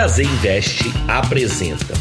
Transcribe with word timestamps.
HZ 0.00 0.20
Invest 0.20 0.84
apresenta 1.08 1.92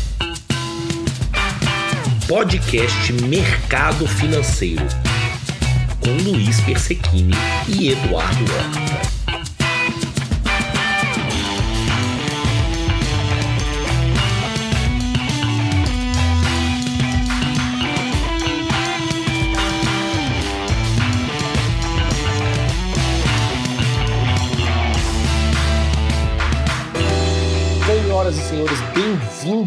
Podcast 2.30 3.12
Mercado 3.12 4.08
Financeiro 4.08 4.88
com 6.00 6.12
Luiz 6.24 6.62
Persequini 6.62 7.34
e 7.68 7.90
Eduardo 7.90 8.46
Horta. 8.54 9.19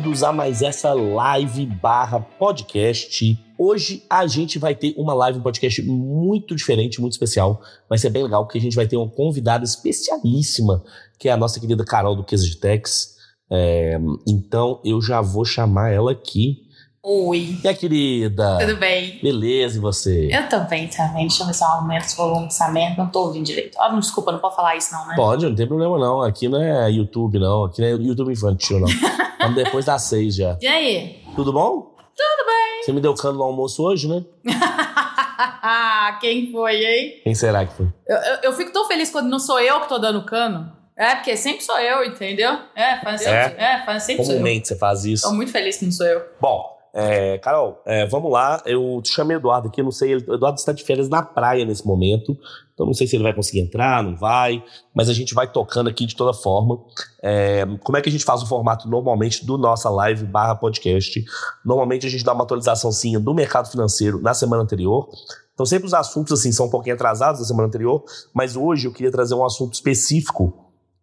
Bem-vindos 0.03 0.25
a 0.25 0.33
mais 0.33 0.63
essa 0.63 0.93
live 0.93 1.65
barra 1.65 2.19
podcast. 2.19 3.39
Hoje 3.57 4.03
a 4.11 4.27
gente 4.27 4.59
vai 4.59 4.75
ter 4.75 4.95
uma 4.97 5.15
live, 5.15 5.39
um 5.39 5.43
podcast 5.43 5.81
muito 5.81 6.57
diferente, 6.57 7.01
muito 7.01 7.13
especial. 7.13 7.63
Vai 7.89 7.97
ser 7.99 8.11
bem 8.11 8.25
legal, 8.25 8.45
porque 8.45 8.59
a 8.59 8.61
gente 8.61 8.75
vai 8.75 8.85
ter 8.85 8.97
uma 8.97 9.09
convidada 9.09 9.65
especialíssima, 9.65 10.83
que 11.21 11.29
é 11.29 11.33
a 11.33 11.37
nossa 11.37 11.61
querida 11.61 11.85
Carol 11.85 12.17
do 12.17 12.25
Queso 12.25 12.51
de 12.51 12.57
Tex. 12.57 13.15
É, 13.49 13.97
então 14.27 14.81
eu 14.85 15.01
já 15.01 15.21
vou 15.21 15.45
chamar 15.45 15.91
ela 15.91 16.11
aqui. 16.11 16.63
Oi. 17.01 17.59
Minha 17.63 17.75
querida. 17.75 18.59
Tudo 18.59 18.77
bem? 18.79 19.21
Beleza, 19.23 19.77
e 19.77 19.81
você? 19.81 20.29
Eu 20.33 20.49
tô 20.49 20.59
bem 20.69 20.89
também. 20.89 21.29
Deixa 21.29 21.45
eu 21.45 21.47
ver 21.47 21.55
se 21.55 21.63
eu 21.63 21.69
aumento 21.69 22.11
o 22.13 22.17
volume 22.17 22.47
dessa 22.47 22.69
merda. 22.73 23.05
Não 23.05 23.09
tô 23.09 23.27
ouvindo 23.27 23.45
direito. 23.45 23.81
Ah, 23.81 23.89
desculpa, 23.97 24.33
não 24.33 24.41
pode 24.41 24.57
falar 24.57 24.75
isso 24.75 24.93
não, 24.93 25.07
né? 25.07 25.15
Pode, 25.15 25.47
não 25.47 25.55
tem 25.55 25.69
problema 25.69 25.97
não. 25.97 26.23
Aqui 26.23 26.49
não 26.49 26.61
é 26.61 26.91
YouTube, 26.91 27.39
não. 27.39 27.65
Aqui 27.65 27.81
não 27.81 27.87
é 27.87 27.93
YouTube 27.93 28.33
infantil, 28.33 28.81
não. 28.81 28.89
Estamos 29.43 29.65
depois 29.65 29.85
das 29.85 30.03
seis 30.03 30.35
já. 30.37 30.57
E 30.61 30.67
aí? 30.67 31.23
Tudo 31.35 31.53
bom? 31.53 31.95
Tudo 32.17 32.47
bem. 32.47 32.83
Você 32.85 32.93
me 32.93 33.01
deu 33.01 33.15
cano 33.15 33.39
no 33.39 33.45
almoço 33.45 33.83
hoje, 33.83 34.09
né? 34.09 34.25
Quem 36.21 36.51
foi, 36.53 36.85
hein? 36.85 37.21
Quem 37.25 37.35
será 37.35 37.65
que 37.67 37.73
foi? 37.75 37.87
Eu, 38.07 38.17
eu, 38.17 38.39
eu 38.45 38.53
fico 38.53 38.73
tão 38.73 38.87
feliz 38.87 39.11
quando 39.11 39.29
não 39.29 39.39
sou 39.39 39.59
eu 39.61 39.81
que 39.81 39.89
tô 39.89 39.99
dando 39.99 40.25
cano. 40.25 40.73
É, 40.97 41.15
porque 41.15 41.37
sempre 41.37 41.65
sou 41.65 41.79
eu, 41.81 42.05
entendeu? 42.05 42.57
É, 42.77 43.01
faz 43.01 43.23
sempre, 43.23 43.57
É? 43.63 43.75
é? 43.81 43.83
faz 43.85 44.03
sempre 44.05 44.25
sou 44.25 44.35
eu. 44.35 44.39
Comumente 44.41 44.69
você 44.69 44.77
faz 44.77 45.05
isso. 45.05 45.27
Tô 45.29 45.35
muito 45.35 45.51
feliz 45.51 45.77
que 45.79 45.85
não 45.87 45.93
sou 45.93 46.07
eu. 46.07 46.23
Bom, 46.41 46.72
é, 46.95 47.39
Carol, 47.39 47.81
é, 47.87 48.07
vamos 48.07 48.31
lá. 48.31 48.63
Eu 48.67 49.01
te 49.03 49.13
chamei 49.13 49.37
Eduardo 49.37 49.69
aqui, 49.69 49.83
não 49.83 49.91
sei. 49.91 50.13
ele- 50.13 50.33
Eduardo 50.35 50.59
está 50.59 50.73
de 50.73 50.83
férias 50.85 51.09
na 51.09 51.23
praia 51.23 51.65
nesse 51.65 51.87
momento. 51.87 52.37
Então 52.75 52.87
não 52.87 52.95
sei 52.95 53.07
se 53.07 53.17
ele 53.17 53.23
vai 53.23 53.35
conseguir 53.35 53.61
entrar, 53.61 54.03
não 54.03 54.17
vai. 54.17 54.63
Mas 54.95 55.09
a 55.09 55.13
gente 55.15 55.35
vai 55.35 55.51
tocando 55.51 55.89
aqui 55.89 56.05
de 56.07 56.15
toda 56.17 56.33
forma. 56.33 56.79
É, 57.23 57.65
como 57.83 57.97
é 57.97 58.01
que 58.03 58.09
a 58.09 58.13
gente 58.13 58.25
faz 58.25 58.43
o 58.43 58.47
formato 58.47 58.89
normalmente 58.89 59.45
do 59.47 59.57
nossa 59.57 59.89
live 59.91 60.25
barra 60.25 60.55
podcast? 60.55 61.25
Normalmente 61.65 62.07
a 62.07 62.11
gente 62.11 62.25
dá 62.25 62.33
uma 62.33 62.45
atualizaçãozinha 62.45 63.19
do 63.21 63.33
mercado 63.35 63.71
financeiro 63.71 64.21
na 64.21 64.35
semana 64.35 64.63
anterior. 64.63 65.09
Então 65.55 65.67
sempre 65.67 65.87
os 65.87 65.95
assuntos 65.95 66.33
assim 66.39 66.51
são 66.51 66.67
um 66.67 66.71
pouquinho 66.71 66.95
atrasados 66.95 67.41
da 67.41 67.47
semana 67.47 67.69
anterior. 67.69 68.03
Mas 68.35 68.57
hoje 68.57 68.87
eu 68.89 68.93
queria 68.93 69.11
trazer 69.13 69.35
um 69.35 69.45
assunto 69.45 69.75
específico 69.75 70.62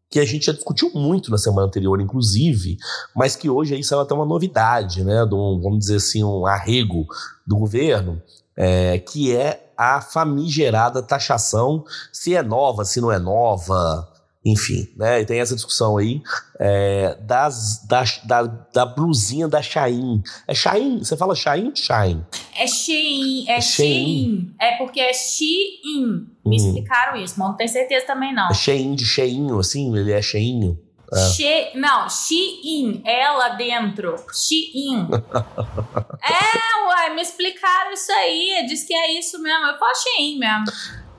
que 0.10 0.20
a 0.20 0.26
gente 0.26 0.46
já 0.48 0.54
discutiu 0.54 0.92
muito 0.94 1.30
na 1.30 1.38
semana 1.38 1.68
anterior, 1.68 2.02
inclusive, 2.02 2.78
mas 3.16 3.36
que 3.36 3.50
hoje 3.50 3.76
aí 3.76 3.84
saiu 3.84 4.02
até 4.02 4.14
uma 4.14 4.26
novidade, 4.26 5.04
né? 5.04 5.26
De 5.26 5.36
um, 5.36 5.60
vamos 5.62 5.80
dizer 5.80 5.98
assim, 5.98 6.24
um 6.24 6.46
arrego 6.48 7.06
do 7.46 7.58
governo, 7.58 8.22
é, 8.58 8.98
que 8.98 9.36
é 9.36 9.72
a 9.78 10.02
famigerada 10.02 11.02
taxação, 11.02 11.86
se 12.12 12.36
é 12.36 12.42
nova, 12.42 12.84
se 12.84 13.00
não 13.00 13.12
é 13.12 13.20
nova, 13.20 14.09
enfim, 14.46 14.88
né? 14.96 15.22
E 15.22 15.26
tem 15.26 15.40
essa 15.40 15.54
discussão 15.54 15.98
aí 15.98 16.22
é, 16.60 17.18
das, 17.22 17.86
da, 17.88 18.04
da, 18.24 18.42
da 18.44 18.86
blusinha 18.86 19.48
da 19.48 19.62
Shain. 19.62 20.22
É 20.48 20.54
Shain? 20.56 21.00
Você 21.00 21.18
fala 21.18 21.36
Shain 21.36 21.66
ou 21.68 21.76
Shine? 21.76 22.26
É 22.56 22.66
Shein, 22.66 23.46
é 23.50 23.58
É 23.58 23.62
Shein. 23.62 24.06
Shein. 24.06 24.56
É 24.60 24.78
porque 24.78 25.00
é 25.02 25.14
Shein. 25.14 26.28
Me 26.46 26.56
Hum. 26.56 26.56
explicaram 26.56 27.18
isso, 27.22 27.36
mas 27.38 27.50
não 27.50 27.58
tenho 27.58 27.70
certeza 27.70 28.06
também 28.08 28.34
não. 28.34 28.50
É 28.50 28.54
Shein 28.54 28.96
de 28.96 29.06
cheinho, 29.06 29.60
assim? 29.60 29.96
Ele 29.96 30.12
é 30.12 30.22
cheinho? 30.22 30.80
É. 31.12 31.30
She, 31.32 31.72
não, 31.76 32.08
Shein, 32.08 33.02
ela 33.04 33.50
dentro. 33.50 34.16
Shein. 34.32 35.08
é, 36.24 36.88
uai, 36.88 37.16
me 37.16 37.22
explicaram 37.22 37.92
isso 37.92 38.12
aí. 38.12 38.66
Diz 38.68 38.84
que 38.84 38.94
é 38.94 39.20
isso 39.20 39.42
mesmo. 39.42 39.66
Eu 39.66 39.78
falo 39.80 39.92
Shein 39.96 40.38
mesmo. 40.40 40.66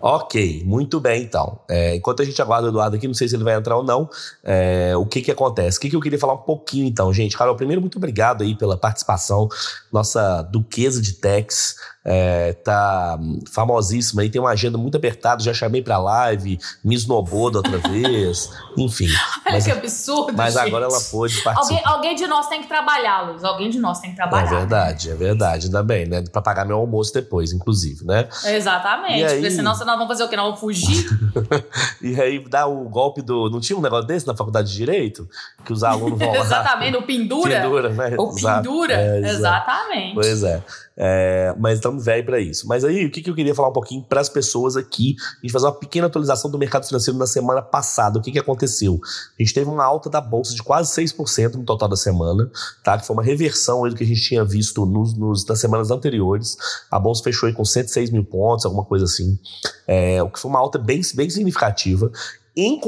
Ok, 0.03 0.63
muito 0.65 0.99
bem 0.99 1.23
então. 1.23 1.61
É, 1.69 1.95
enquanto 1.95 2.23
a 2.23 2.25
gente 2.25 2.41
aguarda 2.41 2.67
o 2.67 2.71
Eduardo 2.71 2.97
aqui, 2.97 3.07
não 3.07 3.13
sei 3.13 3.29
se 3.29 3.37
ele 3.37 3.45
vai 3.45 3.55
entrar 3.55 3.77
ou 3.77 3.85
não, 3.85 4.09
é, 4.43 4.97
o 4.97 5.05
que 5.05 5.21
que 5.21 5.31
acontece? 5.31 5.77
O 5.77 5.81
que 5.81 5.91
que 5.91 5.97
eu 5.97 6.01
queria 6.01 6.19
falar 6.19 6.33
um 6.35 6.39
pouquinho 6.39 6.87
então, 6.87 7.13
gente? 7.13 7.37
Carol, 7.37 7.55
primeiro, 7.55 7.83
muito 7.83 7.99
obrigado 7.99 8.43
aí 8.43 8.57
pela 8.57 8.79
participação. 8.79 9.47
Nossa 9.93 10.41
duquesa 10.43 11.03
de 11.03 11.13
Tex 11.13 11.77
é, 12.05 12.53
tá 12.55 13.19
famosíssima 13.53 14.23
aí, 14.23 14.31
tem 14.31 14.41
uma 14.41 14.51
agenda 14.51 14.79
muito 14.79 14.97
apertada, 14.97 15.43
já 15.43 15.53
chamei 15.53 15.83
pra 15.83 15.99
live, 15.99 16.59
me 16.85 16.95
esnobou 16.95 17.51
da 17.51 17.59
outra 17.59 17.79
vez, 17.79 18.51
enfim. 18.79 19.07
Olha 19.45 19.53
Mas, 19.55 19.65
que 19.65 19.71
absurdo. 19.71 20.33
mas 20.37 20.55
gente. 20.55 20.67
agora 20.67 20.87
ela 20.87 21.01
pôde 21.11 21.41
participar. 21.43 21.61
Alguém, 21.61 21.81
alguém 21.85 22.15
de 22.17 22.27
nós 22.27 22.49
tem 22.49 22.63
que 22.63 22.69
trabalhar, 22.69 23.31
Luz. 23.31 23.45
Alguém 23.45 23.69
de 23.71 23.79
nós 23.79 24.01
tem 24.01 24.11
que 24.11 24.15
É 24.15 24.17
trabalhar. 24.17 24.49
verdade, 24.51 25.11
é 25.11 25.15
verdade, 25.15 25.67
ainda 25.67 25.83
bem, 25.83 26.07
né? 26.07 26.23
Pra 26.33 26.41
pagar 26.41 26.65
meu 26.65 26.77
almoço 26.79 27.13
depois, 27.13 27.53
inclusive, 27.53 28.05
né? 28.07 28.29
Exatamente. 28.45 29.19
E 29.21 29.25
aí? 29.25 29.35
Porque 29.35 29.51
senão 29.51 29.71
nós 29.77 29.79
vamos 29.79 30.07
fazer 30.09 30.25
o 30.25 30.29
quê? 30.29 30.37
Nós 30.37 30.47
vamos 30.47 30.61
fugir? 30.61 31.09
E 32.03 32.19
aí 32.21 32.43
dá 32.49 32.67
o 32.67 32.89
golpe 32.89 33.21
do. 33.23 33.51
Não 33.51 33.61
tinha 33.61 33.79
um 33.79 33.83
negócio 33.83 34.07
desse 34.07 34.27
na 34.27 34.35
faculdade 34.35 34.71
de 34.71 34.77
Direito? 34.77 35.29
Que 35.65 35.73
os 35.73 35.85
alunos 35.85 36.19
vão 36.19 36.29
lá. 36.33 36.39
Exatamente. 36.41 36.97
O 36.97 37.03
pendura. 37.03 37.61
Pendura, 37.61 37.89
né? 37.91 38.15
O 38.19 38.35
pendura. 38.35 38.95
É. 38.95 39.19
Exatamente. 39.31 40.15
Pois 40.15 40.43
é. 40.43 40.63
É, 40.97 41.55
mas 41.59 41.81
estamos 41.91 42.05
velho 42.05 42.25
para 42.25 42.41
isso. 42.41 42.67
Mas 42.67 42.85
aí, 42.85 43.07
o 43.07 43.11
que, 43.11 43.21
que 43.23 43.31
eu 43.31 43.35
queria 43.35 43.55
falar 43.55 43.69
um 43.69 43.73
pouquinho 43.73 44.03
para 44.03 44.21
as 44.21 44.29
pessoas 44.29 44.77
aqui? 44.77 45.17
A 45.19 45.41
gente 45.43 45.53
fazer 45.53 45.67
uma 45.67 45.75
pequena 45.75 46.07
atualização 46.07 46.51
do 46.51 46.59
mercado 46.59 46.87
financeiro 46.87 47.19
na 47.19 47.27
semana 47.27 47.61
passada. 47.61 48.19
O 48.19 48.23
que, 48.23 48.33
que 48.33 48.39
aconteceu? 48.39 49.01
A 49.39 49.43
gente 49.43 49.53
teve 49.55 49.69
uma 49.69 49.85
alta 49.85 50.09
da 50.09 50.21
bolsa 50.21 50.55
de 50.55 50.63
quase 50.63 50.91
6% 50.95 51.55
no 51.55 51.65
total 51.65 51.89
da 51.89 51.97
semana, 51.97 52.51
tá? 52.83 52.99
Que 52.99 53.07
foi 53.07 53.15
uma 53.15 53.23
reversão 53.23 53.89
do 53.89 53.95
que 53.95 54.05
a 54.05 54.07
gente 54.07 54.23
tinha 54.23 54.45
visto 54.45 54.85
nos, 54.87 55.15
nos- 55.15 55.45
nas 55.47 55.59
semanas 55.61 55.91
anteriores. 55.91 56.57
A 56.91 56.99
bolsa 56.99 57.23
fechou 57.23 57.47
aí 57.47 57.53
com 57.53 57.65
106 57.65 58.11
mil 58.11 58.25
pontos, 58.25 58.65
alguma 58.65 58.85
coisa 58.85 59.05
assim. 59.05 59.39
É, 59.87 60.23
o 60.23 60.31
que 60.31 60.39
foi 60.39 60.51
uma 60.51 60.59
alta 60.61 60.79
bem, 60.79 61.01
bem 61.15 61.31
significativa. 61.31 62.11
Em 62.57 62.79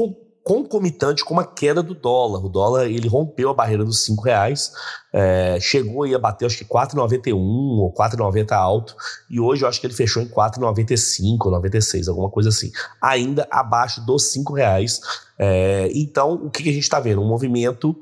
concomitante 0.43 1.23
com 1.23 1.33
uma 1.33 1.45
queda 1.45 1.81
do 1.81 1.95
dólar. 1.95 2.43
O 2.45 2.49
dólar 2.49 2.85
ele 2.87 3.07
rompeu 3.07 3.49
a 3.49 3.53
barreira 3.53 3.85
dos 3.85 4.03
5 4.03 4.21
reais, 4.23 4.71
é, 5.13 5.57
chegou 5.61 6.03
a 6.03 6.19
bater 6.19 6.45
acho 6.45 6.57
que 6.57 6.65
4,91 6.65 7.35
ou 7.35 7.93
4,90 7.93 8.51
alto, 8.51 8.95
e 9.29 9.39
hoje 9.39 9.63
eu 9.63 9.69
acho 9.69 9.79
que 9.79 9.87
ele 9.87 9.93
fechou 9.93 10.21
em 10.21 10.27
4,95, 10.27 11.49
96, 11.49 12.07
alguma 12.07 12.29
coisa 12.29 12.49
assim. 12.49 12.71
Ainda 13.01 13.47
abaixo 13.49 14.05
dos 14.05 14.31
5 14.31 14.53
reais. 14.53 14.99
É, 15.39 15.89
então, 15.93 16.33
o 16.33 16.49
que, 16.49 16.63
que 16.63 16.69
a 16.69 16.73
gente 16.73 16.83
está 16.83 16.99
vendo? 16.99 17.21
Um 17.21 17.27
movimento 17.27 17.95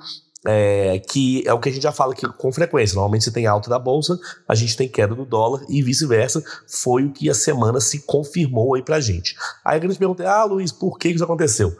é, 0.46 1.00
que 1.00 1.44
é 1.46 1.54
o 1.54 1.60
que 1.60 1.70
a 1.70 1.72
gente 1.72 1.84
já 1.84 1.92
fala 1.92 2.14
aqui 2.14 2.28
com 2.28 2.52
frequência. 2.52 2.96
Normalmente 2.96 3.24
você 3.24 3.32
tem 3.32 3.46
alta 3.46 3.70
da 3.70 3.78
bolsa, 3.78 4.20
a 4.48 4.56
gente 4.56 4.76
tem 4.76 4.88
queda 4.88 5.14
do 5.14 5.26
dólar 5.26 5.64
e 5.70 5.82
vice-versa. 5.82 6.44
Foi 6.68 7.06
o 7.06 7.12
que 7.12 7.30
a 7.30 7.34
semana 7.34 7.80
se 7.80 8.00
confirmou 8.00 8.76
aí 8.76 8.82
pra 8.82 9.00
gente. 9.00 9.36
Aí 9.64 9.76
a 9.76 9.80
grande 9.80 10.00
pergunta 10.00 10.24
é: 10.24 10.28
ah, 10.28 10.44
Luiz, 10.44 10.72
por 10.72 10.98
que 10.98 11.10
isso 11.10 11.24
aconteceu? 11.24 11.76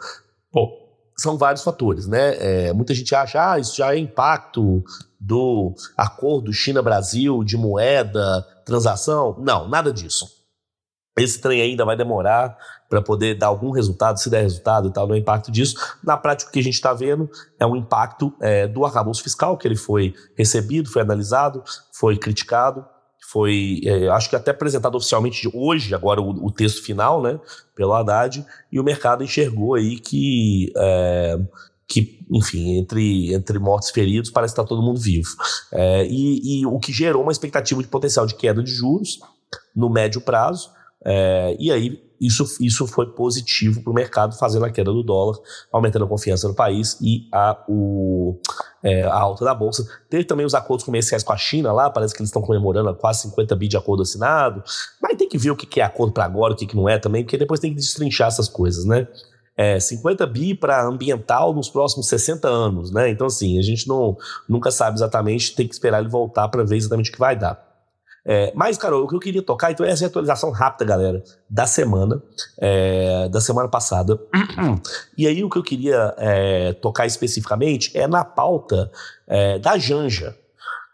Bom, 0.52 0.82
são 1.16 1.38
vários 1.38 1.62
fatores, 1.62 2.06
né? 2.06 2.36
É, 2.68 2.72
muita 2.72 2.94
gente 2.94 3.14
acha, 3.14 3.52
ah, 3.52 3.58
isso 3.58 3.76
já 3.76 3.94
é 3.94 3.98
impacto 3.98 4.82
do 5.18 5.74
acordo 5.96 6.52
China-Brasil 6.52 7.44
de 7.44 7.56
moeda, 7.56 8.46
transação. 8.64 9.36
Não, 9.38 9.68
nada 9.68 9.92
disso. 9.92 10.26
Esse 11.18 11.40
trem 11.40 11.60
ainda 11.60 11.84
vai 11.84 11.96
demorar 11.96 12.56
para 12.88 13.02
poder 13.02 13.36
dar 13.36 13.48
algum 13.48 13.70
resultado, 13.70 14.18
se 14.18 14.30
der 14.30 14.42
resultado 14.42 14.88
e 14.88 14.92
tal, 14.92 15.06
no 15.06 15.16
impacto 15.16 15.50
disso. 15.50 15.76
Na 16.02 16.16
prática, 16.16 16.50
o 16.50 16.52
que 16.52 16.58
a 16.58 16.62
gente 16.62 16.74
está 16.74 16.92
vendo 16.94 17.30
é 17.58 17.66
um 17.66 17.76
impacto 17.76 18.32
é, 18.40 18.66
do 18.66 18.84
arcabouço 18.84 19.22
fiscal, 19.22 19.56
que 19.56 19.68
ele 19.68 19.76
foi 19.76 20.14
recebido, 20.36 20.90
foi 20.90 21.02
analisado, 21.02 21.62
foi 21.92 22.16
criticado, 22.16 22.84
foi, 23.22 23.80
é, 23.84 24.08
acho 24.08 24.28
que 24.28 24.36
até 24.36 24.50
apresentado 24.50 24.96
oficialmente 24.96 25.48
hoje, 25.54 25.94
agora 25.94 26.20
o, 26.20 26.46
o 26.46 26.50
texto 26.50 26.82
final, 26.82 27.22
né, 27.22 27.38
pelo 27.74 27.94
Haddad, 27.94 28.44
e 28.70 28.78
o 28.78 28.84
mercado 28.84 29.24
enxergou 29.24 29.74
aí 29.74 29.98
que, 29.98 30.72
é, 30.76 31.38
que 31.86 32.20
enfim, 32.30 32.78
entre, 32.78 33.32
entre 33.32 33.58
mortos 33.58 33.90
e 33.90 33.92
feridos, 33.92 34.30
parece 34.30 34.54
que 34.54 34.60
está 34.60 34.68
todo 34.68 34.82
mundo 34.82 35.00
vivo. 35.00 35.30
É, 35.72 36.06
e, 36.06 36.60
e 36.60 36.66
o 36.66 36.78
que 36.78 36.92
gerou 36.92 37.22
uma 37.22 37.32
expectativa 37.32 37.80
de 37.80 37.88
potencial 37.88 38.26
de 38.26 38.34
queda 38.34 38.62
de 38.62 38.70
juros 38.70 39.20
no 39.74 39.88
médio 39.88 40.20
prazo, 40.20 40.70
é, 41.04 41.56
e 41.58 41.70
aí 41.72 42.02
isso, 42.26 42.44
isso 42.60 42.86
foi 42.86 43.06
positivo 43.06 43.82
para 43.82 43.90
o 43.90 43.94
mercado, 43.94 44.38
fazendo 44.38 44.64
a 44.64 44.70
queda 44.70 44.92
do 44.92 45.02
dólar, 45.02 45.36
aumentando 45.72 46.04
a 46.04 46.08
confiança 46.08 46.46
no 46.46 46.54
país 46.54 46.96
e 47.00 47.28
a, 47.32 47.62
o, 47.68 48.38
é, 48.82 49.02
a 49.02 49.14
alta 49.14 49.44
da 49.44 49.54
bolsa. 49.54 49.86
Teve 50.08 50.24
também 50.24 50.46
os 50.46 50.54
acordos 50.54 50.84
comerciais 50.84 51.22
com 51.22 51.32
a 51.32 51.36
China 51.36 51.72
lá, 51.72 51.90
parece 51.90 52.14
que 52.14 52.20
eles 52.20 52.28
estão 52.28 52.42
comemorando 52.42 52.94
quase 52.94 53.22
50 53.22 53.56
bi 53.56 53.68
de 53.68 53.76
acordo 53.76 54.02
assinado, 54.02 54.62
mas 55.02 55.16
tem 55.16 55.28
que 55.28 55.36
ver 55.36 55.50
o 55.50 55.56
que 55.56 55.80
é 55.80 55.84
acordo 55.84 56.12
para 56.12 56.24
agora, 56.24 56.54
o 56.54 56.56
que, 56.56 56.76
não 56.76 56.88
é 56.88 56.98
também, 56.98 57.24
porque 57.24 57.36
depois 57.36 57.60
tem 57.60 57.70
que 57.70 57.76
destrinchar 57.76 58.28
essas 58.28 58.48
coisas, 58.48 58.84
né? 58.84 59.08
é, 59.56 59.78
50 59.78 60.26
bi 60.26 60.54
para 60.54 60.84
ambiental 60.84 61.52
nos 61.52 61.68
próximos 61.68 62.08
60 62.08 62.48
anos, 62.48 62.90
né? 62.90 63.10
Então, 63.10 63.26
assim, 63.26 63.58
a 63.58 63.62
gente 63.62 63.86
não, 63.86 64.16
nunca 64.48 64.70
sabe 64.70 64.96
exatamente, 64.96 65.54
tem 65.54 65.68
que 65.68 65.74
esperar 65.74 66.00
ele 66.00 66.08
voltar 66.08 66.48
para 66.48 66.64
ver 66.64 66.76
exatamente 66.76 67.10
o 67.10 67.12
que 67.12 67.18
vai 67.18 67.36
dar. 67.36 67.71
É, 68.24 68.52
mas, 68.54 68.78
Carol, 68.78 69.04
o 69.04 69.08
que 69.08 69.16
eu 69.16 69.20
queria 69.20 69.42
tocar, 69.42 69.72
então, 69.72 69.84
é 69.84 69.90
essa 69.90 70.06
atualização 70.06 70.50
rápida, 70.50 70.84
galera, 70.84 71.22
da 71.50 71.66
semana, 71.66 72.22
é, 72.58 73.28
da 73.28 73.40
semana 73.40 73.68
passada. 73.68 74.18
E 75.16 75.26
aí, 75.26 75.44
o 75.44 75.50
que 75.50 75.58
eu 75.58 75.62
queria 75.62 76.14
é, 76.16 76.72
tocar 76.74 77.06
especificamente 77.06 77.96
é 77.96 78.06
na 78.06 78.24
pauta 78.24 78.90
é, 79.26 79.58
da 79.58 79.76
Janja. 79.76 80.36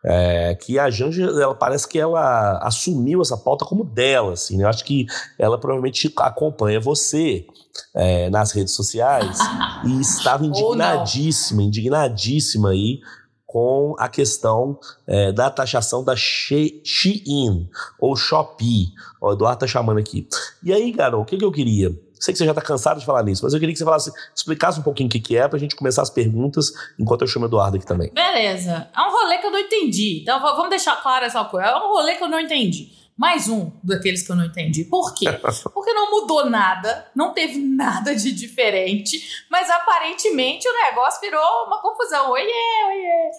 É, 0.05 0.55
que 0.55 0.79
a 0.79 0.91
Janja, 0.91 1.25
ela 1.25 1.55
parece 1.55 1.87
que 1.87 1.99
ela 1.99 2.59
assumiu 2.59 3.21
essa 3.21 3.37
pauta 3.37 3.65
como 3.65 3.85
dela, 3.85 4.33
assim, 4.33 4.57
né? 4.57 4.65
Eu 4.65 4.69
acho 4.69 4.85
que 4.85 5.07
ela 5.39 5.59
provavelmente 5.59 6.13
acompanha 6.19 6.81
você 6.81 7.47
é, 7.95 8.31
nas 8.31 8.53
redes 8.53 8.75
sociais 8.75 9.39
e 9.85 10.01
estava 10.01 10.45
indignadíssima, 10.47 11.63
indignadíssima 11.63 12.71
aí 12.71 13.01
com 13.49 13.97
a 13.99 14.11
questão 14.11 14.79
é, 15.07 15.33
da 15.33 15.49
taxação 15.49 16.05
da 16.05 16.15
Shein 16.15 17.67
ou 17.99 18.15
Shopee. 18.15 18.89
O 19.23 19.33
Eduardo 19.33 19.61
tá 19.61 19.67
chamando 19.67 19.99
aqui. 19.99 20.29
E 20.63 20.71
aí, 20.71 20.93
Carol, 20.93 21.23
o 21.23 21.25
que, 21.25 21.39
que 21.39 21.45
eu 21.45 21.51
queria? 21.51 21.99
Sei 22.21 22.35
que 22.35 22.39
você 22.39 22.45
já 22.45 22.51
está 22.51 22.61
cansado 22.61 23.01
de 23.01 23.07
falar 23.07 23.23
nisso, 23.23 23.43
mas 23.43 23.55
eu 23.55 23.59
queria 23.59 23.73
que 23.73 23.79
você 23.79 23.87
falasse, 23.87 24.13
explicasse 24.37 24.79
um 24.79 24.83
pouquinho 24.83 25.07
o 25.07 25.11
que, 25.11 25.19
que 25.19 25.35
é 25.35 25.49
pra 25.49 25.59
gente 25.59 25.75
começar 25.75 26.03
as 26.03 26.11
perguntas 26.11 26.71
enquanto 26.99 27.23
eu 27.23 27.27
chamo 27.27 27.47
o 27.47 27.49
Eduardo 27.49 27.79
aqui 27.79 27.87
também. 27.87 28.13
Beleza. 28.13 28.87
É 28.95 29.01
um 29.01 29.11
rolê 29.11 29.39
que 29.39 29.47
eu 29.47 29.51
não 29.51 29.59
entendi. 29.59 30.21
Então 30.21 30.39
vamos 30.41 30.69
deixar 30.69 31.03
claro 31.03 31.25
essa 31.25 31.43
coisa. 31.45 31.69
É 31.69 31.77
um 31.77 31.89
rolê 31.89 32.17
que 32.17 32.25
eu 32.25 32.29
não 32.29 32.39
entendi. 32.39 32.98
Mais 33.19 33.49
um 33.49 33.73
daqueles 33.83 34.23
que 34.23 34.31
eu 34.31 34.37
não 34.37 34.45
entendi. 34.45 34.85
Por 34.85 35.13
quê? 35.13 35.27
Porque 35.75 35.93
não 35.93 36.13
mudou 36.13 36.49
nada, 36.49 37.11
não 37.17 37.35
teve 37.35 37.59
nada 37.59 38.15
de 38.15 38.31
diferente, 38.31 39.45
mas 39.51 39.69
aparentemente 39.69 40.69
o 40.69 40.73
negócio 40.73 41.21
virou 41.21 41.67
uma 41.67 41.83
confusão. 41.83 42.31
Oiê, 42.31 42.45
oiê. 42.87 43.31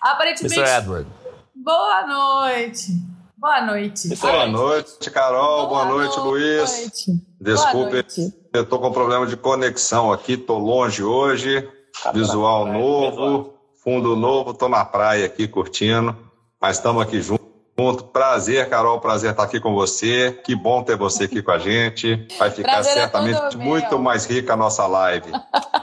Aparentemente. 0.00 0.58
Mr. 0.58 0.78
Edward. 0.78 1.10
Boa 1.54 2.06
noite. 2.06 2.92
Boa 3.38 3.60
noite. 3.62 4.16
Boa 4.16 4.46
noite, 4.48 5.10
Carol. 5.10 5.68
Boa, 5.68 5.84
Boa 5.84 5.84
noite, 5.84 6.16
noite, 6.18 6.28
Luiz. 6.28 6.94
Desculpe, 7.40 7.92
noite. 7.92 8.34
eu 8.52 8.66
tô 8.66 8.80
com 8.80 8.90
problema 8.90 9.26
de 9.26 9.36
conexão 9.36 10.12
aqui, 10.12 10.36
tô 10.36 10.58
longe 10.58 11.04
hoje. 11.04 11.66
Tá 12.02 12.10
visual 12.12 12.66
novo, 12.66 13.54
fundo 13.82 14.16
novo, 14.16 14.54
tô 14.54 14.68
na 14.68 14.84
praia 14.84 15.26
aqui 15.26 15.46
curtindo, 15.46 16.16
mas 16.60 16.76
estamos 16.76 17.02
aqui 17.02 17.20
juntos 17.22 17.49
junto. 17.80 18.04
Prazer, 18.04 18.68
Carol, 18.68 19.00
prazer 19.00 19.30
estar 19.30 19.42
aqui 19.42 19.58
com 19.58 19.74
você. 19.74 20.38
Que 20.44 20.54
bom 20.54 20.82
ter 20.82 20.96
você 20.96 21.24
aqui 21.24 21.42
com 21.42 21.50
a 21.50 21.58
gente. 21.58 22.26
Vai 22.38 22.50
ficar 22.50 22.72
prazer 22.72 22.92
é 22.92 22.94
certamente 22.94 23.56
é 23.56 23.58
muito 23.58 23.98
mais 23.98 24.26
rica 24.26 24.52
a 24.52 24.56
nossa 24.56 24.86
live. 24.86 25.30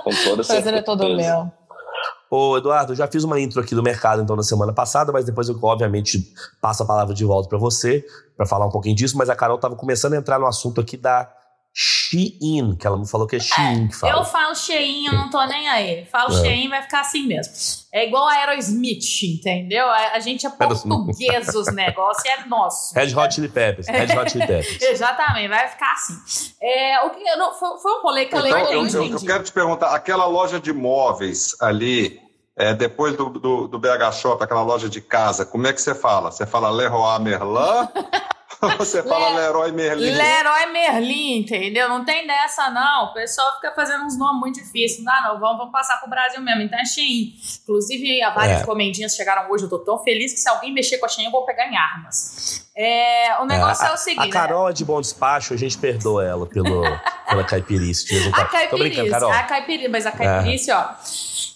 com 0.03 0.11
toda 0.23 0.43
certeza. 0.43 0.45
Prazer 0.45 0.73
é 0.75 0.81
todo 0.81 1.15
meu. 1.15 1.51
Ô, 2.29 2.57
Eduardo, 2.57 2.93
já 2.93 3.07
fiz 3.07 3.23
uma 3.23 3.39
intro 3.39 3.61
aqui 3.61 3.73
do 3.73 3.81
mercado 3.81 4.21
então 4.21 4.35
na 4.35 4.43
semana 4.43 4.73
passada, 4.73 5.13
mas 5.13 5.23
depois 5.25 5.47
eu 5.47 5.57
obviamente 5.61 6.33
passo 6.61 6.83
a 6.83 6.85
palavra 6.85 7.15
de 7.15 7.23
volta 7.23 7.47
para 7.47 7.57
você 7.57 8.05
para 8.35 8.45
falar 8.45 8.67
um 8.67 8.69
pouquinho 8.69 8.95
disso, 8.95 9.17
mas 9.17 9.29
a 9.29 9.35
Carol 9.35 9.55
estava 9.55 9.75
começando 9.75 10.13
a 10.13 10.17
entrar 10.17 10.37
no 10.37 10.45
assunto 10.45 10.81
aqui 10.81 10.97
da 10.97 11.27
Shein, 11.79 12.75
que 12.75 12.87
ela 12.87 12.97
me 12.97 13.07
falou 13.07 13.27
que 13.27 13.35
é 13.35 13.39
Shein 13.39 13.85
é, 13.85 13.87
que 13.87 13.95
fala. 13.95 14.13
Eu 14.13 14.25
falo 14.25 14.55
Shein, 14.55 15.05
eu 15.05 15.13
não 15.13 15.29
tô 15.29 15.45
nem 15.45 15.69
aí. 15.69 16.05
Falo 16.05 16.35
é. 16.35 16.41
Shein, 16.41 16.69
vai 16.69 16.81
ficar 16.81 17.01
assim 17.01 17.27
mesmo. 17.27 17.53
É 17.93 18.07
igual 18.07 18.27
a 18.27 18.33
Aerosmith, 18.33 19.23
entendeu? 19.23 19.85
A, 19.87 20.13
a 20.13 20.19
gente 20.19 20.43
é 20.47 20.49
português 20.49 21.53
os 21.53 21.67
negócios 21.71 22.25
é 22.25 22.47
nosso. 22.47 22.95
Red 22.95 23.15
Hot 23.15 23.35
Chili 23.35 23.47
Peppers, 23.47 23.87
Red 23.87 24.17
Hot 24.17 24.31
Chili 24.31 24.47
Peppers. 24.47 24.81
Exatamente, 24.89 25.49
vai 25.49 25.67
ficar 25.67 25.93
assim. 25.93 26.15
É, 26.59 27.05
o 27.05 27.11
que, 27.11 27.23
não, 27.35 27.53
foi, 27.53 27.77
foi 27.77 27.91
um 27.99 28.01
rolê 28.01 28.25
que 28.25 28.35
eu 28.35 28.39
então, 28.39 28.59
eu, 28.59 28.87
eu, 28.87 29.11
eu, 29.11 29.19
quero 29.19 29.43
te 29.43 29.51
perguntar, 29.51 29.93
aquela 29.93 30.25
loja 30.25 30.59
de 30.59 30.73
móveis 30.73 31.55
ali, 31.61 32.19
é, 32.55 32.73
depois 32.73 33.15
do, 33.15 33.29
do, 33.29 33.67
do 33.67 33.77
BH 33.77 34.13
Shop, 34.13 34.43
aquela 34.43 34.63
loja 34.63 34.89
de 34.89 34.99
casa, 34.99 35.45
como 35.45 35.67
é 35.67 35.73
que 35.73 35.81
você 35.81 35.93
fala? 35.93 36.31
Você 36.31 36.47
fala 36.47 36.71
Leroy 36.71 37.19
Merlin 37.19 37.87
Você 38.77 39.03
fala 39.03 39.29
Le... 39.29 39.35
Leroy 39.35 39.71
Merlin. 39.71 40.11
Leroy 40.11 40.65
Merlin, 40.71 41.39
entendeu? 41.39 41.87
Não 41.89 42.03
tem 42.03 42.25
dessa, 42.25 42.69
não. 42.69 43.05
O 43.05 43.13
pessoal 43.13 43.55
fica 43.55 43.71
fazendo 43.71 44.03
uns 44.03 44.17
nomes 44.17 44.39
muito 44.39 44.55
difíceis. 44.55 45.03
Não, 45.03 45.21
não, 45.21 45.39
vamos, 45.39 45.57
vamos 45.57 45.71
passar 45.71 45.97
pro 45.99 46.09
Brasil 46.09 46.41
mesmo. 46.41 46.61
Então 46.61 46.79
é 46.79 46.85
Shein. 46.85 47.33
Inclusive, 47.63 48.19
várias 48.33 48.61
é. 48.61 48.65
comendinhas 48.65 49.15
chegaram 49.15 49.49
hoje. 49.51 49.65
Eu 49.65 49.69
tô 49.69 49.79
tão 49.79 49.99
feliz 49.99 50.33
que 50.33 50.39
se 50.39 50.49
alguém 50.49 50.73
mexer 50.73 50.97
com 50.97 51.05
a 51.05 51.09
Shein, 51.09 51.25
eu 51.25 51.31
vou 51.31 51.45
pegar 51.45 51.67
em 51.67 51.77
armas. 51.77 52.67
É, 52.75 53.39
o 53.41 53.45
negócio 53.45 53.85
é, 53.85 53.89
é 53.89 53.93
o 53.93 53.97
seguinte. 53.97 54.29
A 54.29 54.31
Carol 54.31 54.69
é 54.69 54.73
de 54.73 54.85
bom 54.85 55.01
despacho, 55.01 55.53
a 55.53 55.57
gente 55.57 55.77
perdoa 55.77 56.23
ela 56.23 56.45
pelo, 56.45 56.83
pela 57.27 57.43
caipirice. 57.43 58.05
A 58.33 58.45
caipirice, 58.45 59.13
a 59.13 59.43
caipirice, 59.43 59.89
mas 59.89 60.05
a 60.05 60.11
caipirice, 60.11 60.71
é. 60.71 60.75
ó. 60.75 60.85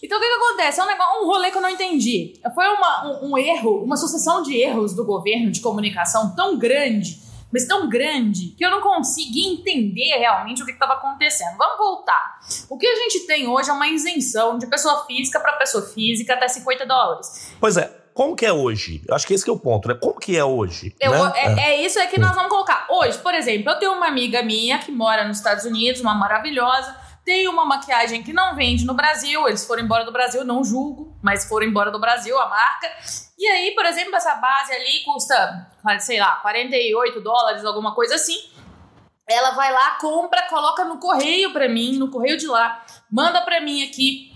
Então 0.01 0.17
o 0.17 0.21
que, 0.21 0.27
que 0.27 0.33
acontece? 0.33 0.79
É 0.79 0.83
um, 0.83 0.87
negócio, 0.87 1.23
um 1.23 1.25
rolê 1.27 1.51
que 1.51 1.57
eu 1.57 1.61
não 1.61 1.69
entendi. 1.69 2.33
Foi 2.55 2.67
uma, 2.67 3.07
um, 3.07 3.31
um 3.31 3.37
erro, 3.37 3.83
uma 3.83 3.95
sucessão 3.95 4.41
de 4.41 4.57
erros 4.57 4.95
do 4.95 5.05
governo 5.05 5.51
de 5.51 5.61
comunicação 5.61 6.35
tão 6.35 6.57
grande 6.57 7.21
mas 7.51 7.67
tão 7.67 7.89
grande 7.89 8.53
que 8.57 8.65
eu 8.65 8.71
não 8.71 8.81
consegui 8.81 9.45
entender 9.45 10.17
realmente 10.17 10.63
o 10.63 10.65
que 10.65 10.71
estava 10.71 10.93
acontecendo. 10.93 11.57
Vamos 11.57 11.77
voltar. 11.77 12.39
O 12.69 12.77
que 12.77 12.87
a 12.87 12.95
gente 12.95 13.27
tem 13.27 13.47
hoje 13.47 13.69
é 13.69 13.73
uma 13.73 13.87
isenção 13.87 14.57
de 14.57 14.67
pessoa 14.67 15.05
física 15.05 15.39
para 15.39 15.53
pessoa 15.53 15.85
física 15.85 16.33
até 16.33 16.47
50 16.47 16.85
dólares. 16.85 17.53
Pois 17.59 17.77
é. 17.77 17.97
Como 18.13 18.35
que 18.35 18.45
é 18.45 18.51
hoje? 18.51 19.01
Eu 19.07 19.15
acho 19.15 19.25
que 19.25 19.33
esse 19.33 19.43
que 19.43 19.49
é 19.49 19.53
o 19.53 19.57
ponto, 19.57 19.87
né? 19.87 19.93
Como 19.93 20.19
que 20.19 20.35
é 20.35 20.43
hoje? 20.43 20.93
Eu, 20.99 21.11
né? 21.11 21.31
é, 21.33 21.45
é, 21.45 21.59
é 21.59 21.85
isso 21.85 21.97
é 21.97 22.07
que 22.07 22.19
nós 22.19 22.35
vamos 22.35 22.49
colocar. 22.49 22.85
Hoje, 22.89 23.17
por 23.19 23.33
exemplo, 23.33 23.71
eu 23.71 23.79
tenho 23.79 23.93
uma 23.93 24.07
amiga 24.07 24.43
minha 24.43 24.79
que 24.79 24.91
mora 24.91 25.25
nos 25.25 25.37
Estados 25.37 25.63
Unidos, 25.63 26.01
uma 26.01 26.13
maravilhosa, 26.13 26.93
tem 27.31 27.47
uma 27.47 27.63
maquiagem 27.63 28.21
que 28.21 28.33
não 28.33 28.55
vende 28.55 28.83
no 28.83 28.93
Brasil, 28.93 29.47
eles 29.47 29.65
foram 29.65 29.81
embora 29.81 30.03
do 30.03 30.11
Brasil, 30.11 30.43
não 30.43 30.65
julgo, 30.65 31.17
mas 31.23 31.45
foram 31.45 31.65
embora 31.65 31.89
do 31.89 31.97
Brasil 31.97 32.37
a 32.37 32.49
marca. 32.49 32.87
E 33.39 33.47
aí, 33.47 33.71
por 33.73 33.85
exemplo, 33.85 34.13
essa 34.13 34.35
base 34.35 34.73
ali 34.73 34.99
custa, 35.05 35.71
sei 36.01 36.19
lá, 36.19 36.35
48 36.41 37.21
dólares, 37.21 37.63
alguma 37.63 37.95
coisa 37.95 38.15
assim. 38.15 38.37
Ela 39.25 39.51
vai 39.51 39.71
lá, 39.71 39.91
compra, 39.91 40.41
coloca 40.49 40.83
no 40.83 40.97
correio 40.97 41.53
para 41.53 41.69
mim, 41.69 41.97
no 41.97 42.11
correio 42.11 42.35
de 42.35 42.47
lá, 42.47 42.83
manda 43.09 43.39
para 43.39 43.61
mim 43.61 43.81
aqui. 43.81 44.30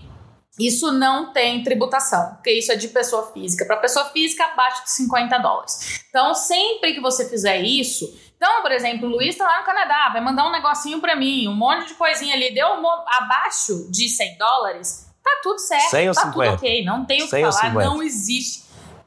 Isso 0.58 0.90
não 0.90 1.32
tem 1.32 1.62
tributação, 1.62 2.34
porque 2.34 2.50
isso 2.50 2.72
é 2.72 2.76
de 2.76 2.88
pessoa 2.88 3.30
física. 3.32 3.64
Para 3.66 3.76
pessoa 3.76 4.06
física, 4.06 4.44
abaixo 4.44 4.84
de 4.84 4.90
50 4.92 5.38
dólares. 5.38 6.04
Então, 6.08 6.34
sempre 6.34 6.94
que 6.94 7.00
você 7.00 7.28
fizer 7.28 7.60
isso, 7.60 8.06
então, 8.36 8.62
por 8.62 8.72
exemplo, 8.72 9.06
o 9.06 9.10
Luiz 9.10 9.30
está 9.30 9.44
lá 9.44 9.58
no 9.58 9.66
Canadá, 9.66 10.10
vai 10.12 10.22
mandar 10.22 10.46
um 10.46 10.52
negocinho 10.52 11.00
para 11.00 11.14
mim, 11.14 11.46
um 11.46 11.54
monte 11.54 11.88
de 11.88 11.94
coisinha 11.94 12.34
ali, 12.34 12.54
deu 12.54 12.68
um, 12.68 12.86
abaixo 13.06 13.90
de 13.90 14.08
100 14.08 14.38
dólares, 14.38 15.06
tá 15.22 15.40
tudo 15.42 15.58
certo, 15.58 15.90
100 15.90 16.06
tá 16.06 16.14
50? 16.14 16.32
tudo 16.32 16.54
ok, 16.54 16.84
não 16.84 17.04
tem 17.04 17.22
o 17.22 17.28
que 17.28 17.40
falar, 17.40 17.74
não 17.74 18.02
existe. 18.02 18.64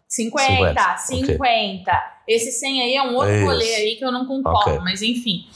50, 0.08 0.98
50, 0.98 0.98
50. 0.98 1.92
Okay. 1.92 2.02
Esse 2.28 2.52
100 2.52 2.82
aí 2.82 2.96
é 2.96 3.04
um 3.04 3.16
outro 3.16 3.32
Isso. 3.32 3.46
rolê 3.46 3.76
aí 3.76 3.96
que 3.96 4.04
eu 4.04 4.12
não 4.12 4.26
concordo, 4.26 4.72
okay. 4.72 4.80
mas 4.80 5.04
enfim 5.04 5.48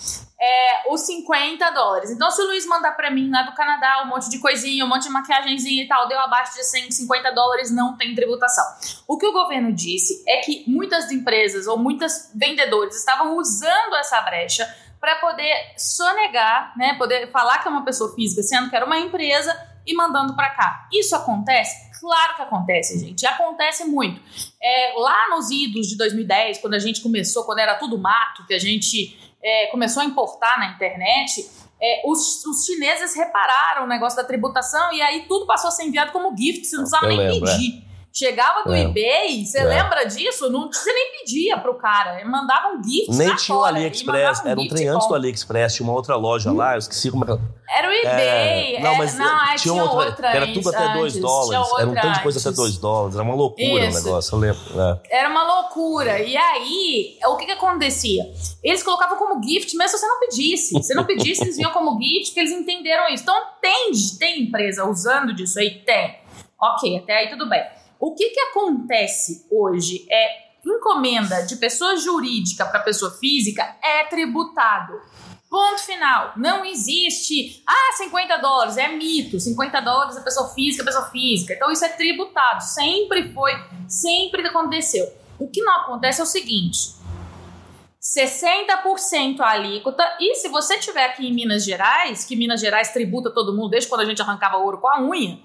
é, 0.44 0.92
os 0.92 1.02
50 1.02 1.70
dólares. 1.72 2.12
Então, 2.12 2.30
se 2.30 2.42
o 2.42 2.46
Luiz 2.46 2.66
mandar 2.66 2.92
para 2.92 3.10
mim 3.10 3.30
lá 3.30 3.44
do 3.44 3.56
Canadá 3.56 4.04
um 4.04 4.10
monte 4.10 4.30
de 4.30 4.40
coisinha, 4.40 4.84
um 4.84 4.90
monte 4.90 5.04
de 5.04 5.10
maquiagemzinha 5.10 5.84
e 5.84 5.88
tal, 5.88 6.06
deu 6.10 6.20
abaixo 6.20 6.54
de 6.56 6.66
150 6.66 7.32
dólares, 7.32 7.72
não 7.72 7.96
tem 7.96 8.14
tributação. 8.14 8.66
O 9.08 9.18
que 9.18 9.26
o 9.26 9.32
governo 9.32 9.72
disse 9.72 10.22
é 10.28 10.42
que 10.42 10.66
muitas 10.68 11.10
empresas 11.12 11.66
ou 11.66 11.78
muitos 11.78 12.30
vendedores 12.36 12.98
estavam 12.98 13.38
usando 13.38 13.96
essa 13.96 14.20
brecha 14.22 14.68
para 15.00 15.16
poder 15.16 15.74
sonegar, 15.78 16.74
né, 16.78 16.96
poder 16.98 17.32
falar 17.32 17.60
que 17.60 17.68
é 17.68 17.72
uma 17.72 17.86
pessoa 17.86 18.14
física, 18.14 18.44
sendo 18.44 18.70
que 18.70 18.76
era 18.76 18.86
uma 18.86 19.00
empresa 19.00 19.58
e 19.86 19.94
mandando 19.96 20.36
para 20.36 20.50
cá. 20.50 20.88
Isso 20.92 21.16
acontece? 21.16 21.90
Claro 22.00 22.36
que 22.36 22.42
acontece, 22.42 23.00
gente. 23.00 23.26
Acontece 23.26 23.86
muito. 23.86 24.22
É, 24.62 24.94
lá 24.98 25.30
nos 25.30 25.50
idos 25.50 25.88
de 25.88 25.98
2010, 25.98 26.58
quando 26.58 26.74
a 26.74 26.80
gente 26.80 27.02
começou, 27.02 27.46
quando 27.46 27.60
era 27.60 27.76
tudo 27.76 27.98
mato, 27.98 28.46
que 28.46 28.54
a 28.54 28.60
gente 28.60 29.23
é, 29.44 29.68
começou 29.68 30.02
a 30.02 30.06
importar 30.06 30.58
na 30.58 30.68
internet, 30.72 31.50
é, 31.82 32.02
os, 32.06 32.46
os, 32.46 32.66
chineses 32.66 33.16
repararam 33.16 33.84
o 33.84 33.88
negócio 33.88 34.16
da 34.16 34.24
tributação 34.24 34.94
e 34.94 35.02
aí 35.02 35.26
tudo 35.28 35.46
passou 35.46 35.68
a 35.68 35.72
ser 35.72 35.84
enviado 35.84 36.12
como 36.12 36.36
gift, 36.36 36.66
você 36.66 36.78
não 36.78 36.84
precisava 36.84 37.08
nem 37.08 37.18
lembro, 37.18 37.50
é. 37.50 37.52
pedir. 37.52 37.84
É. 37.90 37.93
Chegava 38.16 38.64
do 38.64 38.76
é. 38.76 38.84
eBay, 38.84 39.44
você 39.44 39.58
é. 39.58 39.64
lembra 39.64 40.04
disso? 40.04 40.48
Não, 40.48 40.72
você 40.72 40.94
nem 40.94 41.12
pedia 41.18 41.58
pro 41.58 41.74
cara, 41.74 42.24
mandava 42.26 42.68
um 42.68 42.84
gift 42.84 43.12
Nem 43.12 43.36
tinha 43.36 43.58
o 43.58 43.64
AliExpress, 43.64 44.46
era 44.46 44.60
um 44.60 44.68
trem 44.68 44.88
antes 44.88 45.08
do 45.08 45.16
AliExpress, 45.16 45.74
tinha 45.74 45.88
uma 45.90 45.96
outra 45.96 46.16
loja 46.16 46.52
hum. 46.52 46.56
lá, 46.58 46.76
eu 46.76 46.78
esqueci 46.78 47.10
como 47.10 47.24
era. 47.24 47.42
Era 47.76 47.90
o 47.90 47.92
eBay. 47.92 48.76
É, 48.76 48.82
não, 48.82 48.96
mas 49.00 49.18
não, 49.18 49.26
tinha, 49.26 49.56
tinha 49.56 49.74
outra, 49.74 50.10
outra 50.10 50.28
Era 50.28 50.54
tudo 50.54 50.70
até 50.70 50.94
2 50.94 51.18
dólares, 51.18 51.72
era 51.80 51.90
um 51.90 51.96
tanto 51.96 52.12
de 52.12 52.22
coisa 52.22 52.40
até 52.40 52.56
2 52.56 52.78
dólares, 52.78 53.16
era 53.16 53.24
uma 53.24 53.34
loucura 53.34 53.86
Isso. 53.88 54.00
o 54.00 54.04
negócio, 54.04 54.36
eu 54.36 54.40
lembro. 54.40 54.62
É. 54.80 55.18
Era 55.18 55.30
uma 55.30 55.44
loucura. 55.44 56.20
E 56.20 56.38
aí, 56.38 57.18
o 57.26 57.36
que 57.36 57.48
que 57.48 57.54
acontecia? 57.54 58.32
Eles 58.64 58.84
colocavam 58.84 59.18
como 59.18 59.42
gift, 59.44 59.76
mesmo 59.76 59.90
se 59.90 59.98
você 59.98 60.08
não 60.08 60.20
pedisse. 60.20 60.84
Se 60.84 60.94
não 60.94 61.04
pedisse, 61.04 61.42
eles 61.42 61.58
vinham 61.58 61.72
como 61.72 62.00
gift, 62.00 62.28
porque 62.28 62.42
eles 62.42 62.52
entenderam 62.52 63.12
isso. 63.12 63.24
Então, 63.24 63.42
tem, 63.60 63.92
tem 64.20 64.44
empresa 64.44 64.86
usando 64.86 65.34
disso 65.34 65.58
aí? 65.58 65.80
Tem. 65.80 66.22
Ok, 66.62 66.98
até 66.98 67.18
aí 67.18 67.30
tudo 67.30 67.50
bem. 67.50 67.64
O 68.06 68.14
que, 68.16 68.32
que 68.32 68.40
acontece 68.42 69.48
hoje 69.50 70.06
é 70.12 70.58
encomenda 70.66 71.44
de 71.44 71.56
pessoa 71.56 71.96
jurídica 71.96 72.66
para 72.66 72.82
pessoa 72.82 73.12
física 73.12 73.78
é 73.82 74.04
tributado. 74.04 74.92
Ponto 75.50 75.82
final. 75.82 76.34
Não 76.36 76.66
existe. 76.66 77.64
Ah, 77.66 77.96
50 77.96 78.38
dólares 78.40 78.76
é 78.76 78.90
mito. 78.90 79.40
50 79.40 79.80
dólares 79.80 80.18
é 80.18 80.20
pessoa 80.20 80.50
física, 80.50 80.84
é 80.84 80.86
pessoa 80.86 81.06
física. 81.12 81.54
Então 81.54 81.72
isso 81.72 81.86
é 81.86 81.88
tributado. 81.88 82.62
Sempre 82.62 83.32
foi, 83.32 83.54
sempre 83.88 84.46
aconteceu. 84.46 85.10
O 85.40 85.48
que 85.48 85.62
não 85.62 85.74
acontece 85.84 86.20
é 86.20 86.26
o 86.26 86.28
seguinte: 86.28 86.96
60% 88.02 89.40
a 89.40 89.48
alíquota. 89.48 90.04
E 90.20 90.36
se 90.36 90.50
você 90.50 90.78
tiver 90.78 91.06
aqui 91.06 91.26
em 91.26 91.34
Minas 91.34 91.64
Gerais, 91.64 92.26
que 92.26 92.36
Minas 92.36 92.60
Gerais 92.60 92.92
tributa 92.92 93.32
todo 93.32 93.56
mundo 93.56 93.70
desde 93.70 93.88
quando 93.88 94.02
a 94.02 94.06
gente 94.06 94.22
arrancava 94.22 94.58
ouro 94.58 94.82
com 94.82 94.90
a 94.90 95.02
unha, 95.02 95.40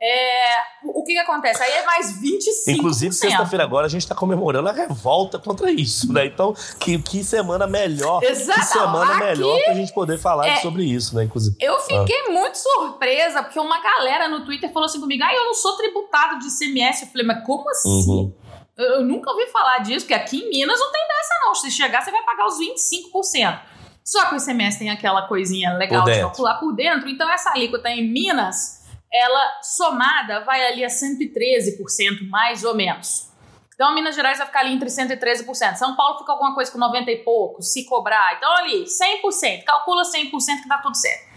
é, 0.00 0.56
o 0.84 1.02
que, 1.04 1.12
que 1.12 1.18
acontece? 1.18 1.62
Aí 1.62 1.72
é 1.72 1.86
mais 1.86 2.20
25%. 2.20 2.74
Inclusive, 2.74 3.14
sexta-feira 3.14 3.64
agora 3.64 3.86
a 3.86 3.88
gente 3.88 4.02
está 4.02 4.14
comemorando 4.14 4.68
a 4.68 4.72
revolta 4.72 5.38
contra 5.38 5.70
isso, 5.70 6.12
né? 6.12 6.26
Então, 6.26 6.54
que, 6.80 7.00
que 7.00 7.24
semana 7.24 7.66
melhor. 7.66 8.22
Exato. 8.22 8.60
Que 8.60 8.66
semana 8.66 9.14
Aqui, 9.14 9.24
melhor 9.24 9.64
pra 9.64 9.74
gente 9.74 9.92
poder 9.94 10.18
falar 10.18 10.48
é, 10.48 10.56
sobre 10.56 10.84
isso, 10.84 11.14
né? 11.14 11.24
Inclusive. 11.24 11.56
Eu 11.60 11.78
fiquei 11.80 12.20
ah. 12.28 12.32
muito 12.32 12.56
surpresa, 12.56 13.42
porque 13.42 13.58
uma 13.58 13.80
galera 13.80 14.28
no 14.28 14.44
Twitter 14.44 14.72
falou 14.72 14.86
assim 14.86 15.00
comigo: 15.00 15.22
ah, 15.24 15.34
eu 15.34 15.44
não 15.44 15.54
sou 15.54 15.76
tributado 15.76 16.38
de 16.38 16.48
ICMS. 16.48 17.04
Eu 17.04 17.08
falei, 17.08 17.26
mas 17.26 17.46
como 17.46 17.70
assim? 17.70 17.88
Uhum. 17.88 18.34
Eu, 18.76 19.04
nunca 19.04 19.30
ouvi 19.30 19.46
falar 19.46 19.78
disso, 19.78 20.00
porque 20.00 20.14
aqui 20.14 20.38
em 20.38 20.50
Minas 20.50 20.78
não 20.80 20.90
tem 20.90 21.02
dessa, 21.06 21.34
não. 21.46 21.54
Se 21.54 21.70
chegar, 21.70 22.02
você 22.02 22.10
vai 22.10 22.22
pagar 22.24 22.46
os 22.46 22.58
25%. 22.58 23.60
Só 24.04 24.26
que 24.26 24.34
o 24.34 24.38
ICMS 24.38 24.78
tem 24.78 24.90
aquela 24.90 25.22
coisinha 25.22 25.72
legal 25.74 26.04
de 26.04 26.20
calcular 26.20 26.56
por 26.56 26.74
dentro. 26.74 27.08
Então, 27.08 27.30
essa 27.30 27.50
alíquota 27.50 27.88
em 27.88 28.06
Minas, 28.12 28.73
ela 29.14 29.60
somada 29.62 30.40
vai 30.40 30.66
ali 30.66 30.84
a 30.84 30.88
113%, 30.88 32.28
mais 32.28 32.64
ou 32.64 32.74
menos. 32.74 33.32
Então, 33.72 33.94
Minas 33.94 34.14
Gerais 34.14 34.38
vai 34.38 34.46
ficar 34.46 34.60
ali 34.60 34.72
entre 34.72 34.88
113%. 34.88 35.76
São 35.76 35.94
Paulo 35.94 36.18
fica 36.18 36.32
alguma 36.32 36.54
coisa 36.54 36.70
com 36.70 36.78
90 36.78 37.10
e 37.10 37.16
pouco, 37.18 37.62
se 37.62 37.84
cobrar. 37.84 38.34
Então, 38.36 38.52
ali, 38.56 38.84
100%. 38.84 39.64
Calcula 39.64 40.02
100% 40.02 40.62
que 40.62 40.68
dá 40.68 40.78
tudo 40.78 40.96
certo. 40.96 41.34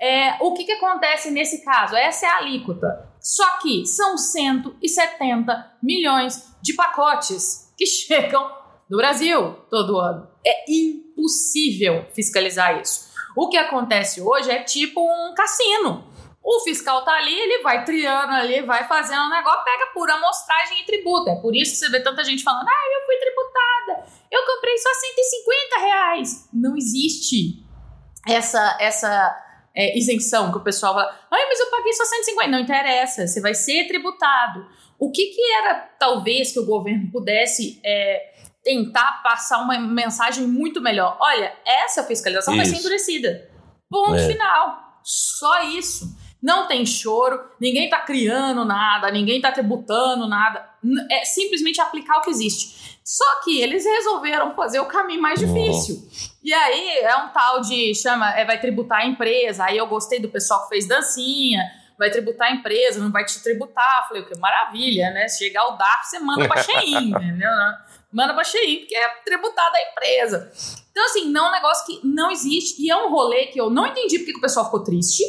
É, 0.00 0.36
o 0.40 0.52
que, 0.52 0.64
que 0.64 0.72
acontece 0.72 1.30
nesse 1.30 1.64
caso? 1.64 1.94
Essa 1.94 2.26
é 2.26 2.28
a 2.28 2.38
alíquota. 2.38 3.08
Só 3.20 3.58
que 3.58 3.86
são 3.86 4.18
170 4.18 5.76
milhões 5.80 6.52
de 6.60 6.74
pacotes 6.74 7.72
que 7.76 7.86
chegam 7.86 8.50
no 8.90 8.96
Brasil 8.96 9.54
todo 9.70 9.98
ano. 9.98 10.28
É 10.44 10.64
impossível 10.68 12.04
fiscalizar 12.12 12.80
isso. 12.80 13.12
O 13.36 13.48
que 13.48 13.56
acontece 13.56 14.20
hoje 14.20 14.50
é 14.50 14.62
tipo 14.62 15.00
um 15.00 15.34
cassino. 15.34 16.11
O 16.44 16.60
fiscal 16.60 17.04
tá 17.04 17.12
ali, 17.12 17.32
ele 17.32 17.62
vai 17.62 17.84
triando 17.84 18.32
ali, 18.32 18.62
vai 18.62 18.86
fazendo 18.88 19.22
um 19.22 19.30
negócio, 19.30 19.64
pega 19.64 19.86
por 19.94 20.10
amostragem 20.10 20.82
e 20.82 20.84
tributa. 20.84 21.30
É 21.30 21.36
por 21.36 21.54
isso 21.54 21.72
que 21.72 21.78
você 21.78 21.88
vê 21.88 22.00
tanta 22.00 22.24
gente 22.24 22.42
falando: 22.42 22.66
ah, 22.66 22.84
eu 22.94 23.06
fui 23.06 23.16
tributada, 23.16 24.12
eu 24.30 24.44
comprei 24.44 24.76
só 24.78 24.88
150 24.92 25.78
reais. 25.78 26.48
Não 26.52 26.76
existe 26.76 27.64
essa, 28.28 28.76
essa 28.80 29.70
é, 29.74 29.96
isenção 29.96 30.50
que 30.50 30.58
o 30.58 30.64
pessoal 30.64 30.94
fala: 30.94 31.16
ai, 31.30 31.46
mas 31.46 31.60
eu 31.60 31.70
paguei 31.70 31.92
só 31.92 32.04
150. 32.04 32.50
Não 32.50 32.58
interessa, 32.58 33.26
você 33.26 33.40
vai 33.40 33.54
ser 33.54 33.86
tributado. 33.86 34.66
O 34.98 35.10
que, 35.10 35.26
que 35.26 35.52
era, 35.54 35.74
talvez, 35.98 36.52
que 36.52 36.60
o 36.60 36.66
governo 36.66 37.10
pudesse 37.10 37.80
é, 37.84 38.34
tentar 38.62 39.22
passar 39.22 39.58
uma 39.58 39.78
mensagem 39.78 40.46
muito 40.46 40.80
melhor? 40.80 41.16
Olha, 41.20 41.52
essa 41.64 42.04
fiscalização 42.04 42.54
isso. 42.54 42.62
vai 42.62 42.72
ser 42.72 42.80
endurecida. 42.80 43.50
Ponto 43.88 44.14
é. 44.14 44.26
final. 44.26 45.00
Só 45.02 45.62
isso. 45.64 46.06
Não 46.42 46.66
tem 46.66 46.84
choro, 46.84 47.40
ninguém 47.60 47.84
está 47.84 48.00
criando 48.00 48.64
nada, 48.64 49.10
ninguém 49.10 49.36
está 49.36 49.52
tributando 49.52 50.26
nada. 50.26 50.68
É 51.10 51.24
simplesmente 51.24 51.80
aplicar 51.80 52.18
o 52.18 52.22
que 52.22 52.30
existe. 52.30 52.98
Só 53.04 53.40
que 53.44 53.60
eles 53.60 53.84
resolveram 53.84 54.54
fazer 54.54 54.80
o 54.80 54.86
caminho 54.86 55.22
mais 55.22 55.38
difícil. 55.38 55.96
Uhum. 55.96 56.08
E 56.42 56.52
aí 56.52 56.98
é 56.98 57.16
um 57.16 57.28
tal 57.28 57.60
de 57.60 57.94
chama, 57.94 58.30
é, 58.36 58.44
vai 58.44 58.60
tributar 58.60 59.00
a 59.00 59.06
empresa. 59.06 59.64
Aí 59.64 59.76
eu 59.76 59.86
gostei 59.86 60.20
do 60.20 60.28
pessoal 60.28 60.62
que 60.64 60.70
fez 60.70 60.88
dancinha 60.88 61.62
vai 62.02 62.10
tributar 62.10 62.48
a 62.48 62.52
empresa, 62.52 63.00
não 63.00 63.12
vai 63.12 63.24
te 63.24 63.40
tributar. 63.40 64.08
Falei, 64.08 64.24
que 64.24 64.36
maravilha, 64.38 65.10
né? 65.10 65.28
Se 65.28 65.44
chegar 65.44 65.68
o 65.68 65.76
DAF, 65.76 66.06
você 66.06 66.18
manda 66.18 66.48
pra 66.48 66.62
Shein, 66.62 67.10
entendeu? 67.14 67.50
Manda 68.12 68.34
pra 68.34 68.42
Shein, 68.42 68.80
porque 68.80 68.96
é 68.96 69.08
tributada 69.24 69.76
a 69.76 69.90
empresa. 69.90 70.52
Então, 70.90 71.04
assim, 71.04 71.30
não 71.30 71.46
é 71.46 71.48
um 71.48 71.52
negócio 71.52 71.86
que 71.86 72.06
não 72.06 72.30
existe. 72.30 72.82
E 72.82 72.90
é 72.90 72.96
um 72.96 73.10
rolê 73.10 73.46
que 73.46 73.60
eu 73.60 73.70
não 73.70 73.86
entendi 73.86 74.18
porque 74.18 74.32
que 74.32 74.38
o 74.38 74.42
pessoal 74.42 74.66
ficou 74.66 74.82
triste. 74.82 75.22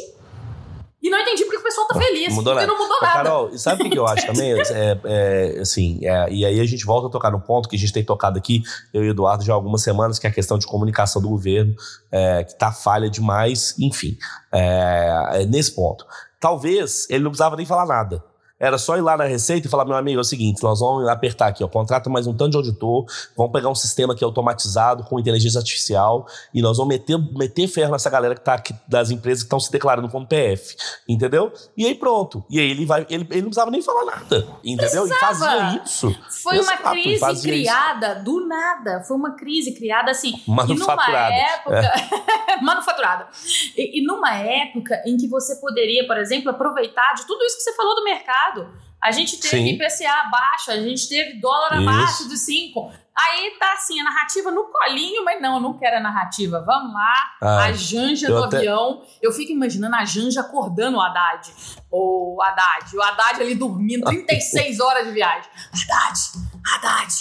E 1.04 1.10
não 1.10 1.20
entendi 1.20 1.44
porque 1.44 1.58
o 1.58 1.62
pessoal 1.62 1.86
tá 1.86 1.98
feliz. 1.98 2.32
Mudou 2.32 2.54
porque 2.54 2.66
nada. 2.66 2.78
não 2.78 2.82
mudou 2.82 2.98
nada. 3.02 3.12
Carol, 3.12 3.50
e 3.50 3.58
sabe 3.58 3.86
o 3.86 3.90
que 3.90 3.98
eu 3.98 4.06
acho 4.06 4.26
também? 4.26 4.54
É, 4.74 4.98
é, 5.04 5.60
assim, 5.60 6.00
é, 6.02 6.32
e 6.32 6.44
aí 6.44 6.58
a 6.58 6.64
gente 6.64 6.86
volta 6.86 7.08
a 7.08 7.10
tocar 7.10 7.30
no 7.30 7.38
ponto 7.38 7.68
que 7.68 7.76
a 7.76 7.78
gente 7.78 7.92
tem 7.92 8.02
tocado 8.02 8.38
aqui, 8.38 8.62
eu 8.92 9.04
e 9.04 9.08
o 9.08 9.10
Eduardo, 9.10 9.44
já 9.44 9.52
há 9.52 9.56
algumas 9.56 9.82
semanas, 9.82 10.18
que 10.18 10.26
é 10.26 10.30
a 10.30 10.32
questão 10.32 10.58
de 10.58 10.66
comunicação 10.66 11.20
do 11.20 11.28
governo, 11.28 11.74
é, 12.10 12.44
que 12.44 12.56
tá 12.56 12.72
falha 12.72 13.10
demais, 13.10 13.74
enfim, 13.78 14.16
é, 14.50 15.42
é 15.42 15.46
nesse 15.46 15.72
ponto. 15.72 16.06
Talvez 16.40 17.06
ele 17.10 17.22
não 17.22 17.30
precisava 17.30 17.56
nem 17.56 17.66
falar 17.66 17.84
nada. 17.84 18.24
Era 18.64 18.78
só 18.78 18.96
ir 18.96 19.02
lá 19.02 19.14
na 19.14 19.24
Receita 19.24 19.66
e 19.66 19.70
falar, 19.70 19.84
meu 19.84 19.94
amigo, 19.94 20.18
é 20.18 20.22
o 20.22 20.24
seguinte, 20.24 20.62
nós 20.62 20.80
vamos 20.80 21.06
apertar 21.06 21.48
aqui, 21.48 21.62
ó, 21.62 21.68
contrata 21.68 22.08
mais 22.08 22.26
um 22.26 22.34
tanto 22.34 22.52
de 22.52 22.56
auditor, 22.56 23.04
vamos 23.36 23.52
pegar 23.52 23.68
um 23.68 23.74
sistema 23.74 24.16
que 24.16 24.24
é 24.24 24.26
automatizado 24.26 25.04
com 25.04 25.20
inteligência 25.20 25.58
artificial 25.58 26.26
e 26.54 26.62
nós 26.62 26.78
vamos 26.78 26.94
meter, 26.94 27.18
meter 27.36 27.68
ferro 27.68 27.92
nessa 27.92 28.08
galera 28.08 28.34
que 28.34 28.40
tá 28.40 28.54
aqui, 28.54 28.74
das 28.88 29.10
empresas 29.10 29.42
que 29.42 29.48
estão 29.48 29.60
se 29.60 29.70
declarando 29.70 30.08
como 30.08 30.26
PF, 30.26 30.76
entendeu? 31.06 31.52
E 31.76 31.84
aí 31.84 31.94
pronto. 31.94 32.42
E 32.48 32.58
aí 32.58 32.70
ele 32.70 32.86
vai, 32.86 33.06
ele, 33.10 33.26
ele 33.30 33.42
não 33.42 33.48
precisava 33.48 33.70
nem 33.70 33.82
falar 33.82 34.06
nada, 34.06 34.48
entendeu? 34.64 35.06
Precisava. 35.06 35.12
E 35.12 35.18
fazia 35.18 35.82
isso. 35.84 36.16
Foi 36.42 36.56
Exato, 36.56 36.82
uma 36.82 36.90
crise 36.92 37.42
criada 37.42 38.12
isso. 38.14 38.24
do 38.24 38.48
nada, 38.48 39.02
foi 39.06 39.16
uma 39.18 39.36
crise 39.36 39.74
criada 39.74 40.10
assim, 40.10 40.42
manufaturada. 40.48 41.34
E 41.34 41.68
numa 41.68 41.76
época, 41.76 41.76
é. 41.76 42.56
manufaturada. 42.64 43.28
E, 43.76 44.00
e 44.00 44.06
numa 44.06 44.34
época 44.34 45.02
em 45.04 45.18
que 45.18 45.28
você 45.28 45.56
poderia, 45.56 46.06
por 46.06 46.16
exemplo, 46.16 46.50
aproveitar 46.50 47.12
de 47.12 47.26
tudo 47.26 47.44
isso 47.44 47.58
que 47.58 47.62
você 47.62 47.74
falou 47.74 47.94
do 47.94 48.04
mercado 48.04 48.53
mercado. 48.54 48.84
A 49.00 49.10
gente 49.10 49.38
teve 49.38 49.56
Sim. 49.56 49.66
IPCA 49.66 50.30
baixo, 50.30 50.70
a 50.70 50.76
gente 50.76 51.06
teve 51.08 51.38
dólar 51.38 51.74
abaixo 51.74 52.26
dos 52.26 52.40
5. 52.40 52.90
Aí 53.14 53.50
tá 53.60 53.74
assim, 53.74 54.00
a 54.00 54.04
narrativa 54.04 54.50
no 54.50 54.64
colinho, 54.64 55.24
mas 55.24 55.40
não, 55.42 55.56
eu 55.56 55.60
não 55.60 55.78
quero 55.78 55.98
a 55.98 56.00
narrativa. 56.00 56.64
Vamos 56.66 56.94
lá, 56.94 57.14
ah, 57.42 57.64
a 57.64 57.72
Janja 57.72 58.28
do 58.28 58.42
até... 58.42 58.56
avião. 58.56 59.02
Eu 59.20 59.30
fico 59.30 59.52
imaginando 59.52 59.94
a 59.94 60.04
Janja 60.04 60.40
acordando 60.40 60.96
o 60.96 61.00
Haddad. 61.00 61.52
O 61.92 62.38
Haddad, 62.42 62.96
o 62.96 63.02
Haddad 63.02 63.42
ali 63.42 63.54
dormindo 63.54 64.04
36 64.08 64.80
horas 64.80 65.06
de 65.06 65.12
viagem. 65.12 65.50
Haddad, 65.70 66.18
Haddad, 66.72 67.14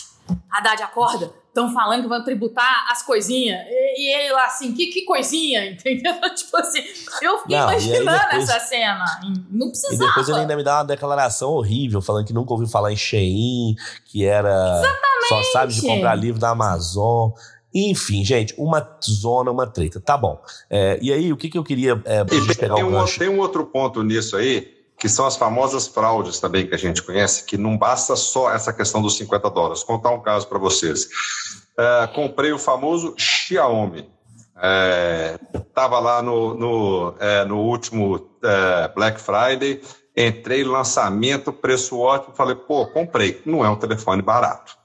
Haddad, 0.50 0.84
acorda 0.84 1.43
estão 1.54 1.72
falando 1.72 2.02
que 2.02 2.10
vão 2.10 2.24
tributar 2.24 2.92
as 2.92 3.04
coisinhas. 3.04 3.60
E, 3.70 4.02
e 4.02 4.16
ele 4.16 4.34
lá 4.34 4.46
assim, 4.46 4.74
que, 4.74 4.88
que 4.88 5.06
coisinha, 5.06 5.70
entendeu? 5.72 6.14
tipo 6.36 6.58
assim, 6.58 6.80
eu 7.22 7.38
fiquei 7.38 7.58
não, 7.58 7.70
imaginando 7.70 8.06
depois, 8.06 8.50
essa 8.50 8.60
cena. 8.60 9.06
Não 9.52 9.70
precisava. 9.70 10.04
E 10.04 10.08
depois 10.08 10.30
ele 10.30 10.40
ainda 10.40 10.56
me 10.56 10.64
dá 10.64 10.78
uma 10.78 10.86
declaração 10.86 11.52
horrível, 11.52 12.02
falando 12.02 12.26
que 12.26 12.34
nunca 12.34 12.52
ouviu 12.52 12.68
falar 12.68 12.92
em 12.92 12.98
Shein, 12.98 13.76
que 14.06 14.26
era. 14.26 14.50
Exatamente. 14.50 15.30
Só 15.30 15.44
sabe 15.54 15.74
de 15.74 15.82
comprar 15.82 16.16
livro 16.16 16.42
da 16.42 16.50
Amazon. 16.50 17.32
Enfim, 17.74 18.24
gente, 18.24 18.54
uma 18.58 18.88
zona, 19.04 19.50
uma 19.50 19.66
treta. 19.66 20.00
Tá 20.00 20.16
bom. 20.16 20.40
É, 20.70 21.00
e 21.02 21.12
aí, 21.12 21.32
o 21.32 21.38
que, 21.38 21.50
que 21.50 21.58
eu 21.58 21.64
queria. 21.64 22.00
É, 22.06 22.24
pegar 22.24 22.76
tem, 22.76 22.84
um, 22.84 23.06
tem 23.06 23.30
um 23.30 23.40
outro 23.40 23.66
ponto 23.66 24.04
nisso 24.04 24.36
aí 24.36 24.83
que 25.04 25.10
são 25.10 25.26
as 25.26 25.36
famosas 25.36 25.86
fraudes 25.86 26.40
também 26.40 26.66
que 26.66 26.74
a 26.74 26.78
gente 26.78 27.04
conhece, 27.04 27.44
que 27.44 27.58
não 27.58 27.78
basta 27.78 28.16
só 28.16 28.50
essa 28.50 28.72
questão 28.72 29.02
dos 29.02 29.18
50 29.18 29.50
dólares. 29.50 29.84
Vou 29.86 29.98
contar 29.98 30.12
um 30.12 30.22
caso 30.22 30.48
para 30.48 30.58
vocês. 30.58 31.10
É, 31.78 32.08
comprei 32.08 32.54
o 32.54 32.58
famoso 32.58 33.14
Xiaomi. 33.18 34.10
Estava 35.54 35.98
é, 35.98 36.00
lá 36.00 36.22
no, 36.22 36.54
no, 36.54 37.16
é, 37.20 37.44
no 37.44 37.60
último 37.60 38.30
é, 38.42 38.88
Black 38.96 39.20
Friday, 39.20 39.82
entrei 40.16 40.64
lançamento, 40.64 41.52
preço 41.52 42.00
ótimo, 42.00 42.34
falei, 42.34 42.56
pô, 42.56 42.88
comprei. 42.88 43.42
Não 43.46 43.66
é 43.66 43.70
um 43.70 43.76
telefone 43.76 44.22
barato. 44.22 44.78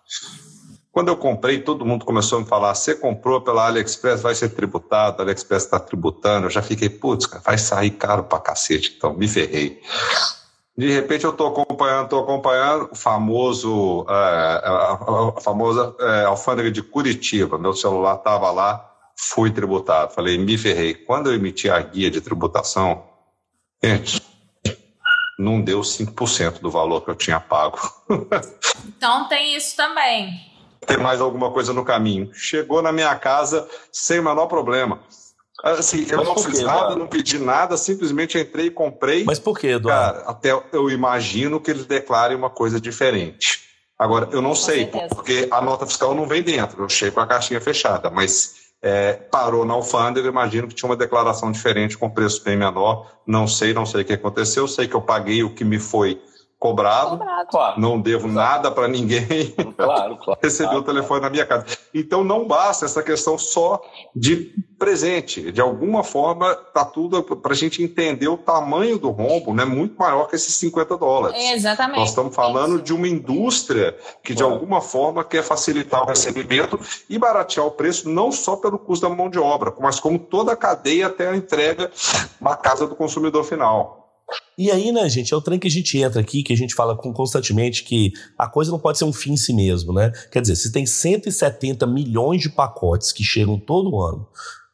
Quando 0.98 1.10
eu 1.10 1.16
comprei, 1.16 1.60
todo 1.60 1.86
mundo 1.86 2.04
começou 2.04 2.38
a 2.38 2.40
me 2.40 2.48
falar: 2.48 2.74
você 2.74 2.92
comprou 2.92 3.40
pela 3.40 3.68
AliExpress, 3.68 4.20
vai 4.20 4.34
ser 4.34 4.48
tributado, 4.48 5.22
a 5.22 5.24
AliExpress 5.24 5.62
está 5.62 5.78
tributando. 5.78 6.46
Eu 6.46 6.50
já 6.50 6.60
fiquei, 6.60 6.88
putz, 6.88 7.24
vai 7.44 7.56
sair 7.56 7.92
caro 7.92 8.24
pra 8.24 8.40
cacete, 8.40 8.94
então 8.96 9.14
me 9.14 9.28
ferrei. 9.28 9.80
De 10.76 10.90
repente 10.90 11.22
eu 11.22 11.30
estou 11.30 11.46
acompanhando, 11.46 12.06
estou 12.06 12.20
acompanhando 12.20 12.88
o 12.90 12.96
famoso, 12.96 14.06
é, 14.08 14.12
a, 14.12 15.32
a, 15.36 15.40
famosa 15.40 15.94
é, 16.00 16.24
alfândega 16.24 16.68
de 16.68 16.82
Curitiba. 16.82 17.56
Meu 17.58 17.74
celular 17.74 18.16
estava 18.16 18.50
lá, 18.50 18.84
fui 19.16 19.52
tributado. 19.52 20.12
Falei, 20.12 20.36
me 20.36 20.58
ferrei. 20.58 20.94
Quando 20.94 21.30
eu 21.30 21.34
emiti 21.36 21.70
a 21.70 21.80
guia 21.80 22.10
de 22.10 22.20
tributação, 22.20 23.04
gente, 23.80 24.20
não 25.38 25.60
deu 25.62 25.80
5% 25.80 26.58
do 26.58 26.72
valor 26.72 27.02
que 27.02 27.10
eu 27.12 27.14
tinha 27.14 27.38
pago. 27.38 27.78
então 28.96 29.28
tem 29.28 29.54
isso 29.54 29.76
também 29.76 30.47
ter 30.88 30.98
mais 30.98 31.20
alguma 31.20 31.52
coisa 31.52 31.72
no 31.72 31.84
caminho. 31.84 32.30
Chegou 32.32 32.82
na 32.82 32.90
minha 32.90 33.14
casa 33.14 33.68
sem 33.92 34.18
o 34.18 34.24
menor 34.24 34.46
problema. 34.46 35.00
Assim, 35.62 36.06
eu 36.08 36.18
Mas 36.18 36.26
não 36.28 36.38
fiz 36.38 36.58
quê, 36.58 36.64
nada, 36.64 36.78
Eduardo? 36.78 36.98
não 37.00 37.06
pedi 37.06 37.38
nada, 37.38 37.76
simplesmente 37.76 38.38
entrei 38.38 38.66
e 38.66 38.70
comprei. 38.70 39.24
Mas 39.24 39.38
por 39.38 39.58
quê, 39.58 39.68
Eduardo? 39.68 40.18
Cara, 40.20 40.30
até 40.30 40.50
eu 40.72 40.88
imagino 40.88 41.60
que 41.60 41.70
eles 41.70 41.84
declarem 41.84 42.36
uma 42.36 42.48
coisa 42.48 42.80
diferente. 42.80 43.60
Agora, 43.98 44.28
eu 44.30 44.40
não 44.40 44.50
Com 44.50 44.56
sei, 44.56 44.84
certeza. 44.84 45.14
porque 45.14 45.48
a 45.50 45.60
nota 45.60 45.84
fiscal 45.84 46.14
não 46.14 46.26
vem 46.26 46.42
dentro, 46.42 46.82
eu 46.84 46.88
chego 46.88 47.16
com 47.16 47.20
a 47.20 47.26
caixinha 47.26 47.60
fechada, 47.60 48.08
mas 48.08 48.54
é, 48.80 49.14
parou 49.14 49.64
na 49.64 49.74
alfândega, 49.74 50.28
imagino 50.28 50.68
que 50.68 50.74
tinha 50.76 50.88
uma 50.88 50.96
declaração 50.96 51.50
diferente 51.50 51.98
com 51.98 52.08
preço 52.08 52.44
bem 52.44 52.56
menor. 52.56 53.10
Não 53.26 53.48
sei, 53.48 53.74
não 53.74 53.84
sei 53.84 54.02
o 54.02 54.04
que 54.04 54.12
aconteceu, 54.12 54.68
sei 54.68 54.86
que 54.86 54.94
eu 54.94 55.02
paguei 55.02 55.42
o 55.42 55.52
que 55.52 55.64
me 55.64 55.80
foi 55.80 56.22
cobrado, 56.58 57.18
cobrado. 57.46 57.80
não 57.80 58.00
devo 58.00 58.26
Exato. 58.26 58.34
nada 58.34 58.70
para 58.70 58.88
ninguém. 58.88 59.54
Claro, 59.78 60.16
claro. 60.16 60.40
Recebi 60.42 60.68
claro, 60.70 60.80
o 60.80 60.84
telefone 60.84 61.20
claro. 61.20 61.22
na 61.22 61.30
minha 61.30 61.46
casa. 61.46 61.66
Então 61.94 62.24
não 62.24 62.48
basta 62.48 62.84
essa 62.84 63.00
questão 63.00 63.38
só 63.38 63.80
de 64.14 64.52
presente. 64.76 65.52
De 65.52 65.60
alguma 65.60 66.02
forma, 66.02 66.52
tá 66.54 66.84
tudo 66.84 67.22
para 67.22 67.52
a 67.52 67.56
gente 67.56 67.82
entender 67.82 68.26
o 68.26 68.36
tamanho 68.36 68.98
do 68.98 69.10
rombo, 69.10 69.54
né? 69.54 69.64
Muito 69.64 69.96
maior 69.96 70.26
que 70.26 70.34
esses 70.34 70.54
50 70.56 70.96
dólares. 70.96 71.40
Exatamente. 71.52 72.00
Nós 72.00 72.08
estamos 72.08 72.34
falando 72.34 72.76
Isso. 72.76 72.84
de 72.84 72.92
uma 72.92 73.06
indústria 73.06 73.96
que, 74.22 74.34
de 74.34 74.42
alguma 74.42 74.80
forma, 74.80 75.22
quer 75.22 75.44
facilitar 75.44 76.02
o 76.02 76.06
recebimento 76.06 76.78
e 77.08 77.18
baratear 77.18 77.66
o 77.66 77.70
preço, 77.70 78.08
não 78.08 78.32
só 78.32 78.56
pelo 78.56 78.78
custo 78.78 79.08
da 79.08 79.14
mão 79.14 79.30
de 79.30 79.38
obra, 79.38 79.72
mas 79.80 80.00
como 80.00 80.18
toda 80.18 80.52
a 80.52 80.56
cadeia 80.56 81.06
até 81.06 81.28
a 81.28 81.36
entrega 81.36 81.90
na 82.40 82.56
casa 82.56 82.86
do 82.86 82.96
consumidor 82.96 83.44
final. 83.44 84.07
E 84.56 84.70
aí, 84.70 84.90
né, 84.90 85.08
gente, 85.08 85.32
é 85.32 85.36
o 85.36 85.40
trem 85.40 85.58
que 85.58 85.68
a 85.68 85.70
gente 85.70 85.96
entra 85.98 86.20
aqui, 86.20 86.42
que 86.42 86.52
a 86.52 86.56
gente 86.56 86.74
fala 86.74 86.96
constantemente 86.96 87.84
que 87.84 88.12
a 88.36 88.48
coisa 88.48 88.70
não 88.70 88.78
pode 88.78 88.98
ser 88.98 89.04
um 89.04 89.12
fim 89.12 89.32
em 89.32 89.36
si 89.36 89.54
mesmo, 89.54 89.92
né? 89.92 90.10
Quer 90.32 90.42
dizer, 90.42 90.56
se 90.56 90.72
tem 90.72 90.84
170 90.84 91.86
milhões 91.86 92.42
de 92.42 92.50
pacotes 92.50 93.12
que 93.12 93.22
chegam 93.22 93.58
todo 93.58 94.00
ano 94.00 94.26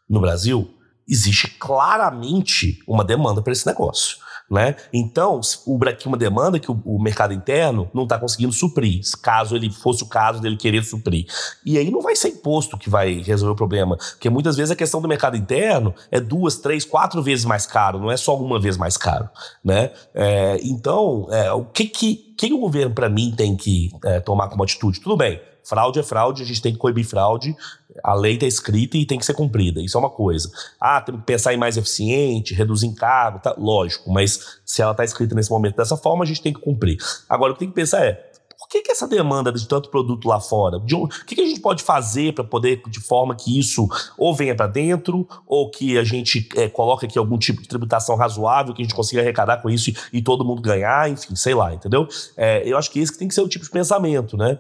no 0.09 0.21
Brasil, 0.21 0.69
existe 1.09 1.49
claramente 1.59 2.79
uma 2.89 3.05
demanda 3.05 3.43
para 3.43 3.53
esse 3.53 3.67
negócio. 3.67 4.24
Né? 4.51 4.77
Então, 4.93 5.41
o 5.67 5.79
aqui 5.89 6.07
uma 6.07 6.19
demanda 6.19 6.59
que 6.59 6.71
o, 6.71 6.81
o 6.85 7.03
mercado 7.03 7.33
interno 7.33 7.91
não 7.95 8.03
está 8.03 8.19
conseguindo 8.19 8.53
suprir, 8.53 9.01
caso 9.23 9.57
ele 9.57 9.71
fosse 9.71 10.03
o 10.03 10.07
caso 10.07 10.41
dele 10.41 10.57
querer 10.57 10.85
suprir. 10.85 11.27
E 11.65 11.79
aí 11.79 11.91
não 11.91 12.03
vai 12.03 12.15
ser 12.15 12.29
imposto 12.29 12.77
que 12.77 12.91
vai 12.91 13.23
resolver 13.23 13.53
o 13.53 13.57
problema, 13.57 13.97
porque 13.97 14.29
muitas 14.29 14.57
vezes 14.57 14.71
a 14.71 14.77
questão 14.77 15.01
do 15.01 15.09
mercado 15.09 15.37
interno 15.37 15.95
é 16.11 16.21
duas, 16.21 16.57
três, 16.57 16.85
quatro 16.85 17.23
vezes 17.23 17.47
mais 17.47 17.67
caro, 17.67 17.99
não 17.99 18.11
é 18.11 18.17
só 18.17 18.37
uma 18.37 18.61
vez 18.61 18.77
mais 18.77 18.99
caro. 18.99 19.29
Né? 19.65 19.91
É, 20.15 20.59
então, 20.63 21.27
é, 21.31 21.51
o 21.53 21.65
que, 21.65 21.87
que, 21.87 22.15
que 22.37 22.53
o 22.53 22.59
governo, 22.59 22.95
para 22.95 23.09
mim, 23.09 23.33
tem 23.35 23.57
que 23.57 23.91
é, 24.05 24.21
tomar 24.21 24.49
como 24.49 24.63
atitude? 24.63 25.01
Tudo 25.01 25.17
bem, 25.17 25.41
Fraude 25.65 25.99
é 25.99 26.03
fraude, 26.03 26.43
a 26.43 26.47
gente 26.47 26.61
tem 26.61 26.73
que 26.73 26.79
coibir 26.79 27.07
fraude, 27.07 27.57
a 28.03 28.15
lei 28.15 28.35
está 28.35 28.47
escrita 28.47 28.97
e 28.97 29.07
tem 29.07 29.19
que 29.19 29.25
ser 29.25 29.35
cumprida. 29.35 29.81
Isso 29.81 29.97
é 29.97 30.01
uma 30.01 30.11
coisa. 30.11 30.51
Ah, 30.81 31.01
tem 31.01 31.17
que 31.17 31.23
pensar 31.23 31.55
em 31.55 31.57
mais 31.57 31.77
eficiente, 31.77 32.55
reduzir 32.55 32.87
encargo, 32.87 33.39
tá, 33.39 33.55
lógico, 33.57 34.13
mas 34.13 34.59
se 34.65 34.83
ela 34.83 34.93
está 34.93 35.05
escrita 35.05 35.35
nesse 35.35 35.51
momento 35.51 35.77
dessa 35.77 35.97
forma, 35.97 36.25
a 36.25 36.27
gente 36.27 36.43
tem 36.43 36.53
que 36.53 36.61
cumprir. 36.61 36.99
Agora, 37.29 37.53
o 37.53 37.55
que 37.55 37.61
tem 37.61 37.69
que 37.69 37.75
pensar 37.75 38.05
é, 38.05 38.31
por 38.59 38.69
que, 38.69 38.83
que 38.83 38.91
essa 38.91 39.07
demanda 39.07 39.53
de 39.53 39.69
tanto 39.69 39.91
produto 39.91 40.27
lá 40.27 40.41
fora? 40.41 40.79
O 40.79 41.09
que, 41.27 41.35
que 41.35 41.41
a 41.41 41.47
gente 41.47 41.61
pode 41.61 41.83
fazer 41.83 42.33
para 42.33 42.43
poder, 42.43 42.83
de 42.89 42.99
forma 42.99 43.35
que 43.35 43.59
isso 43.59 43.87
ou 44.17 44.35
venha 44.35 44.55
para 44.55 44.67
dentro, 44.67 45.29
ou 45.47 45.71
que 45.71 45.99
a 45.99 46.05
gente 46.05 46.49
é, 46.57 46.69
coloque 46.69 47.05
aqui 47.05 47.19
algum 47.19 47.37
tipo 47.37 47.61
de 47.61 47.69
tributação 47.69 48.17
razoável, 48.17 48.73
que 48.73 48.81
a 48.81 48.85
gente 48.85 48.95
consiga 48.95 49.21
arrecadar 49.21 49.59
com 49.59 49.69
isso 49.69 49.91
e, 49.91 49.97
e 50.15 50.23
todo 50.23 50.45
mundo 50.45 50.63
ganhar, 50.63 51.11
enfim, 51.11 51.37
sei 51.37 51.55
lá, 51.55 51.75
entendeu? 51.75 52.09
É, 52.37 52.63
eu 52.67 52.79
acho 52.79 52.91
que 52.91 52.99
esse 52.99 53.13
que 53.13 53.19
tem 53.19 53.29
que 53.29 53.35
ser 53.35 53.43
o 53.43 53.49
tipo 53.49 53.65
de 53.65 53.71
pensamento, 53.71 54.37
né? 54.37 54.59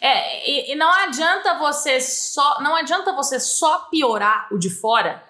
É, 0.00 0.50
e, 0.50 0.72
e, 0.72 0.74
não 0.74 0.92
adianta 0.92 1.58
você 1.58 2.00
só 2.00 2.60
não 2.60 2.74
adianta 2.76 3.12
você 3.12 3.40
só 3.40 3.86
piorar 3.90 4.48
o 4.50 4.58
de 4.58 4.68
fora 4.68 5.22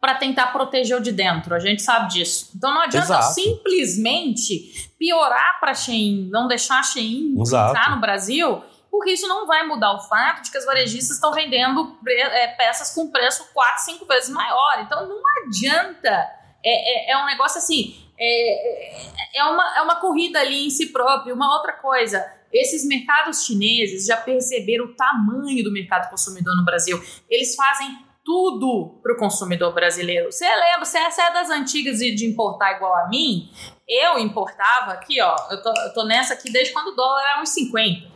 para 0.00 0.14
tentar 0.14 0.48
proteger 0.48 0.96
o 0.96 1.00
de 1.00 1.10
dentro. 1.10 1.54
A 1.54 1.58
gente 1.58 1.82
sabe 1.82 2.08
disso. 2.08 2.50
Então 2.54 2.72
não 2.72 2.82
adianta 2.82 3.06
Exato. 3.06 3.34
simplesmente 3.34 4.92
piorar 4.98 5.58
para 5.58 5.74
Shein, 5.74 6.28
não 6.30 6.46
deixar 6.46 6.78
a 6.78 6.82
Shein 6.82 7.34
Exato. 7.40 7.70
entrar 7.70 7.90
no 7.90 8.00
Brasil, 8.00 8.62
porque 8.90 9.10
isso 9.10 9.26
não 9.26 9.46
vai 9.46 9.66
mudar 9.66 9.94
o 9.94 10.00
fato 10.00 10.42
de 10.42 10.50
que 10.50 10.58
as 10.58 10.64
varejistas 10.64 11.16
estão 11.16 11.32
vendendo 11.32 11.98
é, 12.06 12.48
peças 12.48 12.94
com 12.94 13.10
preço 13.10 13.44
4, 13.52 13.84
5 13.84 14.06
vezes 14.06 14.30
maior. 14.30 14.80
Então 14.80 15.08
não 15.08 15.20
adianta. 15.44 16.38
É, 16.64 17.10
é, 17.10 17.12
é 17.12 17.18
um 17.18 17.26
negócio 17.26 17.58
assim. 17.58 18.04
É, 18.20 19.36
é, 19.36 19.40
é, 19.40 19.44
uma, 19.44 19.78
é 19.78 19.82
uma 19.82 19.96
corrida 19.96 20.40
ali 20.40 20.66
em 20.66 20.70
si 20.70 20.86
próprio. 20.86 21.34
Uma 21.34 21.56
outra 21.56 21.72
coisa 21.72 22.37
esses 22.52 22.86
mercados 22.86 23.44
chineses 23.44 24.06
já 24.06 24.16
perceberam 24.16 24.86
o 24.86 24.94
tamanho 24.94 25.62
do 25.62 25.72
mercado 25.72 26.10
consumidor 26.10 26.56
no 26.56 26.64
Brasil. 26.64 27.00
Eles 27.28 27.54
fazem 27.54 27.98
tudo 28.24 29.00
para 29.02 29.14
o 29.14 29.16
consumidor 29.16 29.72
brasileiro. 29.72 30.30
Você 30.30 30.44
lembra, 30.44 30.84
você 30.84 30.98
é 30.98 31.32
das 31.32 31.48
antigas 31.48 31.98
de, 31.98 32.26
importar 32.26 32.76
igual 32.76 32.94
a 32.94 33.08
mim? 33.08 33.50
Eu 33.88 34.18
importava 34.18 34.92
aqui, 34.92 35.18
ó, 35.22 35.34
eu 35.50 35.62
tô, 35.62 35.70
eu 35.80 35.94
tô 35.94 36.04
nessa 36.04 36.34
aqui 36.34 36.52
desde 36.52 36.74
quando 36.74 36.88
o 36.88 36.94
dólar 36.94 37.22
era 37.22 37.40
uns 37.40 37.48
50. 37.48 38.06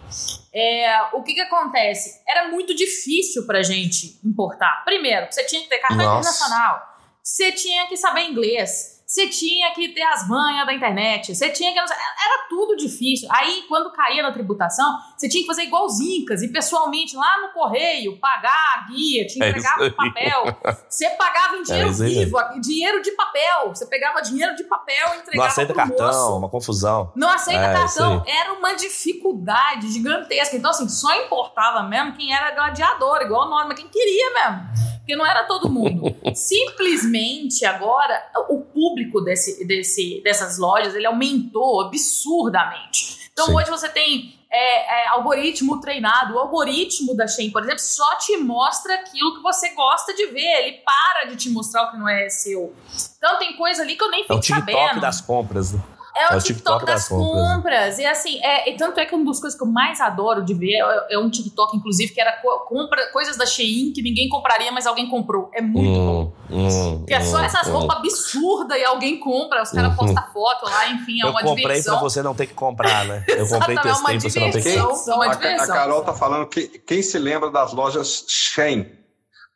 É, 0.55 1.01
o 1.14 1.23
que 1.23 1.33
que 1.33 1.40
acontece? 1.40 2.21
Era 2.29 2.49
muito 2.51 2.75
difícil 2.75 3.47
pra 3.47 3.62
gente 3.62 4.21
importar. 4.23 4.85
Primeiro, 4.85 5.33
você 5.33 5.45
tinha 5.45 5.62
que 5.62 5.68
ter 5.68 5.79
carta 5.79 5.95
internacional, 5.95 6.83
você 7.23 7.51
tinha 7.53 7.87
que 7.87 7.97
saber 7.97 8.25
inglês, 8.25 9.01
você 9.12 9.29
tinha 9.29 9.75
que 9.75 9.90
ter 9.90 10.01
as 10.05 10.27
manhas 10.27 10.64
da 10.64 10.72
internet, 10.72 11.35
você 11.35 11.51
tinha 11.51 11.70
que. 11.70 11.79
Era 11.79 12.48
tudo 12.48 12.75
difícil. 12.75 13.29
Aí, 13.31 13.66
quando 13.68 13.92
caía 13.92 14.22
na 14.22 14.33
tributação, 14.33 14.98
você 15.14 15.29
tinha 15.29 15.42
que 15.42 15.46
fazer 15.46 15.64
igual 15.64 15.85
os 15.85 16.01
Incas, 16.01 16.40
e 16.40 16.48
pessoalmente 16.48 17.14
lá 17.14 17.42
no 17.42 17.53
correio, 17.53 18.18
pagar 18.18 18.51
a 18.51 18.90
guia, 18.90 19.27
te 19.27 19.37
entregava 19.37 19.85
é 19.85 19.90
papel. 19.90 20.44
Você 20.88 21.11
pagava 21.11 21.59
em 21.59 21.62
dinheiro 21.62 21.90
é 21.90 21.92
vivo, 21.92 22.38
dinheiro 22.62 23.03
de 23.03 23.11
papel. 23.11 23.68
Você 23.68 23.85
pegava 23.85 24.22
dinheiro 24.22 24.57
de 24.57 24.64
papel 24.64 25.09
e 25.14 25.18
entregava. 25.18 25.37
Não 25.37 25.44
aceita 25.44 25.75
cartão, 25.75 26.07
moço. 26.07 26.37
uma 26.38 26.48
confusão. 26.48 27.12
Não 27.14 27.29
aceita 27.29 27.64
é, 27.64 27.72
cartão. 27.75 28.25
Era 28.27 28.55
uma 28.55 28.72
dificuldade 28.72 29.92
gigantesca. 29.92 30.57
Então, 30.57 30.70
assim, 30.70 30.88
só 30.88 31.14
importava 31.22 31.83
mesmo 31.83 32.14
quem 32.14 32.35
era 32.35 32.51
gladiador, 32.53 33.20
igual 33.20 33.46
o 33.46 33.51
nome, 33.51 33.75
quem 33.75 33.88
queria 33.88 34.33
mesmo 34.33 34.92
porque 35.03 35.16
não 35.16 35.27
era 35.27 35.44
todo 35.44 35.68
mundo. 35.68 36.14
Simplesmente 36.35 37.64
agora 37.64 38.22
o 38.48 38.61
público 38.83 39.21
desse, 39.21 39.64
desse, 39.64 40.21
dessas 40.25 40.59
lojas 40.59 40.95
ele 40.95 41.07
aumentou 41.07 41.83
absurdamente. 41.83 43.31
Então 43.33 43.47
Sim. 43.47 43.55
hoje 43.55 43.71
você 43.71 43.88
tem 43.88 44.35
é, 44.51 45.05
é, 45.05 45.09
algoritmo 45.09 45.81
treinado. 45.81 46.35
O 46.35 46.38
algoritmo 46.38 47.16
da 47.16 47.29
Shein, 47.29 47.51
por 47.51 47.62
exemplo, 47.62 47.79
só 47.79 48.16
te 48.16 48.37
mostra 48.38 48.95
aquilo 48.95 49.37
que 49.37 49.42
você 49.42 49.71
gosta 49.71 50.12
de 50.14 50.27
ver. 50.27 50.40
Ele 50.40 50.79
para 50.79 51.31
de 51.31 51.37
te 51.37 51.49
mostrar 51.51 51.85
o 51.85 51.90
que 51.92 51.97
não 51.97 52.09
é 52.09 52.29
seu. 52.29 52.75
Então 53.16 53.38
tem 53.38 53.57
coisa 53.57 53.83
ali 53.83 53.97
que 53.97 54.03
eu 54.03 54.11
nem 54.11 54.23
fico. 54.23 54.35
É 54.35 54.37
o 54.37 54.40
TikTok 54.40 54.73
sabendo. 54.73 55.01
das 55.01 55.21
compras. 55.21 55.73
Né? 55.73 55.81
É 56.14 56.29
o, 56.29 56.35
é 56.35 56.37
o 56.37 56.40
TikTok, 56.40 56.44
TikTok, 56.44 56.87
das, 56.87 57.09
compras. 57.09 57.57
compras. 57.57 57.98
E 57.98 58.05
assim, 58.05 58.38
é, 58.42 58.70
e 58.70 58.77
tanto 58.77 59.01
é 59.01 59.07
que 59.07 59.14
uma 59.14 59.25
das 59.25 59.40
coisas 59.40 59.59
que 59.59 59.64
eu 59.64 59.68
mais 59.68 60.01
adoro 60.01 60.44
de 60.44 60.53
ver 60.53 60.75
é, 60.75 61.14
é 61.14 61.18
um 61.18 61.31
TikTok, 61.31 61.77
inclusive, 61.77 62.12
que 62.12 62.20
era 62.20 62.33
co 62.33 62.61
compra, 62.66 63.11
coisas 63.12 63.37
da 63.37 63.46
Shein 63.46 63.92
que 63.92 64.03
ninguém 64.03 64.29
compraria, 64.29 64.70
mas 64.70 64.87
alguém 64.87 65.09
comprou. 65.09 65.51
É 65.55 65.62
muito 65.62 65.88
hum, 65.88 66.07
bom. 66.07 66.33
Hum, 66.51 66.98
Porque 66.98 67.14
é 67.14 67.20
só 67.22 67.38
hum, 67.38 67.44
essas 67.44 67.66
hum. 67.66 67.72
roupas 67.72 67.96
absurdas 67.96 68.79
e 68.79 68.85
alguém 68.85 69.18
compra, 69.18 69.62
os 69.62 69.70
caras 69.70 69.90
uhum. 69.90 69.96
postam 69.96 70.25
foto 70.33 70.64
lá, 70.66 70.88
enfim, 70.88 71.22
é 71.22 71.27
eu 71.27 71.31
uma 71.31 71.42
diversão. 71.42 71.55
Eu 71.55 71.62
comprei 71.62 71.83
pra 71.83 71.96
você 71.96 72.22
não 72.22 72.35
ter 72.35 72.46
que 72.46 72.55
comprar, 72.55 73.05
né? 73.07 73.25
Eu 73.33 73.48
comprei 73.48 73.77
testei 73.79 74.03
é 74.03 74.11
pra 74.11 74.20
você 74.20 74.40
não 74.40 74.51
ter 74.51 74.62
que 74.62 74.79
comprar. 74.79 75.14
Uma 75.14 75.29
diversão. 75.35 75.75
A, 75.75 75.79
a 75.79 75.81
Carol 75.81 76.03
tá 76.03 76.12
falando 76.12 76.46
que 76.46 76.68
quem 76.68 77.03
se 77.03 77.18
lembra 77.18 77.51
das 77.51 77.72
lojas 77.72 78.25
Shein? 78.29 78.87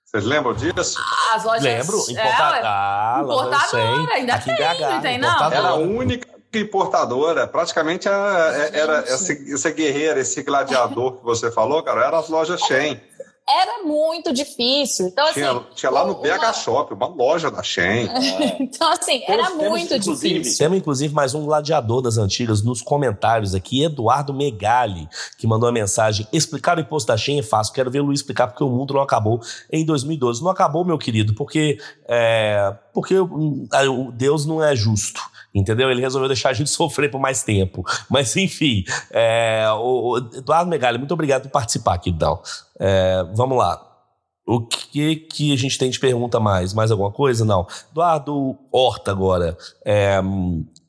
Vocês 0.04 0.24
lembram 0.24 0.54
disso? 0.54 0.98
As 1.34 1.44
lojas. 1.44 1.62
Lembro, 1.62 1.98
importada. 1.98 2.56
É, 2.56 2.62
ah, 2.64 3.20
importadora, 3.22 4.14
ainda 4.14 4.38
tem, 4.38 4.54
BH, 4.54 5.02
tem, 5.02 5.18
não? 5.18 5.52
Era 5.52 5.68
a 5.68 5.74
única 5.74 6.35
importadora, 6.58 7.46
praticamente 7.46 8.08
era, 8.08 8.70
era 8.72 8.98
essa, 9.00 9.32
essa 9.32 9.70
guerreira, 9.70 10.20
esse 10.20 10.42
gladiador 10.42 11.18
que 11.18 11.24
você 11.24 11.50
falou, 11.50 11.82
cara, 11.82 12.04
era 12.04 12.18
as 12.18 12.28
lojas 12.28 12.60
Shen. 12.60 13.00
Era 13.48 13.84
muito 13.84 14.32
difícil. 14.32 15.06
Então, 15.06 15.32
tinha, 15.32 15.52
assim, 15.52 15.66
tinha 15.76 15.90
lá 15.90 16.04
no 16.04 16.16
BH 16.16 16.36
uma... 16.36 16.52
Shop, 16.52 16.92
uma 16.92 17.06
loja 17.06 17.48
da 17.48 17.62
Shen. 17.62 18.08
É. 18.08 18.56
então, 18.60 18.90
assim, 18.90 19.22
era 19.24 19.46
temos, 19.46 19.68
muito 19.68 19.88
temos, 19.88 20.20
difícil. 20.20 20.58
Temos, 20.58 20.78
inclusive, 20.78 21.14
mais 21.14 21.32
um 21.32 21.44
gladiador 21.44 22.02
das 22.02 22.18
antigas 22.18 22.60
nos 22.60 22.82
comentários 22.82 23.54
aqui, 23.54 23.84
Eduardo 23.84 24.34
Megali, 24.34 25.08
que 25.38 25.46
mandou 25.46 25.68
uma 25.68 25.72
mensagem. 25.72 26.26
Explicar 26.32 26.76
o 26.76 26.80
imposto 26.80 27.06
da 27.06 27.16
Shen 27.16 27.38
é 27.38 27.42
fácil. 27.42 27.72
Quero 27.72 27.88
ver 27.88 28.00
o 28.00 28.06
Luiz 28.06 28.18
explicar 28.18 28.48
porque 28.48 28.64
o 28.64 28.68
mundo 28.68 28.94
não 28.94 29.00
acabou 29.00 29.40
em 29.70 29.86
2012. 29.86 30.42
Não 30.42 30.50
acabou, 30.50 30.84
meu 30.84 30.98
querido, 30.98 31.32
porque, 31.32 31.78
é, 32.08 32.74
porque 32.92 33.14
Deus 34.14 34.44
não 34.44 34.60
é 34.60 34.74
justo 34.74 35.20
entendeu? 35.56 35.90
Ele 35.90 36.00
resolveu 36.00 36.28
deixar 36.28 36.50
a 36.50 36.52
gente 36.52 36.70
sofrer 36.70 37.10
por 37.10 37.20
mais 37.20 37.42
tempo. 37.42 37.82
Mas, 38.08 38.36
enfim, 38.36 38.84
é, 39.10 39.66
o, 39.78 40.12
o 40.12 40.18
Eduardo 40.18 40.70
Megali, 40.70 40.98
muito 40.98 41.14
obrigado 41.14 41.42
por 41.42 41.50
participar 41.50 41.94
aqui, 41.94 42.10
então. 42.10 42.40
É, 42.78 43.24
vamos 43.34 43.56
lá. 43.58 43.82
O 44.46 44.64
que, 44.64 45.16
que 45.16 45.52
a 45.52 45.56
gente 45.56 45.76
tem 45.76 45.90
de 45.90 45.98
pergunta 45.98 46.38
mais? 46.38 46.72
Mais 46.72 46.92
alguma 46.92 47.10
coisa? 47.10 47.44
Não. 47.44 47.66
Eduardo 47.90 48.56
Horta 48.70 49.10
agora. 49.10 49.56
É, 49.84 50.20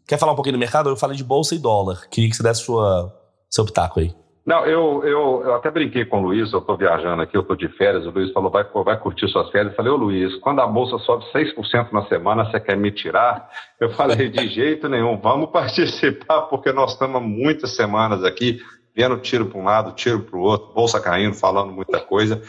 quer 0.07 0.19
falar 0.19 0.33
um 0.33 0.35
pouquinho 0.35 0.57
do 0.57 0.59
mercado? 0.59 0.89
Eu 0.89 0.97
falei 0.97 1.17
de 1.17 1.23
bolsa 1.23 1.55
e 1.55 1.57
dólar. 1.57 2.07
Queria 2.11 2.29
que 2.29 2.35
você 2.35 2.43
desse 2.43 2.61
sua, 2.61 3.11
seu 3.49 3.65
pitaco 3.65 3.99
aí. 3.99 4.13
Não, 4.47 4.65
eu, 4.65 5.03
eu, 5.03 5.41
eu 5.43 5.55
até 5.55 5.69
brinquei 5.69 6.05
com 6.05 6.19
o 6.19 6.23
Luiz, 6.27 6.53
eu 6.53 6.59
estou 6.59 6.77
viajando 6.77 7.21
aqui, 7.21 7.35
eu 7.35 7.41
estou 7.41 7.53
de 7.53 7.67
férias, 7.67 8.05
o 8.05 8.11
Luiz 8.11 8.31
falou, 8.31 8.49
vai, 8.49 8.63
vai 8.63 8.97
curtir 8.97 9.27
suas 9.27 9.49
férias. 9.49 9.73
Eu 9.73 9.75
falei, 9.75 9.91
ô 9.91 9.97
Luiz, 9.97 10.35
quando 10.37 10.61
a 10.61 10.65
bolsa 10.67 10.97
sobe 10.99 11.25
6% 11.33 11.91
na 11.91 12.07
semana, 12.07 12.45
você 12.45 12.57
quer 12.57 12.77
me 12.77 12.89
tirar? 12.89 13.49
Eu 13.77 13.89
falei, 13.89 14.29
de 14.29 14.47
jeito 14.47 14.87
nenhum, 14.87 15.19
vamos 15.19 15.49
participar, 15.49 16.43
porque 16.43 16.71
nós 16.71 16.93
estamos 16.93 17.21
muitas 17.21 17.75
semanas 17.75 18.23
aqui, 18.23 18.61
vendo 18.95 19.17
tiro 19.17 19.47
para 19.47 19.59
um 19.59 19.65
lado, 19.65 19.91
tiro 19.91 20.21
para 20.21 20.39
o 20.39 20.41
outro, 20.41 20.73
bolsa 20.73 20.97
caindo, 21.01 21.35
falando 21.35 21.73
muita 21.73 21.99
coisa. 21.99 22.41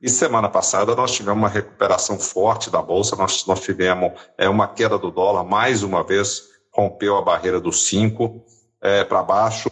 E 0.00 0.08
semana 0.08 0.48
passada 0.48 0.96
nós 0.96 1.12
tivemos 1.12 1.38
uma 1.38 1.50
recuperação 1.50 2.18
forte 2.18 2.70
da 2.70 2.80
Bolsa, 2.80 3.14
nós, 3.14 3.46
nós 3.46 3.60
tivemos 3.60 4.12
é, 4.38 4.48
uma 4.48 4.68
queda 4.68 4.96
do 4.98 5.10
dólar, 5.10 5.44
mais 5.44 5.82
uma 5.82 6.02
vez 6.02 6.44
rompeu 6.74 7.18
a 7.18 7.20
barreira 7.20 7.60
dos 7.60 7.86
5 7.86 8.42
é, 8.80 9.04
para 9.04 9.22
baixo, 9.22 9.68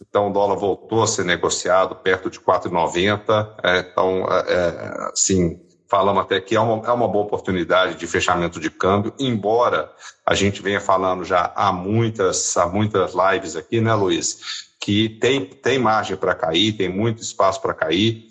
então 0.00 0.28
o 0.28 0.32
dólar 0.32 0.56
voltou 0.56 1.02
a 1.02 1.06
ser 1.06 1.24
negociado 1.24 1.96
perto 1.96 2.30
de 2.30 2.40
4,90, 2.40 3.54
é, 3.62 3.78
então, 3.78 4.26
é, 4.30 4.52
é, 4.52 5.10
assim, 5.12 5.60
falamos 5.88 6.22
até 6.22 6.40
que 6.40 6.54
é 6.54 6.60
uma, 6.60 6.86
é 6.86 6.92
uma 6.92 7.08
boa 7.08 7.24
oportunidade 7.24 7.94
de 7.94 8.06
fechamento 8.06 8.60
de 8.60 8.70
câmbio, 8.70 9.14
embora 9.18 9.90
a 10.24 10.34
gente 10.34 10.60
venha 10.62 10.80
falando 10.80 11.24
já 11.24 11.52
há 11.54 11.72
muitas, 11.72 12.56
há 12.56 12.66
muitas 12.66 13.12
lives 13.14 13.56
aqui, 13.56 13.80
né, 13.80 13.94
Luiz, 13.94 14.66
que 14.80 15.08
tem, 15.08 15.44
tem 15.46 15.78
margem 15.78 16.16
para 16.16 16.34
cair, 16.34 16.72
tem 16.72 16.88
muito 16.88 17.22
espaço 17.22 17.60
para 17.60 17.74
cair. 17.74 18.24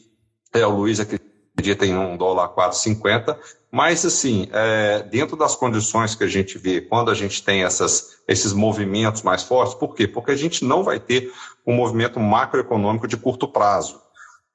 É, 0.54 0.66
o 0.66 0.70
Luiz 0.70 1.00
acredita 1.00 1.86
em 1.86 1.96
um 1.98 2.16
dólar 2.16 2.50
4,50, 2.50 3.38
mas 3.72 4.06
assim, 4.06 4.48
é, 4.54 5.04
dentro 5.04 5.36
das 5.36 5.56
condições 5.56 6.16
que 6.16 6.24
a 6.24 6.30
gente 6.30 6.58
vê, 6.58 6.80
quando 6.80 7.12
a 7.12 7.14
gente 7.14 7.44
tem 7.44 7.64
essas, 7.64 8.20
esses 8.26 8.54
movimentos 8.54 9.22
mais 9.22 9.44
fortes, 9.44 9.76
por 9.76 9.94
quê? 9.96 10.08
Porque 10.08 10.32
a 10.32 10.36
gente 10.36 10.64
não 10.64 10.82
vai 10.82 10.98
ter 10.98 11.30
um 11.66 11.74
movimento 11.74 12.20
macroeconômico 12.20 13.08
de 13.08 13.18
curto 13.18 13.48
prazo. 13.48 14.06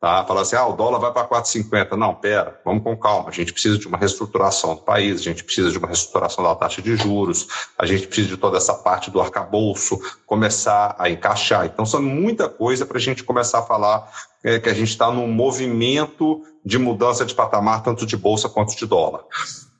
Tá? 0.01 0.25
Falar 0.25 0.41
assim, 0.41 0.57
ah, 0.57 0.67
o 0.67 0.73
dólar 0.73 0.99
vai 0.99 1.13
para 1.13 1.29
4,50. 1.29 1.93
Não, 1.93 2.15
pera, 2.15 2.59
vamos 2.65 2.83
com 2.83 2.97
calma. 2.97 3.29
A 3.29 3.33
gente 3.33 3.53
precisa 3.53 3.77
de 3.77 3.87
uma 3.87 3.99
reestruturação 3.99 4.75
do 4.75 4.81
país, 4.81 5.21
a 5.21 5.23
gente 5.23 5.45
precisa 5.45 5.71
de 5.71 5.77
uma 5.77 5.87
reestruturação 5.87 6.43
da 6.43 6.55
taxa 6.55 6.81
de 6.81 6.97
juros, 6.97 7.47
a 7.79 7.85
gente 7.85 8.07
precisa 8.07 8.29
de 8.29 8.37
toda 8.39 8.57
essa 8.57 8.73
parte 8.73 9.11
do 9.11 9.21
arcabouço 9.21 10.01
começar 10.25 10.97
a 10.99 11.11
encaixar. 11.11 11.67
Então, 11.67 11.85
são 11.85 12.01
muita 12.01 12.49
coisa 12.49 12.87
para 12.87 12.97
a 12.97 13.01
gente 13.01 13.23
começar 13.23 13.59
a 13.59 13.63
falar 13.63 14.11
é, 14.43 14.59
que 14.59 14.71
a 14.71 14.75
gente 14.75 14.89
está 14.89 15.11
num 15.11 15.29
movimento 15.29 16.43
de 16.65 16.79
mudança 16.79 17.27
de 17.27 17.35
patamar, 17.35 17.83
tanto 17.83 18.07
de 18.07 18.17
bolsa 18.17 18.49
quanto 18.49 18.75
de 18.75 18.87
dólar. 18.87 19.25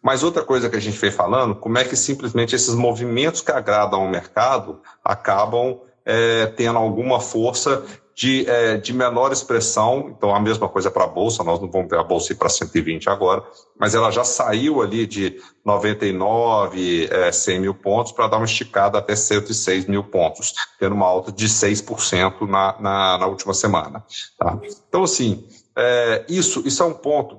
Mas 0.03 0.23
outra 0.23 0.43
coisa 0.43 0.69
que 0.69 0.77
a 0.77 0.81
gente 0.81 0.99
vem 0.99 1.11
falando, 1.11 1.55
como 1.55 1.79
é 1.79 1.85
que 1.85 1.97
simplesmente 1.97 2.55
esses 2.55 2.75
movimentos 2.75 3.41
que 3.41 3.53
agradam 3.53 4.03
ao 4.03 4.09
mercado 4.09 4.81
acabam 5.03 5.81
é, 6.05 6.47
tendo 6.47 6.79
alguma 6.79 7.21
força 7.21 7.85
de, 8.15 8.45
é, 8.47 8.77
de 8.77 8.93
menor 8.93 9.33
expressão, 9.33 10.13
então 10.15 10.35
a 10.35 10.39
mesma 10.39 10.69
coisa 10.69 10.91
para 10.91 11.05
a 11.05 11.07
Bolsa, 11.07 11.43
nós 11.43 11.59
não 11.59 11.71
vamos 11.71 11.89
ver 11.89 11.99
a 11.99 12.03
Bolsa 12.03 12.33
ir 12.33 12.37
para 12.37 12.51
120 12.51 13.09
agora, 13.09 13.43
mas 13.79 13.95
ela 13.95 14.11
já 14.11 14.25
saiu 14.25 14.83
ali 14.83 15.07
de 15.07 15.41
99, 15.65 17.09
é, 17.11 17.33
100 17.33 17.61
mil 17.61 17.75
pontos 17.75 18.13
para 18.13 18.29
dar 18.29 18.37
uma 18.37 18.45
esticada 18.45 18.99
até 18.99 19.17
106 19.17 19.87
mil 19.87 20.05
pontos, 20.05 20.53
tendo 20.79 20.95
uma 20.95 21.07
alta 21.07 21.33
de 21.33 21.49
6% 21.49 22.47
na, 22.47 22.77
na, 22.79 23.19
na 23.19 23.27
última 23.27 23.55
semana. 23.55 24.05
Tá? 24.39 24.59
Então, 24.87 25.05
assim, 25.05 25.47
é, 25.75 26.27
isso, 26.29 26.63
isso 26.67 26.83
é 26.83 26.87
um 26.87 26.93
ponto 26.93 27.39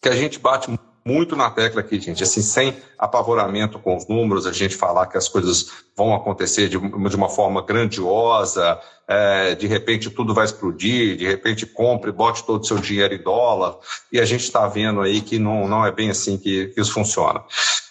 que 0.00 0.08
a 0.08 0.14
gente 0.14 0.38
bate 0.38 0.68
muito 0.68 0.91
na 1.36 1.50
tecla 1.50 1.80
aqui, 1.80 2.00
gente, 2.00 2.22
assim, 2.22 2.42
sem 2.42 2.76
apavoramento 2.98 3.78
com 3.78 3.96
os 3.96 4.06
números, 4.06 4.46
a 4.46 4.52
gente 4.52 4.76
falar 4.76 5.06
que 5.06 5.18
as 5.18 5.28
coisas 5.28 5.70
vão 5.96 6.14
acontecer 6.14 6.68
de, 6.68 6.78
de 6.78 7.16
uma 7.16 7.28
forma 7.28 7.60
grandiosa, 7.62 8.78
é, 9.08 9.54
de 9.54 9.66
repente 9.66 10.08
tudo 10.10 10.32
vai 10.32 10.44
explodir, 10.44 11.16
de 11.16 11.26
repente 11.26 11.66
compre, 11.66 12.12
bote 12.12 12.44
todo 12.44 12.62
o 12.62 12.66
seu 12.66 12.78
dinheiro 12.78 13.14
em 13.14 13.22
dólar, 13.22 13.76
e 14.12 14.20
a 14.20 14.24
gente 14.24 14.44
está 14.44 14.66
vendo 14.68 15.00
aí 15.00 15.20
que 15.20 15.38
não, 15.38 15.66
não 15.66 15.84
é 15.84 15.90
bem 15.90 16.10
assim 16.10 16.38
que, 16.38 16.68
que 16.68 16.80
isso 16.80 16.92
funciona. 16.92 17.42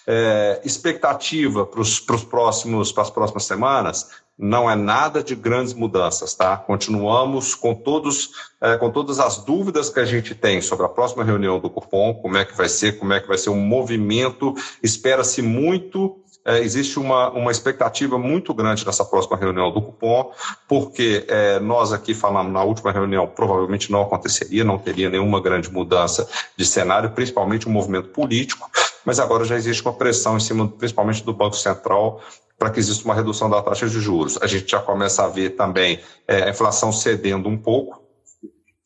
É, 0.08 0.62
expectativa 0.64 1.66
para 1.66 1.82
os 1.82 2.00
próximos, 2.00 2.92
para 2.92 3.04
as 3.04 3.10
próximas 3.10 3.46
semanas, 3.46 4.10
não 4.42 4.70
é 4.70 4.76
nada 4.76 5.24
de 5.24 5.36
grandes 5.36 5.74
mudanças, 5.74 6.34
tá? 6.34 6.58
Continuamos 6.58 7.54
com 7.54 7.76
todos, 7.76 8.32
é, 8.60 8.76
com 8.76 8.90
todas 8.90 9.20
as 9.20 9.38
dúvidas 9.38 9.90
que 9.90 10.00
a 10.00 10.06
gente 10.06 10.34
tem 10.34 10.60
sobre 10.62 10.86
a 10.86 10.90
próxima 10.90 11.24
reunião 11.24 11.60
do 11.60 11.70
Cupom, 11.70 12.16
como 12.16 12.38
é 12.38 12.44
que 12.44 12.58
vai 12.58 12.68
ser, 12.68 12.98
como 12.98 13.14
é 13.14 13.20
que 13.20 13.28
vai 13.28 13.38
ser 13.38 13.52
o 13.52 13.56
movimento, 13.56 14.56
espera-se 14.82 15.44
muito 15.44 16.18
é, 16.44 16.60
existe 16.60 16.98
uma, 16.98 17.30
uma 17.30 17.52
expectativa 17.52 18.18
muito 18.18 18.52
grande 18.52 18.84
nessa 18.84 19.06
próxima 19.06 19.38
reunião 19.38 19.72
do 19.72 19.80
cupom, 19.80 20.32
porque 20.68 21.24
é, 21.28 21.60
nós 21.60 21.94
aqui 21.94 22.16
falamos 22.16 22.52
na 22.52 22.64
última 22.64 22.92
reunião, 22.92 23.28
provavelmente 23.28 23.92
não 23.92 24.02
aconteceria, 24.02 24.64
não 24.64 24.80
teria 24.80 25.08
nenhuma 25.08 25.40
grande 25.40 25.72
mudança 25.72 26.28
de 26.58 26.66
cenário, 26.66 27.12
principalmente 27.12 27.70
um 27.70 27.72
movimento 27.72 28.10
político, 28.10 28.68
mas 29.06 29.20
agora 29.20 29.46
já 29.46 29.56
existe 29.56 29.84
uma 29.84 29.94
pressão 29.94 30.36
em 30.36 30.40
cima, 30.40 30.68
principalmente 30.68 31.24
do 31.24 31.32
Banco 31.32 31.56
Central, 31.56 32.20
para 32.62 32.70
que 32.70 32.80
exista 32.80 33.04
uma 33.06 33.16
redução 33.16 33.50
da 33.50 33.60
taxa 33.60 33.90
de 33.90 34.00
juros. 34.00 34.38
A 34.40 34.46
gente 34.46 34.70
já 34.70 34.80
começa 34.80 35.24
a 35.24 35.28
ver 35.28 35.56
também 35.56 36.00
é, 36.28 36.44
a 36.44 36.50
inflação 36.52 36.92
cedendo 36.92 37.50
um 37.50 37.58
pouco. 37.58 38.04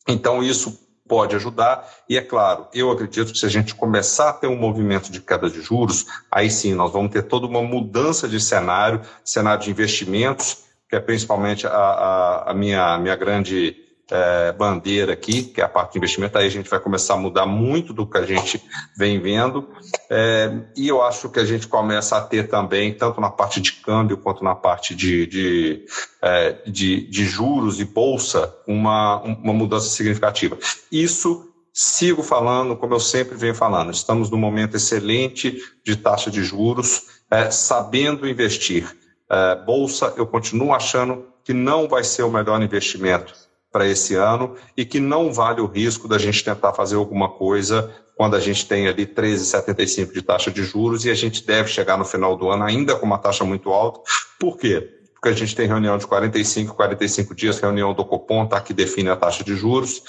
Então, 0.08 0.42
isso 0.42 0.80
pode 1.06 1.36
ajudar. 1.36 1.86
E 2.08 2.16
é 2.16 2.22
claro, 2.22 2.68
eu 2.72 2.90
acredito 2.90 3.34
que 3.34 3.38
se 3.38 3.44
a 3.44 3.50
gente 3.50 3.74
começar 3.74 4.30
a 4.30 4.32
ter 4.32 4.46
um 4.46 4.56
movimento 4.56 5.12
de 5.12 5.20
queda 5.20 5.50
de 5.50 5.60
juros, 5.60 6.06
aí 6.30 6.50
sim 6.50 6.72
nós 6.72 6.90
vamos 6.90 7.12
ter 7.12 7.24
toda 7.24 7.46
uma 7.46 7.60
mudança 7.60 8.26
de 8.26 8.40
cenário, 8.40 9.02
cenário 9.22 9.62
de 9.62 9.70
investimentos, 9.70 10.64
que 10.88 10.96
é 10.96 11.00
principalmente 11.00 11.66
a, 11.66 11.70
a, 11.70 12.50
a 12.52 12.54
minha, 12.54 12.94
a 12.94 12.98
minha 12.98 13.14
grande 13.14 13.76
é, 14.10 14.52
bandeira 14.52 15.12
aqui, 15.12 15.42
que 15.42 15.60
é 15.60 15.64
a 15.64 15.68
parte 15.68 15.92
de 15.92 15.98
investimento, 15.98 16.38
aí 16.38 16.46
a 16.46 16.50
gente 16.50 16.70
vai 16.70 16.78
começar 16.78 17.14
a 17.14 17.16
mudar 17.16 17.46
muito 17.46 17.92
do 17.92 18.06
que 18.06 18.18
a 18.18 18.24
gente 18.24 18.62
vem 18.96 19.20
vendo. 19.20 19.68
É, 20.08 20.52
e 20.76 20.86
eu 20.86 21.02
acho 21.02 21.28
que 21.28 21.40
a 21.40 21.44
gente 21.44 21.66
começa 21.66 22.16
a 22.16 22.20
ter 22.20 22.48
também, 22.48 22.94
tanto 22.94 23.20
na 23.20 23.30
parte 23.30 23.60
de 23.60 23.72
câmbio 23.72 24.16
quanto 24.16 24.44
na 24.44 24.54
parte 24.54 24.94
de, 24.94 25.26
de, 25.26 25.84
é, 26.22 26.52
de, 26.66 27.08
de 27.08 27.24
juros 27.24 27.80
e 27.80 27.84
bolsa, 27.84 28.54
uma, 28.66 29.20
uma 29.22 29.52
mudança 29.52 29.88
significativa. 29.88 30.56
Isso 30.90 31.52
sigo 31.72 32.22
falando, 32.22 32.76
como 32.76 32.94
eu 32.94 33.00
sempre 33.00 33.36
venho 33.36 33.54
falando, 33.54 33.92
estamos 33.92 34.30
num 34.30 34.38
momento 34.38 34.76
excelente 34.76 35.58
de 35.84 35.96
taxa 35.96 36.30
de 36.30 36.42
juros, 36.42 37.02
é, 37.30 37.50
sabendo 37.50 38.28
investir. 38.28 38.96
É, 39.28 39.56
bolsa, 39.56 40.14
eu 40.16 40.26
continuo 40.26 40.72
achando 40.72 41.26
que 41.42 41.52
não 41.52 41.88
vai 41.88 42.04
ser 42.04 42.22
o 42.22 42.30
melhor 42.30 42.62
investimento 42.62 43.45
para 43.76 43.86
esse 43.86 44.14
ano 44.14 44.56
e 44.74 44.86
que 44.86 44.98
não 44.98 45.30
vale 45.30 45.60
o 45.60 45.66
risco 45.66 46.08
da 46.08 46.16
gente 46.16 46.42
tentar 46.42 46.72
fazer 46.72 46.96
alguma 46.96 47.28
coisa 47.28 47.94
quando 48.14 48.34
a 48.34 48.40
gente 48.40 48.66
tem 48.66 48.88
ali 48.88 49.04
13,75 49.04 50.14
de 50.14 50.22
taxa 50.22 50.50
de 50.50 50.64
juros 50.64 51.04
e 51.04 51.10
a 51.10 51.14
gente 51.14 51.46
deve 51.46 51.68
chegar 51.68 51.98
no 51.98 52.04
final 52.06 52.34
do 52.38 52.48
ano 52.48 52.64
ainda 52.64 52.96
com 52.96 53.04
uma 53.04 53.18
taxa 53.18 53.44
muito 53.44 53.70
alta. 53.70 54.00
Por 54.40 54.56
quê? 54.56 54.92
Porque 55.12 55.28
a 55.28 55.32
gente 55.32 55.54
tem 55.54 55.68
reunião 55.68 55.98
de 55.98 56.06
45, 56.06 56.74
45 56.74 57.34
dias, 57.34 57.60
reunião 57.60 57.92
do 57.92 58.02
Copom, 58.02 58.46
tá, 58.46 58.58
que 58.62 58.72
define 58.72 59.10
a 59.10 59.16
taxa 59.16 59.44
de 59.44 59.54
juros. 59.54 60.02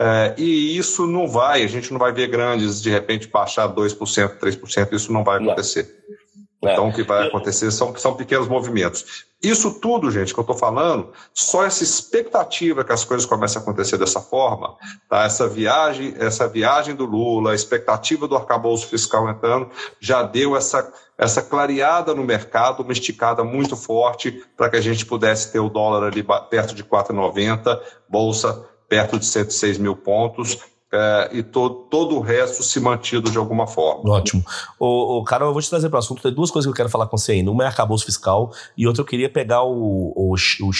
É, 0.00 0.34
e 0.36 0.76
isso 0.76 1.06
não 1.06 1.28
vai, 1.28 1.62
a 1.62 1.68
gente 1.68 1.92
não 1.92 2.00
vai 2.00 2.12
ver 2.12 2.26
grandes, 2.26 2.82
de 2.82 2.90
repente, 2.90 3.28
baixar 3.28 3.68
2%, 3.68 4.38
3%, 4.40 4.92
isso 4.94 5.12
não 5.12 5.22
vai 5.22 5.40
acontecer. 5.40 6.04
Não. 6.08 6.11
É. 6.64 6.72
Então, 6.72 6.88
o 6.88 6.92
que 6.92 7.02
vai 7.02 7.26
acontecer 7.26 7.72
são, 7.72 7.94
são 7.96 8.14
pequenos 8.14 8.46
movimentos. 8.46 9.24
Isso 9.42 9.80
tudo, 9.80 10.12
gente, 10.12 10.32
que 10.32 10.38
eu 10.38 10.42
estou 10.42 10.56
falando, 10.56 11.10
só 11.34 11.64
essa 11.64 11.82
expectativa 11.82 12.84
que 12.84 12.92
as 12.92 13.04
coisas 13.04 13.26
comecem 13.26 13.58
a 13.58 13.62
acontecer 13.62 13.98
dessa 13.98 14.20
forma, 14.20 14.76
tá? 15.10 15.24
essa 15.24 15.48
viagem 15.48 16.14
essa 16.20 16.46
viagem 16.46 16.94
do 16.94 17.04
Lula, 17.04 17.50
a 17.50 17.54
expectativa 17.54 18.28
do 18.28 18.36
arcabouço 18.36 18.86
fiscal 18.86 19.28
entrando, 19.28 19.68
já 19.98 20.22
deu 20.22 20.56
essa, 20.56 20.92
essa 21.18 21.42
clareada 21.42 22.14
no 22.14 22.22
mercado, 22.22 22.84
uma 22.84 22.92
esticada 22.92 23.42
muito 23.42 23.76
forte 23.76 24.44
para 24.56 24.70
que 24.70 24.76
a 24.76 24.80
gente 24.80 25.04
pudesse 25.04 25.50
ter 25.50 25.58
o 25.58 25.68
dólar 25.68 26.06
ali 26.06 26.24
perto 26.48 26.76
de 26.76 26.84
4,90, 26.84 27.80
bolsa 28.08 28.68
perto 28.88 29.18
de 29.18 29.24
106 29.24 29.78
mil 29.78 29.96
pontos, 29.96 30.58
é, 30.92 31.30
e 31.32 31.42
to, 31.42 31.70
todo 31.90 32.16
o 32.16 32.20
resto 32.20 32.62
se 32.62 32.78
mantido 32.78 33.30
de 33.30 33.38
alguma 33.38 33.66
forma. 33.66 34.10
Ótimo. 34.10 34.44
O, 34.78 35.24
Carol, 35.24 35.48
eu 35.48 35.52
vou 35.52 35.62
te 35.62 35.70
trazer 35.70 35.88
para 35.88 35.96
o 35.96 36.00
assunto. 36.00 36.20
Tem 36.20 36.32
duas 36.32 36.50
coisas 36.50 36.66
que 36.66 36.72
eu 36.72 36.76
quero 36.76 36.90
falar 36.90 37.06
com 37.06 37.16
você 37.16 37.32
ainda. 37.32 37.50
Uma 37.50 37.64
é 37.64 37.66
arcabouço 37.66 38.04
fiscal 38.04 38.52
e 38.76 38.86
outra 38.86 39.00
eu 39.00 39.06
queria 39.06 39.30
pegar 39.30 39.62
o, 39.62 40.12
o, 40.14 40.34
o 40.34 40.70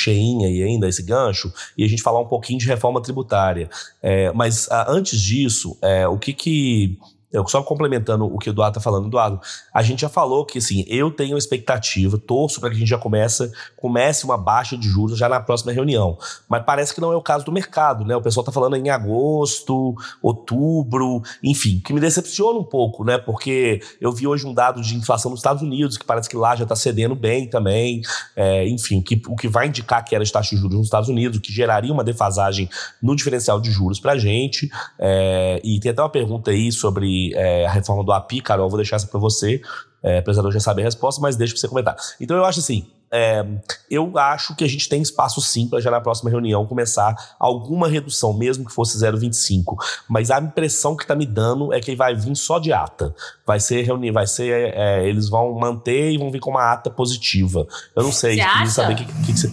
aí 0.45 0.63
ainda, 0.63 0.87
esse 0.87 1.03
gancho, 1.03 1.51
e 1.79 1.85
a 1.85 1.89
gente 1.89 2.03
falar 2.03 2.21
um 2.21 2.27
pouquinho 2.27 2.59
de 2.59 2.67
reforma 2.67 3.01
tributária. 3.01 3.71
É, 4.03 4.31
mas 4.33 4.71
a, 4.71 4.83
ah, 4.83 4.87
antes 4.89 5.19
disso, 5.19 5.79
é, 5.81 6.07
o 6.07 6.19
que 6.19 6.35
que 6.35 6.99
eu 7.33 7.47
só 7.49 7.63
complementando 7.63 8.27
o 8.27 8.39
que 8.39 8.51
o 8.51 8.53
Eduardo 8.53 8.79
está 8.79 8.81
falando, 8.81 9.07
Eduardo, 9.07 9.41
a 9.73 9.83
gente 9.83 10.01
já 10.01 10.09
falou 10.09 10.45
que 10.45 10.59
assim, 10.59 10.85
eu 10.87 11.11
tenho 11.11 11.39
expectativa, 11.39 12.19
torço 12.19 12.61
para 12.61 12.69
que 12.71 12.77
a 12.77 12.79
gente 12.79 12.89
já 12.89 12.99
comece, 12.99 13.51
comece 13.77 14.25
uma 14.25 14.37
baixa 14.37 14.77
de 14.77 14.89
juros 14.89 15.19
já 15.19 15.29
na 15.29 15.41
próxima 15.41 15.73
reunião. 15.73 16.19
Mas 16.49 16.63
parece 16.65 16.95
que 16.95 17.01
não 17.01 17.13
é 17.13 17.17
o 17.17 17.23
caso 17.23 17.45
do 17.45 17.53
mercado, 17.53 18.05
né? 18.05 18.15
O 18.15 18.21
pessoal 18.21 18.43
está 18.43 18.53
falando 18.53 18.77
em 18.77 18.91
agosto, 18.91 19.95
outubro, 20.23 21.23
enfim, 21.43 21.81
que 21.85 21.93
me 21.93 22.01
decepciona 22.01 22.59
um 22.59 22.65
pouco, 22.65 23.05
né? 23.05 23.17
Porque 23.17 23.81
eu 24.01 24.13
vi 24.13 24.27
hoje 24.27 24.47
um 24.47 24.53
dado 24.53 24.83
de 24.83 24.95
inflação 24.97 25.31
nos 25.31 25.41
Estados 25.41 25.63
Unidos, 25.63 25.97
que 25.97 26.05
parece 26.05 26.29
que 26.29 26.37
lá 26.37 26.55
já 26.55 26.65
está 26.65 26.77
cedendo 26.77 27.15
bem 27.15 27.49
também. 27.49 28.03
É, 28.37 28.69
enfim, 28.69 28.99
o 28.99 29.03
que, 29.03 29.21
o 29.27 29.37
que 29.37 29.49
vai 29.49 29.69
indicar 29.69 30.05
que 30.05 30.15
era 30.15 30.25
de 30.25 30.33
taxa 30.33 30.55
de 30.55 30.61
juros 30.61 30.77
nos 30.77 30.87
Estados 30.87 31.09
Unidos, 31.09 31.39
que 31.39 31.53
geraria 31.53 31.93
uma 31.93 32.05
defasagem 32.05 32.69
no 33.03 33.17
diferencial 33.17 33.61
de 33.61 33.71
juros 33.71 33.99
para 33.99 34.13
a 34.13 34.19
gente. 34.19 34.71
É, 34.99 35.61
e 35.65 35.81
tem 35.81 35.91
até 35.91 36.03
uma 36.03 36.11
pergunta 36.11 36.51
aí 36.51 36.71
sobre 36.71 37.22
é, 37.35 37.67
a 37.67 37.71
reforma 37.71 38.03
do 38.03 38.13
API, 38.13 38.41
Carol, 38.41 38.69
vou 38.69 38.79
deixar 38.79 38.97
essa 38.97 39.07
para 39.07 39.21
você. 39.21 39.61
É, 40.03 40.23
o 40.27 40.51
já 40.51 40.61
sabe 40.61 40.83
a 40.83 40.85
resposta, 40.85 41.21
mas 41.21 41.37
deixa 41.37 41.55
para 41.55 41.61
você 41.61 41.69
comentar. 41.69 41.97
Então 42.21 42.37
eu 42.37 42.45
acho 42.45 42.59
assim, 42.59 42.89
é, 43.15 43.45
eu 43.91 44.17
acho 44.17 44.57
que 44.57 44.65
a 44.65 44.69
gente 44.69 44.89
tem 44.89 45.03
espaço 45.03 45.41
sim 45.43 45.69
para 45.69 45.81
já 45.81 45.91
na 45.91 46.01
próxima 46.01 46.31
reunião 46.31 46.67
começar 46.67 47.15
alguma 47.39 47.87
redução, 47.87 48.33
mesmo 48.33 48.65
que 48.65 48.73
fosse 48.73 48.97
0,25. 48.99 49.77
Mas 50.09 50.31
a 50.31 50.41
impressão 50.41 50.97
que 50.97 51.07
tá 51.07 51.15
me 51.15 51.27
dando 51.27 51.73
é 51.75 51.81
que 51.81 51.95
vai 51.95 52.15
vir 52.15 52.35
só 52.35 52.59
de 52.59 52.73
ata. 52.73 53.15
Vai 53.47 53.61
ser 53.61 53.83
reunião, 53.83 54.15
vai 54.15 54.27
ser. 54.27 54.75
É, 54.75 55.07
eles 55.07 55.29
vão 55.29 55.53
manter 55.55 56.13
e 56.13 56.19
vão 56.19 56.31
vir 56.31 56.41
com 56.41 56.51
uma 56.51 56.73
ata 56.73 56.91
positiva. 56.91 57.67
Eu 57.95 58.03
não 58.03 58.13
sei. 58.13 58.41
Acha? 58.41 58.71
saber 58.71 58.95
o 58.95 58.97
que, 58.97 59.05
que, 59.05 59.33
que 59.33 59.39
você 59.39 59.53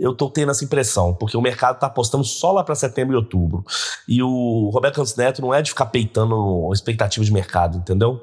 eu 0.00 0.14
tô 0.14 0.30
tendo 0.30 0.50
essa 0.50 0.64
impressão, 0.64 1.14
porque 1.14 1.36
o 1.36 1.42
mercado 1.42 1.78
tá 1.78 1.86
apostando 1.86 2.24
só 2.24 2.52
lá 2.52 2.64
para 2.64 2.74
setembro 2.74 3.14
e 3.14 3.16
outubro. 3.16 3.64
E 4.08 4.22
o 4.22 4.70
Roberto 4.72 4.96
Campos 4.96 5.14
Neto 5.14 5.42
não 5.42 5.52
é 5.52 5.60
de 5.60 5.70
ficar 5.70 5.86
peitando 5.86 6.72
expectativa 6.72 7.24
de 7.24 7.32
mercado, 7.32 7.76
entendeu? 7.78 8.20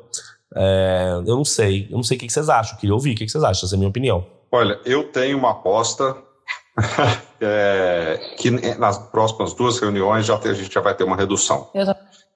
É, 0.56 1.22
eu 1.26 1.36
não 1.36 1.46
sei. 1.46 1.88
Eu 1.90 1.98
não 1.98 2.04
sei 2.04 2.18
o 2.18 2.20
que 2.20 2.30
vocês 2.30 2.50
acham. 2.50 2.76
Eu 2.76 2.80
queria 2.80 2.96
ouvir 2.96 3.14
o 3.14 3.16
que 3.16 3.30
vocês 3.30 3.44
acham. 3.44 3.66
Essa 3.66 3.76
é 3.76 3.78
a 3.78 3.80
minha 3.80 3.90
opinião. 3.90 4.26
Olha, 4.52 4.80
eu 4.86 5.12
tenho 5.12 5.38
uma 5.38 5.52
aposta 5.52 6.18
é, 7.40 8.34
que 8.38 8.50
nas 8.78 8.98
próximas 8.98 9.54
duas 9.54 9.80
reuniões 9.80 10.26
já 10.26 10.36
a 10.36 10.54
gente 10.54 10.74
já 10.74 10.82
vai 10.82 10.96
ter 10.96 11.04
uma 11.04 11.16
redução. 11.16 11.70
Eu, 11.74 11.86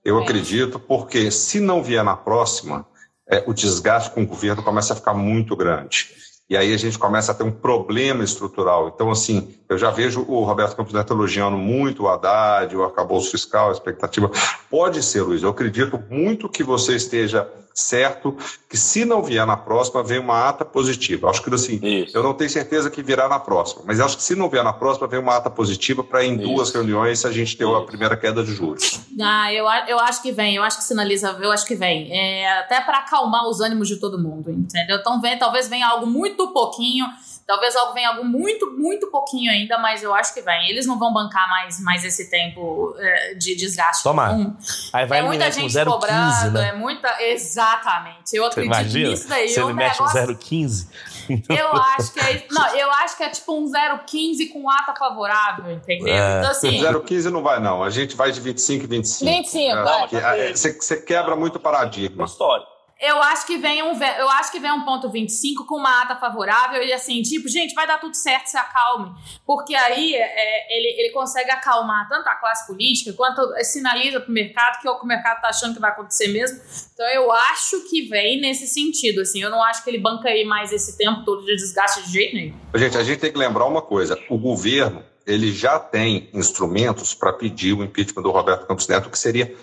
eu 0.04 0.20
acredito, 0.20 0.80
porque 0.80 1.32
se 1.32 1.60
não 1.60 1.82
vier 1.82 2.04
na 2.04 2.16
próxima, 2.16 2.86
é, 3.30 3.44
o 3.48 3.54
desgaste 3.54 4.12
com 4.12 4.22
o 4.22 4.28
governo 4.28 4.62
começa 4.62 4.94
a 4.94 4.96
ficar 4.96 5.14
muito 5.14 5.56
grande. 5.56 6.10
E 6.52 6.58
aí 6.58 6.74
a 6.74 6.78
gente 6.78 7.00
começa 7.00 7.32
a 7.32 7.34
ter 7.34 7.46
um 7.46 7.52
problema 7.52 8.26
estrutural. 8.26 8.92
Então, 8.94 9.10
assim, 9.10 9.56
eu 9.72 9.78
já 9.78 9.90
vejo 9.90 10.26
o 10.28 10.44
Roberto 10.44 10.76
Campos 10.76 10.92
Neto 10.92 11.14
elogiando 11.14 11.58
muito 11.58 12.04
o 12.04 12.10
Haddad, 12.10 12.76
o 12.76 12.84
arcabouço 12.84 13.32
fiscal, 13.32 13.70
a 13.70 13.72
expectativa. 13.72 14.30
Pode 14.70 15.02
ser, 15.02 15.22
Luiz, 15.22 15.44
eu 15.44 15.50
acredito 15.50 15.98
muito 16.10 16.50
que 16.50 16.62
você 16.62 16.94
esteja 16.98 17.50
certo 17.74 18.36
que 18.68 18.76
se 18.76 19.06
não 19.06 19.24
vier 19.24 19.48
na 19.48 19.56
próxima, 19.56 20.04
vem 20.04 20.20
uma 20.20 20.50
ata 20.50 20.66
positiva. 20.66 21.30
Acho 21.30 21.42
que 21.42 21.54
assim, 21.54 21.80
Isso. 21.82 22.18
eu 22.18 22.22
não 22.22 22.34
tenho 22.34 22.50
certeza 22.50 22.92
que 22.92 23.02
virá 23.02 23.30
na 23.30 23.40
próxima, 23.40 23.84
mas 23.86 24.02
acho 24.02 24.18
que 24.18 24.24
se 24.24 24.36
não 24.36 24.50
vier 24.50 24.62
na 24.62 24.74
próxima, 24.74 25.08
vem 25.08 25.22
uma 25.22 25.38
ata 25.38 25.50
positiva 25.50 26.04
para 26.04 26.22
em 26.26 26.36
Isso. 26.36 26.44
duas 26.44 26.72
reuniões 26.74 27.24
a 27.24 27.32
gente 27.32 27.56
ter 27.56 27.64
Isso. 27.64 27.74
a 27.74 27.86
primeira 27.86 28.18
queda 28.18 28.44
de 28.44 28.54
juros. 28.54 29.00
Ah, 29.22 29.54
eu, 29.54 29.66
eu 29.88 30.00
acho 30.02 30.22
que 30.22 30.34
vem, 30.34 30.56
eu 30.56 30.64
acho 30.64 30.80
que 30.80 30.84
sinaliza, 30.84 31.38
eu 31.42 31.50
acho 31.50 31.66
que 31.66 31.76
vem. 31.76 32.12
É, 32.12 32.60
até 32.60 32.82
para 32.82 32.98
acalmar 32.98 33.48
os 33.48 33.62
ânimos 33.62 33.88
de 33.88 33.96
todo 33.96 34.20
mundo, 34.20 34.52
entendeu? 34.52 34.98
Então 34.98 35.22
vem, 35.22 35.40
talvez 35.40 35.70
venha 35.70 35.88
algo 35.88 36.06
muito 36.06 36.50
pouquinho 36.50 37.06
Talvez 37.52 37.76
algo 37.76 37.94
venha 37.94 38.08
algo 38.08 38.24
muito, 38.24 38.72
muito 38.72 39.08
pouquinho 39.08 39.52
ainda, 39.52 39.61
mas 39.70 40.04
eu 40.04 40.14
acho 40.14 40.34
que 40.34 40.42
vem. 40.42 40.70
Eles 40.70 40.86
não 40.86 40.98
vão 40.98 41.14
bancar 41.14 41.48
mais, 41.50 41.80
mais 41.80 42.06
esse 42.06 42.30
tempo 42.30 42.96
é, 42.98 43.36
de 43.36 43.56
desgaste. 43.56 44.04
Toma. 44.04 44.32
Um, 44.32 44.56
Aí 44.94 45.06
vai 45.06 45.20
é 45.20 45.22
muita 45.22 45.52
gente 45.52 45.72
0, 45.72 45.92
cobrando, 45.92 46.34
15, 46.42 46.50
né? 46.52 46.70
é 46.70 46.74
muita. 46.74 47.22
Exatamente. 47.22 48.36
Eu 48.36 48.46
acredito 48.46 48.74
imagina, 48.74 49.10
nisso 49.10 49.28
daí. 49.28 49.50
Se 49.50 49.60
ele 49.60 49.74
mexe 49.74 50.02
negócio... 50.02 50.22
um 50.22 50.36
0,15. 50.36 50.88
Eu 51.50 51.72
acho 51.72 52.14
que 52.14 52.20
é. 52.20 52.46
Não, 52.52 52.76
eu 52.76 52.92
acho 52.92 53.16
que 53.16 53.24
é 53.24 53.30
tipo 53.30 53.56
um 53.56 53.66
0,15 53.66 54.52
com 54.52 54.70
ata 54.70 54.94
favorável, 54.98 55.72
entendeu? 55.72 56.14
É. 56.14 56.40
Então, 56.40 56.52
assim. 56.52 56.82
0,15 56.82 57.24
não 57.26 57.42
vai, 57.42 57.60
não. 57.60 57.84
A 57.84 57.90
gente 57.90 58.16
vai 58.16 58.32
de 58.32 58.42
25 58.42 58.84
e 58.84 58.88
25. 58.88 59.32
25, 59.32 59.78
é, 59.78 59.84
vai. 59.84 60.56
Você 60.56 61.02
quebra 61.02 61.36
muito 61.36 61.60
paradigma. 61.60 62.26
História. 62.26 62.66
Eu 63.02 63.22
acho 63.24 63.48
que 63.48 63.58
vem 63.58 63.82
um 63.82 64.00
eu 64.00 64.30
acho 64.30 64.52
que 64.52 64.60
vem 64.60 64.72
um 64.72 64.86
ponto 64.86 65.10
25 65.10 65.66
com 65.66 65.78
uma 65.78 66.04
ata 66.04 66.16
favorável 66.18 66.84
e 66.84 66.94
assim, 66.94 67.24
tipo, 67.24 67.50
gente, 67.50 67.74
vai 67.74 67.88
dar 67.88 68.00
tudo 68.00 68.16
certo, 68.16 68.46
se 68.46 68.58
acalme. 68.58 69.12
Porque 69.44 69.74
aí 69.74 70.14
é, 70.14 70.78
ele, 70.78 71.02
ele 71.02 71.12
consegue 71.12 71.50
acalmar 71.50 72.08
tanto 72.08 72.28
a 72.28 72.36
classe 72.36 72.68
política 72.68 73.12
quanto 73.14 73.42
sinaliza 73.64 74.20
para 74.20 74.30
o 74.30 74.34
mercado 74.34 74.80
que 74.80 74.88
o 74.88 75.06
mercado 75.06 75.38
está 75.38 75.50
achando 75.50 75.74
que 75.74 75.82
vai 75.82 75.90
acontecer 75.90 76.28
mesmo. 76.28 76.62
Então 76.94 77.08
eu 77.08 77.32
acho 77.32 77.90
que 77.90 78.04
vem 78.04 78.40
nesse 78.40 78.68
sentido, 78.68 79.22
assim, 79.22 79.42
eu 79.42 79.50
não 79.50 79.64
acho 79.64 79.84
que 79.84 79.90
ele 79.90 79.98
banca 79.98 80.30
aí 80.30 80.46
mais 80.46 80.72
esse 80.72 80.96
tempo 80.96 81.26
todo 81.26 81.44
de 81.44 81.56
desgaste 81.56 82.04
de 82.04 82.12
jeito 82.12 82.36
nenhum. 82.36 82.56
Gente, 82.76 82.98
a 82.98 83.04
gente 83.04 83.20
tem 83.20 83.32
que 83.32 83.38
lembrar 83.38 83.66
uma 83.66 83.82
coisa, 83.82 84.16
o 84.30 84.38
governo 84.38 85.04
ele 85.26 85.52
já 85.52 85.80
tem 85.80 86.30
instrumentos 86.34 87.14
para 87.14 87.34
pedir 87.34 87.74
o 87.74 87.84
impeachment 87.84 88.24
do 88.24 88.32
Roberto 88.32 88.68
Campos 88.68 88.88
Neto, 88.88 89.10
que 89.10 89.18
seria 89.18 89.56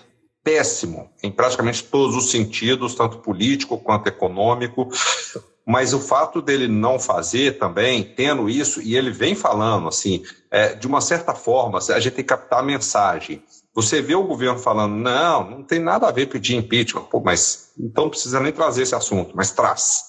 péssimo 0.49 1.11
em 1.21 1.31
praticamente 1.31 1.83
todos 1.83 2.15
os 2.15 2.31
sentidos, 2.31 2.95
tanto 2.95 3.19
político 3.19 3.77
quanto 3.77 4.07
econômico. 4.07 4.89
Mas 5.65 5.93
o 5.93 5.99
fato 5.99 6.41
dele 6.41 6.67
não 6.67 6.97
fazer 6.97 7.59
também, 7.59 8.03
tendo 8.03 8.49
isso, 8.49 8.81
e 8.81 8.97
ele 8.97 9.11
vem 9.11 9.35
falando 9.35 9.87
assim, 9.87 10.23
é, 10.49 10.73
de 10.73 10.87
uma 10.87 10.99
certa 10.99 11.35
forma, 11.35 11.77
a 11.77 11.99
gente 11.99 12.15
tem 12.15 12.25
que 12.25 12.29
captar 12.29 12.59
a 12.59 12.63
mensagem. 12.63 13.43
Você 13.75 14.01
vê 14.01 14.15
o 14.15 14.23
governo 14.23 14.57
falando, 14.57 14.95
não, 14.95 15.47
não 15.51 15.63
tem 15.63 15.79
nada 15.79 16.07
a 16.07 16.11
ver 16.11 16.25
pedir 16.25 16.55
impeachment, 16.55 17.03
Pô, 17.03 17.19
mas 17.19 17.71
então 17.79 18.05
não 18.05 18.09
precisa 18.09 18.39
nem 18.39 18.51
trazer 18.51 18.81
esse 18.81 18.95
assunto, 18.95 19.33
mas 19.35 19.51
traz. 19.51 20.08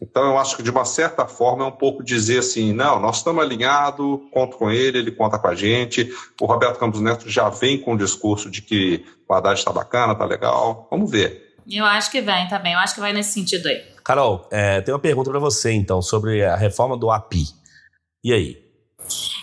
Então, 0.00 0.24
eu 0.24 0.38
acho 0.38 0.56
que, 0.56 0.62
de 0.62 0.70
uma 0.70 0.84
certa 0.84 1.26
forma, 1.26 1.64
é 1.64 1.68
um 1.68 1.72
pouco 1.72 2.02
dizer 2.02 2.38
assim: 2.38 2.72
não, 2.72 2.98
nós 2.98 3.18
estamos 3.18 3.42
alinhados, 3.42 4.20
conto 4.32 4.56
com 4.56 4.70
ele, 4.70 4.98
ele 4.98 5.12
conta 5.12 5.38
com 5.38 5.48
a 5.48 5.54
gente. 5.54 6.10
O 6.40 6.46
Roberto 6.46 6.78
Campos 6.78 7.00
Neto 7.00 7.28
já 7.28 7.48
vem 7.48 7.78
com 7.78 7.94
o 7.94 7.98
discurso 7.98 8.50
de 8.50 8.62
que 8.62 9.04
o 9.28 9.34
Haddad 9.34 9.58
está 9.58 9.72
bacana, 9.72 10.12
está 10.12 10.24
legal. 10.24 10.88
Vamos 10.90 11.10
ver. 11.10 11.54
Eu 11.68 11.84
acho 11.84 12.10
que 12.10 12.20
vem 12.20 12.48
também, 12.48 12.72
eu 12.72 12.78
acho 12.78 12.94
que 12.94 13.00
vai 13.00 13.12
nesse 13.12 13.32
sentido 13.32 13.68
aí. 13.68 13.80
Carol, 14.02 14.48
é, 14.50 14.80
tem 14.80 14.92
uma 14.92 15.00
pergunta 15.00 15.30
para 15.30 15.38
você, 15.38 15.70
então, 15.72 16.02
sobre 16.02 16.44
a 16.44 16.56
reforma 16.56 16.96
do 16.96 17.10
API. 17.10 17.44
E 18.24 18.32
aí? 18.32 18.70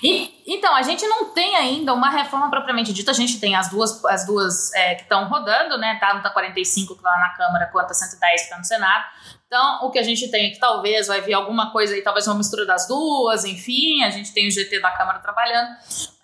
E, 0.03 0.43
então, 0.45 0.75
a 0.75 0.81
gente 0.81 1.05
não 1.07 1.33
tem 1.33 1.55
ainda 1.55 1.93
uma 1.93 2.09
reforma 2.09 2.49
propriamente 2.49 2.93
dita, 2.93 3.11
a 3.11 3.13
gente 3.13 3.39
tem 3.39 3.55
as 3.55 3.69
duas, 3.69 4.03
as 4.05 4.25
duas 4.25 4.73
é, 4.73 4.95
que 4.95 5.03
estão 5.03 5.27
rodando, 5.27 5.77
né? 5.77 5.97
Tanto 5.99 6.25
a 6.25 6.29
45 6.29 6.93
que 6.93 6.99
está 6.99 7.09
lá 7.09 7.19
na 7.19 7.29
Câmara 7.29 7.69
quanto 7.71 7.91
a 7.91 7.93
110 7.93 8.41
que 8.41 8.43
está 8.45 8.57
no 8.57 8.65
Senado. 8.65 9.05
Então, 9.47 9.85
o 9.85 9.91
que 9.91 9.97
a 9.97 10.03
gente 10.03 10.29
tem 10.29 10.47
é 10.47 10.49
que 10.49 10.59
talvez 10.59 11.07
vai 11.07 11.21
vir 11.21 11.33
alguma 11.33 11.71
coisa 11.71 11.95
aí, 11.95 12.01
talvez 12.01 12.27
uma 12.27 12.35
mistura 12.35 12.65
das 12.65 12.85
duas, 12.85 13.45
enfim, 13.45 14.03
a 14.03 14.09
gente 14.09 14.33
tem 14.33 14.45
o 14.45 14.51
GT 14.51 14.81
da 14.81 14.91
Câmara 14.91 15.19
trabalhando. 15.19 15.69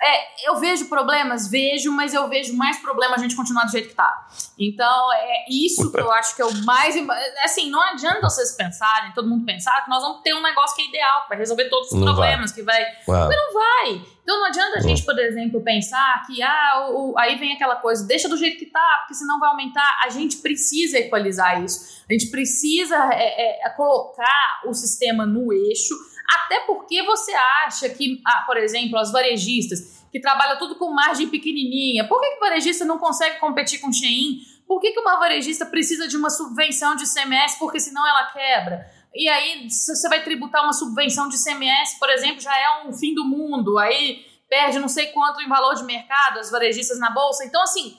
É, 0.03 0.49
eu 0.49 0.57
vejo 0.57 0.85
problemas, 0.89 1.47
vejo, 1.47 1.91
mas 1.91 2.13
eu 2.13 2.27
vejo 2.27 2.55
mais 2.57 2.77
problema 2.77 3.15
a 3.15 3.17
gente 3.17 3.35
continuar 3.35 3.63
do 3.63 3.71
jeito 3.71 3.89
que 3.89 3.95
tá. 3.95 4.27
Então, 4.59 5.13
é 5.13 5.45
isso 5.49 5.91
que 5.91 5.99
eu 5.99 6.11
acho 6.11 6.35
que 6.35 6.41
é 6.41 6.45
o 6.45 6.65
mais. 6.65 6.95
Assim, 7.43 7.69
não 7.69 7.81
adianta 7.81 8.21
vocês 8.21 8.51
pensarem, 8.51 9.13
todo 9.13 9.29
mundo 9.29 9.45
pensar, 9.45 9.83
que 9.83 9.89
nós 9.89 10.01
vamos 10.01 10.21
ter 10.21 10.33
um 10.33 10.41
negócio 10.41 10.75
que 10.75 10.81
é 10.81 10.87
ideal, 10.87 11.23
que 11.23 11.29
vai 11.29 11.37
resolver 11.37 11.69
todos 11.69 11.91
os 11.91 11.99
não 11.99 12.07
problemas, 12.07 12.51
vai. 12.51 12.59
que 12.59 12.63
vai. 12.63 12.83
Uau. 13.07 13.27
Mas 13.27 13.37
não 13.37 13.53
vai. 13.53 14.13
Então 14.23 14.39
não 14.39 14.47
adianta 14.47 14.77
a 14.77 14.81
gente, 14.81 15.03
por 15.03 15.17
exemplo, 15.19 15.61
pensar 15.61 16.23
que 16.25 16.41
ah, 16.41 16.87
o, 16.89 17.11
o, 17.11 17.19
aí 17.19 17.35
vem 17.35 17.53
aquela 17.53 17.75
coisa, 17.75 18.07
deixa 18.07 18.29
do 18.29 18.37
jeito 18.37 18.57
que 18.57 18.67
tá, 18.67 18.99
porque 19.01 19.13
senão 19.15 19.37
vai 19.37 19.49
aumentar. 19.49 19.99
A 20.03 20.09
gente 20.09 20.37
precisa 20.37 20.97
equalizar 20.97 21.61
isso. 21.61 22.03
A 22.09 22.13
gente 22.13 22.27
precisa 22.27 22.95
é, 23.13 23.65
é, 23.65 23.69
colocar 23.71 24.61
o 24.65 24.73
sistema 24.73 25.25
no 25.25 25.51
eixo, 25.51 25.93
até 26.35 26.61
porque 26.61 27.03
você 27.03 27.33
acha 27.65 27.89
que, 27.89 28.21
ah, 28.25 28.43
por 28.45 28.57
exemplo, 28.57 28.97
as 28.97 29.11
varejistas 29.11 30.03
que 30.11 30.19
trabalham 30.19 30.57
tudo 30.57 30.75
com 30.75 30.93
margem 30.93 31.27
pequenininha, 31.27 32.07
por 32.07 32.21
que, 32.21 32.29
que 32.29 32.37
o 32.37 32.39
varejista 32.39 32.85
não 32.85 32.99
consegue 32.99 33.39
competir 33.39 33.79
com 33.79 33.87
o 33.87 33.93
Shein? 33.93 34.41
Por 34.67 34.79
que, 34.79 34.91
que 34.91 34.99
uma 34.99 35.17
varejista 35.17 35.65
precisa 35.65 36.07
de 36.07 36.15
uma 36.15 36.29
subvenção 36.29 36.95
de 36.95 37.05
CMS 37.11 37.57
porque 37.57 37.79
senão 37.79 38.07
ela 38.07 38.31
quebra? 38.31 38.85
E 39.15 39.29
aí, 39.29 39.69
se 39.69 39.95
você 39.95 40.09
vai 40.09 40.23
tributar 40.23 40.63
uma 40.63 40.73
subvenção 40.73 41.29
de 41.29 41.37
CMS, 41.37 41.99
por 41.99 42.09
exemplo, 42.09 42.41
já 42.41 42.57
é 42.57 42.87
um 42.87 42.93
fim 42.93 43.13
do 43.13 43.23
mundo. 43.23 43.77
Aí 43.77 44.25
perde 44.49 44.79
não 44.79 44.87
sei 44.87 45.07
quanto 45.07 45.41
em 45.41 45.47
valor 45.47 45.75
de 45.75 45.83
mercado, 45.83 46.39
as 46.39 46.49
varejistas 46.49 46.99
na 46.99 47.09
bolsa. 47.11 47.43
Então, 47.45 47.61
assim, 47.61 47.97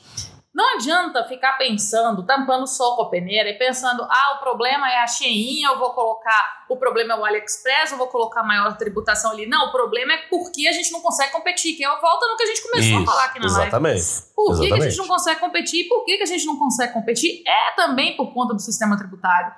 não 0.55 0.77
adianta 0.77 1.25
ficar 1.25 1.59
pensando, 1.59 2.25
tampando 2.25 2.65
sol 2.67 2.95
com 2.95 3.03
a 3.03 3.11
peneira 3.11 3.51
e 3.51 3.59
pensando, 3.59 4.05
ah, 4.05 4.37
o 4.37 4.39
problema 4.39 4.89
é 4.89 5.03
a 5.03 5.07
Shein, 5.07 5.65
eu 5.65 5.77
vou 5.79 5.91
colocar, 5.91 6.65
o 6.69 6.77
problema 6.77 7.15
é 7.15 7.19
o 7.19 7.25
AliExpress, 7.25 7.91
eu 7.91 7.99
vou 7.99 8.07
colocar 8.07 8.45
maior 8.45 8.77
tributação 8.77 9.33
ali. 9.33 9.47
Não, 9.47 9.69
o 9.69 9.73
problema 9.73 10.13
é 10.13 10.19
porque 10.31 10.69
a 10.69 10.73
gente 10.73 10.93
não 10.93 11.01
consegue 11.01 11.33
competir, 11.33 11.75
que 11.75 11.85
é 11.85 11.89
a 11.89 12.01
volta 12.01 12.29
no 12.29 12.37
que 12.37 12.45
a 12.45 12.47
gente 12.47 12.63
começou 12.63 13.01
Isso, 13.01 13.03
a 13.03 13.13
falar 13.13 13.25
aqui 13.25 13.41
na 13.41 13.47
exatamente, 13.47 13.95
live. 13.95 14.23
Por 14.37 14.47
que, 14.47 14.53
exatamente. 14.53 14.69
que 14.69 14.75
a 14.75 14.91
gente 14.91 14.99
não 14.99 15.09
consegue 15.09 15.41
competir? 15.41 15.81
E 15.81 15.89
por 15.89 16.05
que, 16.05 16.17
que 16.19 16.23
a 16.23 16.27
gente 16.27 16.47
não 16.47 16.57
consegue 16.57 16.93
competir? 16.93 17.43
É 17.45 17.75
também 17.75 18.17
por 18.17 18.33
conta 18.33 18.55
do 18.55 18.61
sistema 18.61 18.97
tributário. 18.97 19.53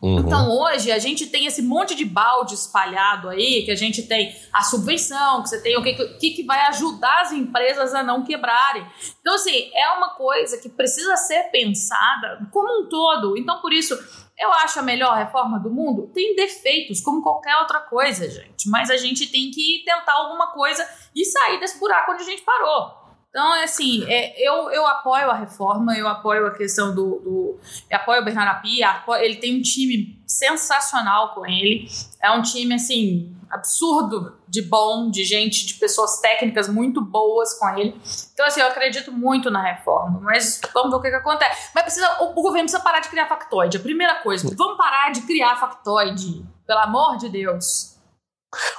Uhum. 0.00 0.20
Então 0.20 0.50
hoje 0.50 0.92
a 0.92 0.98
gente 0.98 1.26
tem 1.26 1.46
esse 1.46 1.60
monte 1.60 1.94
de 1.94 2.04
balde 2.04 2.54
espalhado 2.54 3.28
aí, 3.28 3.64
que 3.64 3.70
a 3.70 3.76
gente 3.76 4.02
tem 4.04 4.34
a 4.52 4.62
subvenção, 4.62 5.42
que 5.42 5.48
você 5.48 5.60
tem 5.60 5.76
o 5.76 5.82
que, 5.82 5.94
que, 5.94 6.30
que 6.30 6.42
vai 6.44 6.60
ajudar 6.66 7.22
as 7.22 7.32
empresas 7.32 7.94
a 7.94 8.02
não 8.02 8.24
quebrarem. 8.24 8.86
Então, 9.20 9.34
assim, 9.34 9.70
é 9.74 9.88
uma 9.90 10.10
coisa 10.10 10.58
que 10.58 10.68
precisa 10.68 11.16
ser 11.16 11.50
pensada 11.50 12.46
como 12.52 12.82
um 12.82 12.88
todo. 12.88 13.36
Então, 13.36 13.60
por 13.60 13.72
isso, 13.72 13.94
eu 14.38 14.52
acho 14.52 14.78
a 14.78 14.82
melhor 14.82 15.16
reforma 15.16 15.58
do 15.58 15.70
mundo? 15.70 16.10
Tem 16.14 16.36
defeitos, 16.36 17.00
como 17.00 17.22
qualquer 17.22 17.56
outra 17.56 17.80
coisa, 17.80 18.28
gente. 18.30 18.68
Mas 18.68 18.90
a 18.90 18.96
gente 18.96 19.26
tem 19.26 19.50
que 19.50 19.82
tentar 19.84 20.12
alguma 20.12 20.52
coisa 20.52 20.88
e 21.14 21.24
sair 21.24 21.58
desse 21.58 21.78
buraco 21.78 22.12
onde 22.12 22.22
a 22.22 22.26
gente 22.26 22.42
parou. 22.42 22.97
Então, 23.30 23.54
é 23.54 23.64
assim, 23.64 24.04
é, 24.08 24.40
eu, 24.40 24.70
eu 24.70 24.86
apoio 24.86 25.30
a 25.30 25.34
reforma, 25.34 25.94
eu 25.96 26.08
apoio 26.08 26.46
a 26.46 26.50
questão 26.50 26.94
do. 26.94 27.20
do 27.20 27.60
eu 27.90 27.96
apoio 27.96 28.22
o 28.22 28.24
Bernardo 28.24 28.66
apoio, 28.84 29.22
ele 29.22 29.36
tem 29.36 29.58
um 29.58 29.62
time 29.62 30.22
sensacional 30.26 31.34
com 31.34 31.46
ele. 31.46 31.86
É 32.22 32.30
um 32.30 32.40
time, 32.40 32.74
assim, 32.74 33.36
absurdo 33.50 34.36
de 34.48 34.62
bom, 34.62 35.10
de 35.10 35.24
gente, 35.24 35.66
de 35.66 35.74
pessoas 35.74 36.20
técnicas 36.20 36.68
muito 36.68 37.02
boas 37.02 37.52
com 37.58 37.68
ele. 37.76 38.00
Então, 38.32 38.46
assim, 38.46 38.60
eu 38.60 38.66
acredito 38.66 39.12
muito 39.12 39.50
na 39.50 39.62
reforma, 39.62 40.20
mas 40.20 40.60
vamos 40.72 40.90
ver 40.90 40.96
o 40.96 41.02
que, 41.02 41.10
que 41.10 41.16
acontece. 41.16 41.70
Mas 41.74 41.84
precisa, 41.84 42.22
o, 42.22 42.30
o 42.30 42.42
governo 42.42 42.64
precisa 42.64 42.82
parar 42.82 43.00
de 43.00 43.08
criar 43.08 43.26
factoide. 43.26 43.76
A 43.76 43.80
primeira 43.80 44.22
coisa, 44.22 44.48
vamos 44.56 44.78
parar 44.78 45.12
de 45.12 45.20
criar 45.22 45.56
factoide, 45.56 46.44
pelo 46.66 46.80
amor 46.80 47.18
de 47.18 47.28
Deus. 47.28 47.98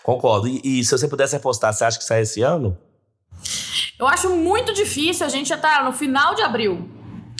Concordo. 0.03 0.47
E, 0.47 0.61
e, 0.63 0.83
se 0.83 0.91
você 0.91 1.07
pudesse 1.07 1.35
apostar, 1.35 1.71
você 1.71 1.85
acha 1.85 1.99
que 1.99 2.03
sai 2.03 2.21
esse 2.21 2.41
ano? 2.41 2.77
Eu 3.97 4.07
acho 4.07 4.29
muito 4.29 4.73
difícil. 4.73 5.25
A 5.25 5.29
gente 5.29 5.49
já 5.49 5.55
no 5.83 5.91
final 5.91 6.35
de 6.35 6.41
abril 6.41 6.89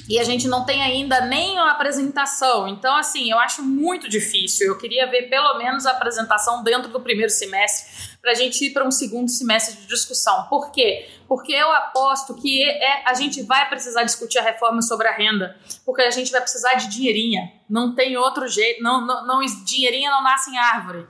e 0.09 0.17
a 0.17 0.23
gente 0.23 0.47
não 0.47 0.65
tem 0.65 0.81
ainda 0.81 1.21
nem 1.21 1.59
a 1.59 1.69
apresentação. 1.69 2.67
Então, 2.67 2.95
assim, 2.97 3.29
eu 3.29 3.37
acho 3.37 3.61
muito 3.61 4.09
difícil. 4.09 4.67
Eu 4.67 4.77
queria 4.77 5.05
ver 5.05 5.29
pelo 5.29 5.57
menos 5.59 5.85
a 5.85 5.91
apresentação 5.91 6.63
dentro 6.63 6.89
do 6.89 6.99
primeiro 6.99 7.31
semestre 7.31 8.17
para 8.21 8.31
a 8.31 8.35
gente 8.35 8.65
ir 8.65 8.71
para 8.71 8.85
um 8.85 8.91
segundo 8.91 9.29
semestre 9.29 9.75
de 9.77 9.87
discussão. 9.87 10.43
Por 10.49 10.71
quê? 10.71 11.09
Porque 11.27 11.53
eu 11.53 11.71
aposto 11.71 12.33
que 12.33 12.63
é, 12.63 13.03
a 13.07 13.13
gente 13.13 13.43
vai 13.43 13.69
precisar 13.69 14.03
discutir 14.03 14.39
a 14.39 14.41
reforma 14.41 14.81
sobre 14.81 15.07
a 15.07 15.11
renda, 15.11 15.55
porque 15.85 16.01
a 16.01 16.09
gente 16.09 16.31
vai 16.31 16.41
precisar 16.41 16.73
de 16.73 16.87
dinheirinha. 16.89 17.53
Não 17.69 17.93
tem 17.93 18.17
outro 18.17 18.47
jeito. 18.47 18.81
Não, 18.81 19.05
não, 19.05 19.27
não 19.27 19.39
dinheirinha 19.63 20.09
não 20.09 20.23
nasce 20.23 20.49
em 20.49 20.57
árvore. 20.57 21.07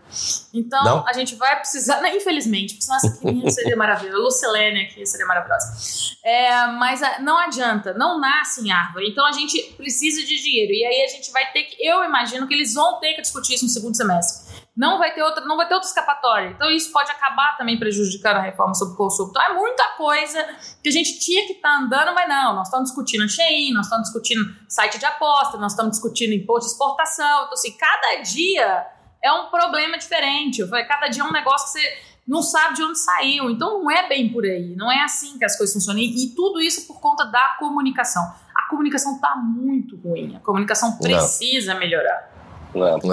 Então 0.54 0.84
não? 0.84 1.08
a 1.08 1.14
gente 1.14 1.36
vai 1.36 1.58
precisar, 1.58 2.02
né, 2.02 2.16
infelizmente, 2.16 2.76
porque 2.76 2.92
nossa 2.92 3.18
querida 3.18 3.50
seria 3.50 3.78
maravilhosa. 3.78 4.22
Lucilene 4.22 4.82
aqui 4.82 5.06
seria 5.06 5.26
maravilhosa. 5.26 6.16
É, 6.24 6.68
mas 6.74 7.02
a, 7.02 7.20
não 7.20 7.38
adianta, 7.38 7.94
não 7.94 8.20
nasce 8.20 8.62
em 8.62 8.72
árvore. 8.72 9.10
Então 9.10 9.26
a 9.26 9.32
gente 9.32 9.74
precisa 9.78 10.22
de 10.22 10.42
dinheiro. 10.42 10.74
E 10.74 10.86
aí 10.86 11.06
a 11.06 11.08
gente 11.08 11.32
vai 11.32 11.50
ter 11.54 11.64
que, 11.64 11.82
eu 11.82 12.04
imagino 12.04 12.46
que 12.46 12.54
eles 12.54 12.74
vão 12.74 13.00
ter 13.00 13.14
que 13.14 13.22
discutir 13.22 13.56
isso 13.56 13.64
no 13.64 13.72
segundo 13.72 13.96
semestre 13.96 14.49
não 14.80 14.98
vai 14.98 15.14
ter 15.14 15.22
outra, 15.22 15.44
não 15.44 15.58
vai 15.58 15.68
ter 15.68 15.74
outra 15.74 15.90
escapatória. 15.90 16.52
Então 16.52 16.72
isso 16.72 16.90
pode 16.94 17.12
acabar 17.12 17.58
também 17.58 17.78
prejudicando 17.78 18.38
a 18.38 18.42
reforma 18.42 18.74
sobre 18.74 18.94
o 18.94 18.98
consumo. 18.98 19.30
Então 19.30 19.42
é 19.44 19.54
muita 19.54 19.84
coisa 19.98 20.42
que 20.82 20.88
a 20.88 20.92
gente 20.92 21.20
tinha 21.20 21.46
que 21.46 21.52
estar 21.52 21.68
tá 21.68 21.84
andando, 21.84 22.16
mas 22.16 22.30
não, 22.30 22.56
nós 22.56 22.70
estamos 22.70 22.88
discutindo 22.88 23.28
Shein, 23.28 23.74
nós 23.74 23.88
estamos 23.88 24.06
discutindo 24.06 24.56
site 24.70 24.98
de 24.98 25.06
aposta, 25.06 25.58
nós 25.58 25.74
estamos 25.74 25.92
discutindo 25.92 26.32
imposto 26.32 26.68
de 26.70 26.72
exportação. 26.72 27.42
Então 27.42 27.54
assim, 27.56 27.76
cada 27.76 28.22
dia 28.22 28.88
é 29.22 29.30
um 29.34 29.48
problema 29.48 29.98
diferente. 29.98 30.66
Cada 30.88 31.10
dia 31.10 31.24
é 31.24 31.26
um 31.26 31.32
negócio 31.34 31.68
que 31.68 31.74
você 31.74 31.98
não 32.26 32.42
sabe 32.42 32.76
de 32.76 32.84
onde 32.84 33.00
saiu. 33.00 33.50
Então 33.50 33.84
não 33.84 33.92
é 33.92 34.08
bem 34.08 34.32
por 34.32 34.46
aí. 34.46 34.78
Não 34.78 34.90
é 34.90 35.04
assim 35.04 35.38
que 35.38 35.44
as 35.44 35.58
coisas 35.58 35.74
funcionam. 35.74 36.00
E, 36.00 36.34
tudo 36.34 36.62
isso 36.62 36.88
por 36.88 37.02
conta 37.02 37.26
da 37.26 37.58
comunicação. 37.60 38.24
A 38.56 38.70
comunicação 38.70 39.16
está 39.16 39.36
muito 39.36 39.98
ruim. 39.98 40.38
A 40.38 40.40
comunicação 40.40 40.98
precisa 40.98 41.74
não. 41.74 41.82
melhorar. 41.82 42.39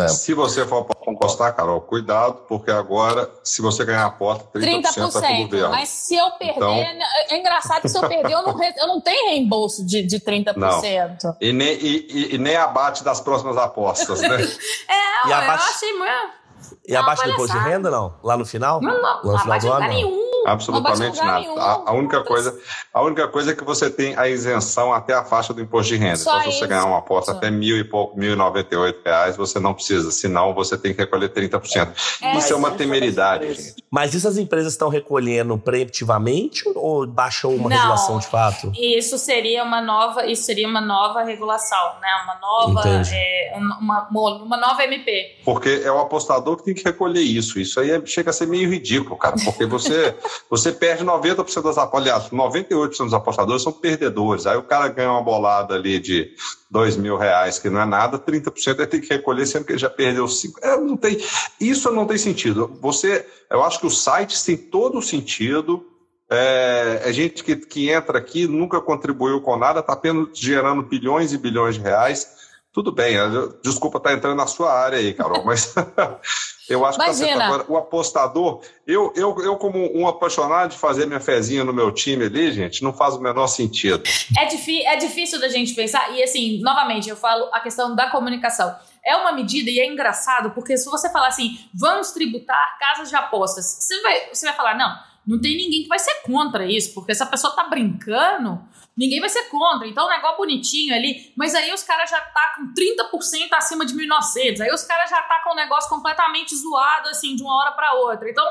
É. 0.02 0.08
Se 0.08 0.34
você 0.34 0.66
for 0.66 0.84
compostar, 0.84 1.54
Carol, 1.54 1.80
cuidado, 1.80 2.42
porque 2.46 2.70
agora, 2.70 3.30
se 3.42 3.62
você 3.62 3.84
ganhar 3.84 4.04
a 4.04 4.10
porta, 4.10 4.58
30%, 4.58 4.82
30% 4.82 5.22
é 5.22 5.42
governo. 5.44 5.70
Mas 5.70 5.88
se 5.88 6.14
eu 6.14 6.30
perder, 6.32 6.56
então... 6.56 6.74
é 6.74 7.38
engraçado 7.38 7.82
que 7.82 7.88
se 7.88 7.96
eu 7.96 8.06
perder, 8.06 8.32
eu 8.32 8.42
não, 8.42 8.62
eu 8.62 8.86
não 8.86 9.00
tenho 9.00 9.30
reembolso 9.30 9.84
de, 9.84 10.02
de 10.02 10.20
30%. 10.20 10.54
Não. 10.56 11.36
E, 11.40 11.52
nem, 11.52 11.72
e, 11.74 12.34
e, 12.34 12.38
nem 12.38 12.56
abate 12.56 13.02
das 13.02 13.20
próximas 13.20 13.56
apostas, 13.56 14.20
né? 14.20 14.36
é, 14.88 15.28
e 15.28 15.32
abate... 15.32 15.64
eu 15.64 15.74
achei 15.74 15.92
muito... 15.94 16.45
E 16.88 16.94
abate 16.94 17.24
do 17.24 17.30
imposto 17.30 17.58
de 17.58 17.64
renda, 17.64 17.90
não? 17.90 18.14
Lá 18.22 18.36
no 18.36 18.44
final? 18.44 18.80
Não, 18.80 19.02
não, 19.02 19.22
não 19.22 19.38
abate 19.38 19.66
lugar 19.66 19.88
nenhum. 19.88 20.26
Absolutamente 20.46 21.18
nada. 21.18 21.40
Nenhum, 21.40 21.58
a, 21.58 21.82
a, 21.86 21.92
única 21.92 22.22
coisa, 22.22 22.56
a 22.94 23.02
única 23.02 23.26
coisa 23.26 23.50
é 23.50 23.54
que 23.54 23.64
você 23.64 23.90
tem 23.90 24.16
a 24.16 24.28
isenção 24.28 24.92
até 24.92 25.12
a 25.12 25.24
faixa 25.24 25.52
do 25.52 25.60
imposto 25.60 25.92
de 25.92 25.98
renda. 25.98 26.16
Só 26.16 26.38
então, 26.38 26.52
se 26.52 26.58
você 26.58 26.66
ganhar 26.68 26.84
uma 26.84 26.98
aposta 26.98 27.32
até 27.32 27.50
mil 27.50 27.76
e 27.76 27.82
pouco, 27.82 28.16
mil 28.16 28.32
e 28.32 28.36
noventa 28.36 28.72
e 28.72 28.78
oito 28.78 29.00
reais, 29.04 29.36
você 29.36 29.58
não 29.58 29.74
precisa, 29.74 30.12
senão 30.12 30.54
você 30.54 30.78
tem 30.78 30.94
que 30.94 31.00
recolher 31.00 31.30
30%. 31.30 31.88
É, 32.22 32.38
isso 32.38 32.52
é 32.52 32.56
uma 32.56 32.70
temeridade, 32.70 33.54
gente. 33.54 33.84
Mas 33.90 34.14
isso 34.14 34.28
as 34.28 34.36
empresas 34.36 34.72
estão 34.72 34.88
recolhendo 34.88 35.58
preemptivamente 35.58 36.62
ou 36.76 37.04
baixou 37.08 37.52
uma 37.52 37.68
não, 37.68 37.76
regulação 37.76 38.18
de 38.18 38.28
fato? 38.28 38.70
Isso 38.76 39.18
seria 39.18 39.64
uma 39.64 39.80
nova, 39.80 40.26
isso 40.26 40.44
seria 40.44 40.68
uma 40.68 40.80
nova 40.80 41.24
regulação, 41.24 41.98
né? 42.00 42.08
Uma 42.22 42.38
nova, 42.38 42.88
é, 42.88 43.52
uma, 43.80 44.08
uma 44.10 44.56
nova 44.56 44.84
MP. 44.84 45.40
Porque 45.44 45.82
é 45.84 45.90
o 45.90 45.98
apostador 45.98 46.56
que 46.56 46.62
tem 46.62 46.74
que 46.76 46.84
recolher 46.84 47.22
isso. 47.22 47.58
Isso 47.58 47.80
aí 47.80 47.90
é, 47.90 48.04
chega 48.06 48.30
a 48.30 48.32
ser 48.32 48.46
meio 48.46 48.70
ridículo, 48.70 49.16
cara, 49.16 49.36
porque 49.44 49.66
você 49.66 50.14
Você 50.48 50.72
perde 50.72 51.04
90% 51.04 51.62
das 51.62 51.78
apostas, 51.78 52.12
aliás, 52.12 52.30
98% 52.30 52.96
dos 53.04 53.14
apostadores 53.14 53.62
são 53.62 53.72
perdedores. 53.72 54.46
Aí 54.46 54.56
o 54.56 54.62
cara 54.62 54.88
ganha 54.88 55.10
uma 55.10 55.22
bolada 55.22 55.74
ali 55.74 55.98
de 55.98 56.30
dois 56.70 56.96
mil 56.96 57.16
reais, 57.16 57.58
que 57.58 57.68
não 57.68 57.80
é 57.80 57.86
nada, 57.86 58.18
30% 58.18 58.78
ele 58.78 58.86
tem 58.86 59.00
que 59.00 59.12
recolher, 59.12 59.46
sendo 59.46 59.64
que 59.64 59.72
ele 59.72 59.78
já 59.78 59.90
perdeu 59.90 60.28
5. 60.28 60.60
É, 60.62 60.76
não 60.76 60.96
tem, 60.96 61.18
isso 61.60 61.90
não 61.90 62.06
tem 62.06 62.18
sentido. 62.18 62.78
Você, 62.80 63.26
eu 63.50 63.62
acho 63.62 63.80
que 63.80 63.86
os 63.86 64.02
sites 64.02 64.42
têm 64.42 64.56
todo 64.56 64.98
o 64.98 65.02
sentido. 65.02 65.84
É, 66.30 67.02
é 67.04 67.12
gente 67.12 67.44
que, 67.44 67.56
que 67.56 67.90
entra 67.90 68.18
aqui, 68.18 68.46
nunca 68.46 68.80
contribuiu 68.80 69.40
com 69.40 69.56
nada, 69.56 69.80
está 69.80 69.92
apenas 69.92 70.28
gerando 70.34 70.82
bilhões 70.82 71.32
e 71.32 71.38
bilhões 71.38 71.76
de 71.76 71.80
reais. 71.80 72.26
Tudo 72.72 72.92
bem, 72.92 73.16
desculpa 73.62 73.98
estar 73.98 74.10
tá 74.10 74.16
entrando 74.16 74.36
na 74.36 74.46
sua 74.46 74.72
área 74.72 74.98
aí, 74.98 75.14
Carol, 75.14 75.44
mas 75.44 75.74
Eu 76.68 76.84
acho 76.84 77.00
Imagina. 77.00 77.36
que 77.36 77.42
agora, 77.42 77.64
o 77.68 77.76
apostador, 77.76 78.60
eu, 78.86 79.12
eu, 79.14 79.36
eu, 79.42 79.56
como 79.56 79.78
um 79.96 80.06
apaixonado 80.06 80.70
de 80.70 80.76
fazer 80.76 81.06
minha 81.06 81.20
fezinha 81.20 81.64
no 81.64 81.72
meu 81.72 81.92
time 81.92 82.24
ali, 82.24 82.52
gente, 82.52 82.82
não 82.82 82.92
faz 82.92 83.14
o 83.14 83.20
menor 83.20 83.46
sentido. 83.46 84.02
É, 84.36 84.44
é 84.92 84.96
difícil 84.96 85.40
da 85.40 85.48
gente 85.48 85.74
pensar, 85.74 86.12
e 86.12 86.22
assim, 86.22 86.60
novamente, 86.60 87.08
eu 87.08 87.16
falo 87.16 87.48
a 87.52 87.60
questão 87.60 87.94
da 87.94 88.10
comunicação. 88.10 88.74
É 89.04 89.14
uma 89.16 89.30
medida 89.30 89.70
e 89.70 89.78
é 89.78 89.86
engraçado, 89.86 90.50
porque 90.50 90.76
se 90.76 90.86
você 90.86 91.08
falar 91.10 91.28
assim, 91.28 91.58
vamos 91.72 92.10
tributar 92.10 92.76
casas 92.78 93.08
de 93.08 93.14
apostas, 93.14 93.64
você 93.80 94.02
vai, 94.02 94.28
você 94.32 94.46
vai 94.46 94.56
falar, 94.56 94.76
não, 94.76 94.96
não 95.26 95.40
tem 95.40 95.56
ninguém 95.56 95.82
que 95.82 95.88
vai 95.88 95.98
ser 95.98 96.22
contra 96.22 96.64
isso, 96.64 96.94
porque 96.94 97.14
se 97.14 97.22
a 97.22 97.26
pessoa 97.26 97.54
tá 97.54 97.64
brincando, 97.64 98.62
ninguém 98.96 99.18
vai 99.18 99.28
ser 99.28 99.42
contra. 99.48 99.86
Então, 99.88 100.06
um 100.06 100.10
negócio 100.10 100.36
bonitinho 100.36 100.94
ali. 100.94 101.32
Mas 101.36 101.54
aí 101.54 101.72
os 101.72 101.82
caras 101.82 102.08
já 102.08 102.20
tá 102.20 102.54
com 102.56 102.72
30% 102.72 103.52
acima 103.52 103.84
de 103.84 103.94
1.900. 103.94 104.60
Aí 104.60 104.72
os 104.72 104.84
caras 104.84 105.10
já 105.10 105.20
tá 105.22 105.40
com 105.42 105.52
um 105.52 105.56
negócio 105.56 105.90
completamente 105.90 106.54
zoado, 106.54 107.08
assim, 107.08 107.34
de 107.34 107.42
uma 107.42 107.56
hora 107.56 107.72
para 107.72 107.94
outra. 107.94 108.30
Então, 108.30 108.46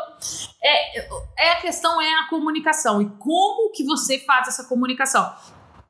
é, 0.62 1.00
é 1.38 1.52
a 1.54 1.62
questão 1.62 2.02
é 2.02 2.14
a 2.20 2.28
comunicação. 2.28 3.02
E 3.02 3.10
como 3.20 3.72
que 3.72 3.84
você 3.86 4.20
faz 4.20 4.50
essa 4.50 4.66
comunicação? 4.66 5.34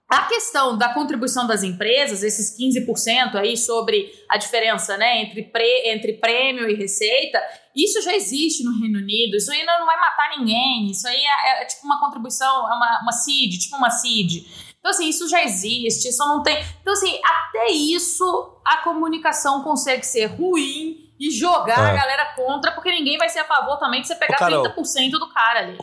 A 0.07 0.21
questão 0.27 0.77
da 0.77 0.93
contribuição 0.93 1.47
das 1.47 1.63
empresas, 1.63 2.21
esses 2.21 2.55
15% 2.59 3.35
aí 3.35 3.57
sobre 3.57 4.11
a 4.29 4.37
diferença 4.37 4.95
né, 4.97 5.23
entre, 5.23 5.43
pre, 5.43 5.89
entre 5.89 6.13
prêmio 6.13 6.69
e 6.69 6.75
receita, 6.75 7.41
isso 7.75 7.99
já 8.03 8.13
existe 8.15 8.63
no 8.63 8.79
Reino 8.79 8.99
Unido, 8.99 9.35
isso 9.35 9.51
aí 9.51 9.65
não 9.65 9.85
vai 9.85 9.99
matar 9.99 10.37
ninguém, 10.37 10.91
isso 10.91 11.07
aí 11.07 11.19
é, 11.19 11.63
é 11.63 11.65
tipo 11.65 11.85
uma 11.85 11.99
contribuição, 11.99 12.71
é 12.71 12.75
uma, 12.75 12.99
uma 13.01 13.11
CID, 13.11 13.57
tipo 13.57 13.77
uma 13.77 13.89
CID. 13.89 14.45
Então, 14.79 14.91
assim, 14.91 15.09
isso 15.09 15.27
já 15.27 15.43
existe, 15.43 16.09
isso 16.09 16.23
não 16.27 16.43
tem. 16.43 16.63
Então, 16.79 16.93
assim, 16.93 17.19
até 17.25 17.71
isso 17.71 18.61
a 18.63 18.77
comunicação 18.77 19.63
consegue 19.63 20.05
ser 20.05 20.27
ruim 20.27 21.11
e 21.19 21.31
jogar 21.31 21.79
é. 21.79 21.91
a 21.91 21.95
galera 21.95 22.25
contra, 22.35 22.71
porque 22.71 22.91
ninguém 22.91 23.17
vai 23.17 23.27
ser 23.27 23.39
a 23.39 23.45
favor 23.45 23.77
também 23.77 24.01
de 24.01 24.07
você 24.07 24.15
pegar 24.15 24.35
Ô, 24.35 24.37
Carol, 24.37 24.63
30% 24.63 25.11
do 25.11 25.33
cara 25.33 25.59
ali. 25.61 25.79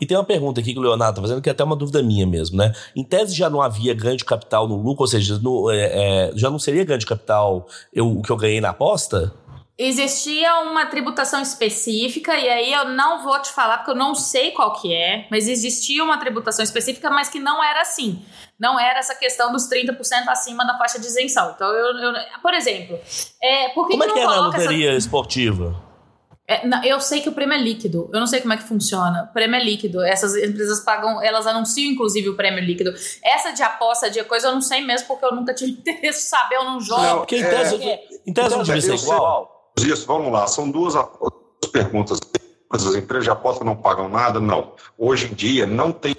E 0.00 0.06
tem 0.06 0.16
uma 0.16 0.24
pergunta 0.24 0.60
aqui 0.60 0.72
que 0.72 0.78
o 0.78 0.82
Leonardo 0.82 1.12
está 1.12 1.22
fazendo, 1.22 1.42
que 1.42 1.48
é 1.48 1.52
até 1.52 1.64
uma 1.64 1.76
dúvida 1.76 2.02
minha 2.02 2.26
mesmo, 2.26 2.56
né? 2.56 2.72
Em 2.94 3.04
tese 3.04 3.34
já 3.34 3.48
não 3.50 3.60
havia 3.60 3.94
ganho 3.94 4.16
de 4.16 4.24
capital 4.24 4.68
no 4.68 4.76
lucro, 4.76 5.02
ou 5.02 5.08
seja, 5.08 5.38
no, 5.38 5.70
é, 5.70 5.76
é, 5.76 6.32
já 6.34 6.50
não 6.50 6.58
seria 6.58 6.84
ganho 6.84 6.98
de 6.98 7.06
capital 7.06 7.66
eu, 7.92 8.06
o 8.06 8.22
que 8.22 8.30
eu 8.30 8.36
ganhei 8.36 8.60
na 8.60 8.70
aposta? 8.70 9.32
Existia 9.82 10.60
uma 10.60 10.84
tributação 10.84 11.40
específica, 11.40 12.36
e 12.36 12.46
aí 12.46 12.70
eu 12.70 12.90
não 12.90 13.22
vou 13.22 13.40
te 13.40 13.50
falar 13.50 13.78
porque 13.78 13.92
eu 13.92 13.94
não 13.94 14.14
sei 14.14 14.50
qual 14.50 14.74
que 14.74 14.92
é, 14.92 15.26
mas 15.30 15.48
existia 15.48 16.04
uma 16.04 16.18
tributação 16.18 16.62
específica, 16.62 17.08
mas 17.08 17.30
que 17.30 17.40
não 17.40 17.64
era 17.64 17.80
assim. 17.80 18.22
Não 18.58 18.78
era 18.78 18.98
essa 18.98 19.14
questão 19.14 19.50
dos 19.50 19.70
30% 19.70 20.28
acima 20.28 20.66
da 20.66 20.76
faixa 20.76 21.00
de 21.00 21.06
isenção. 21.06 21.52
Então, 21.56 21.66
eu, 21.68 21.96
eu 21.96 22.12
por 22.42 22.52
exemplo, 22.52 22.98
é, 23.42 23.70
por 23.70 23.86
que 23.86 23.96
Como 23.96 24.04
que 24.04 24.10
é 24.10 24.12
que 24.12 24.20
é 24.20 24.26
na 24.26 24.40
loteria 24.48 24.88
essa... 24.90 24.98
esportiva? 24.98 25.89
É, 26.50 26.66
não, 26.66 26.82
eu 26.82 27.00
sei 27.00 27.20
que 27.20 27.28
o 27.28 27.32
prêmio 27.32 27.54
é 27.54 27.62
líquido. 27.62 28.10
Eu 28.12 28.18
não 28.18 28.26
sei 28.26 28.40
como 28.40 28.52
é 28.52 28.56
que 28.56 28.64
funciona. 28.64 29.28
O 29.30 29.32
prêmio 29.32 29.54
é 29.54 29.62
líquido. 29.62 30.02
Essas 30.02 30.34
empresas 30.34 30.80
pagam, 30.80 31.22
elas 31.22 31.46
anunciam 31.46 31.92
inclusive 31.92 32.28
o 32.28 32.34
prêmio 32.34 32.58
líquido. 32.58 32.92
Essa 33.22 33.52
de 33.52 33.62
aposta 33.62 34.10
de 34.10 34.24
coisa 34.24 34.48
eu 34.48 34.54
não 34.54 34.60
sei 34.60 34.80
mesmo, 34.84 35.06
porque 35.06 35.24
eu 35.24 35.32
nunca 35.32 35.54
tive 35.54 35.70
interesse 35.78 36.26
em 36.26 36.28
saber, 36.28 36.56
eu 36.56 36.64
não 36.64 36.80
jogo. 36.80 37.02
Não, 37.02 37.18
porque 37.18 37.36
em 37.36 37.44
tese, 37.44 37.76
é, 37.76 38.00
em 38.26 38.32
tese 38.32 38.50
não 38.50 38.64
devia 38.64 38.80
ser 38.80 38.96
igual. 38.96 39.72
Isso, 39.78 40.04
vamos 40.08 40.32
lá. 40.32 40.48
São 40.48 40.68
duas, 40.68 40.94
duas 40.94 41.70
perguntas. 41.72 42.18
As 42.68 42.84
empresas 42.96 43.24
de 43.24 43.30
aposta 43.30 43.64
não 43.64 43.76
pagam 43.76 44.08
nada? 44.08 44.40
Não. 44.40 44.72
Hoje 44.98 45.28
em 45.30 45.34
dia 45.34 45.66
não 45.66 45.92
tem 45.92 46.16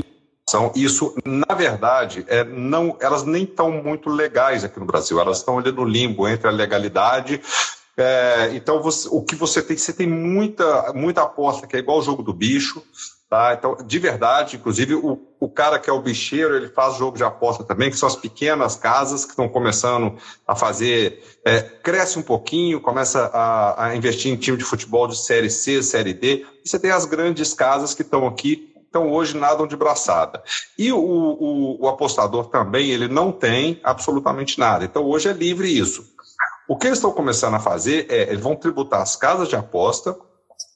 isso, 0.75 1.15
na 1.23 1.55
verdade, 1.55 2.25
é, 2.27 2.43
não, 2.43 2.97
elas 2.99 3.23
nem 3.23 3.43
estão 3.43 3.71
muito 3.71 4.09
legais 4.09 4.65
aqui 4.65 4.79
no 4.79 4.85
Brasil. 4.85 5.19
Elas 5.19 5.37
estão 5.37 5.57
ali 5.57 5.71
no 5.71 5.85
limbo 5.85 6.27
entre 6.27 6.47
a 6.47 6.51
legalidade 6.51 7.41
é, 7.97 8.51
então, 8.53 8.81
você, 8.81 9.07
o 9.11 9.21
que 9.21 9.35
você 9.35 9.61
tem, 9.61 9.77
você 9.77 9.93
tem 9.93 10.07
muita, 10.07 10.93
muita 10.93 11.23
aposta 11.23 11.67
que 11.67 11.75
é 11.75 11.79
igual 11.79 11.99
o 11.99 12.01
jogo 12.01 12.23
do 12.23 12.33
bicho, 12.33 12.81
tá? 13.29 13.53
Então, 13.57 13.77
de 13.85 13.99
verdade, 13.99 14.55
inclusive, 14.55 14.95
o, 14.95 15.19
o 15.39 15.49
cara 15.49 15.77
que 15.77 15.89
é 15.89 15.93
o 15.93 16.01
bicheiro, 16.01 16.55
ele 16.55 16.69
faz 16.69 16.97
jogo 16.97 17.17
de 17.17 17.23
aposta 17.23 17.63
também, 17.63 17.89
que 17.89 17.97
são 17.97 18.07
as 18.07 18.15
pequenas 18.15 18.75
casas 18.75 19.25
que 19.25 19.31
estão 19.31 19.49
começando 19.49 20.17
a 20.47 20.55
fazer, 20.55 21.21
é, 21.45 21.61
cresce 21.61 22.17
um 22.17 22.23
pouquinho, 22.23 22.79
começa 22.79 23.25
a, 23.33 23.87
a, 23.87 23.95
investir 23.95 24.31
em 24.31 24.37
time 24.37 24.57
de 24.57 24.63
futebol 24.63 25.07
de 25.07 25.17
série 25.17 25.49
C, 25.49 25.83
série 25.83 26.13
D, 26.13 26.45
e 26.63 26.69
você 26.69 26.79
tem 26.79 26.91
as 26.91 27.05
grandes 27.05 27.53
casas 27.53 27.93
que 27.93 28.03
estão 28.03 28.25
aqui 28.25 28.71
então 28.91 29.09
hoje 29.09 29.37
nadam 29.37 29.65
de 29.65 29.77
braçada. 29.77 30.43
E 30.77 30.91
o, 30.91 30.99
o, 30.99 31.81
o, 31.81 31.87
apostador 31.87 32.47
também, 32.47 32.89
ele 32.89 33.07
não 33.07 33.31
tem 33.31 33.79
absolutamente 33.81 34.59
nada. 34.59 34.83
Então 34.83 35.05
hoje 35.05 35.29
é 35.29 35.33
livre 35.33 35.69
isso. 35.69 36.10
O 36.71 36.77
que 36.77 36.87
eles 36.87 36.99
estão 36.99 37.11
começando 37.11 37.55
a 37.55 37.59
fazer 37.59 38.05
é, 38.09 38.29
eles 38.29 38.39
vão 38.39 38.55
tributar 38.55 39.01
as 39.01 39.17
casas 39.17 39.49
de 39.49 39.57
aposta, 39.57 40.17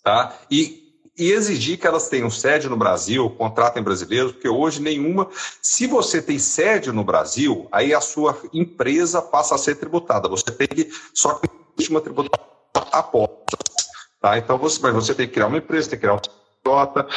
tá? 0.04 0.38
E 0.52 0.84
e 1.18 1.32
exigir 1.32 1.80
que 1.80 1.88
elas 1.88 2.10
tenham 2.10 2.30
sede 2.30 2.68
no 2.68 2.76
Brasil, 2.76 3.30
contratem 3.30 3.82
brasileiros, 3.82 4.34
porque 4.34 4.50
hoje 4.50 4.82
nenhuma. 4.82 5.30
Se 5.62 5.88
você 5.88 6.22
tem 6.22 6.38
sede 6.38 6.92
no 6.92 7.06
Brasil, 7.06 7.70
aí 7.72 7.94
a 7.94 8.02
sua 8.02 8.38
empresa 8.52 9.22
passa 9.22 9.56
a 9.56 9.58
ser 9.58 9.76
tributada. 9.76 10.28
Você 10.28 10.52
tem 10.52 10.68
que 10.68 10.92
só 11.14 11.36
que 11.36 11.48
uma 11.90 12.02
tributação 12.02 12.46
apostas. 12.92 13.88
Tá? 14.20 14.38
Então 14.38 14.58
você, 14.58 14.78
mas 14.82 14.94
você 14.94 15.16
tem 15.16 15.26
que 15.26 15.36
criar 15.36 15.48
uma 15.48 15.60
empresa, 15.60 15.90
tem 15.90 15.98
que 15.98 16.02
criar 16.02 16.16
uma 16.16 16.22
frota. 16.62 17.08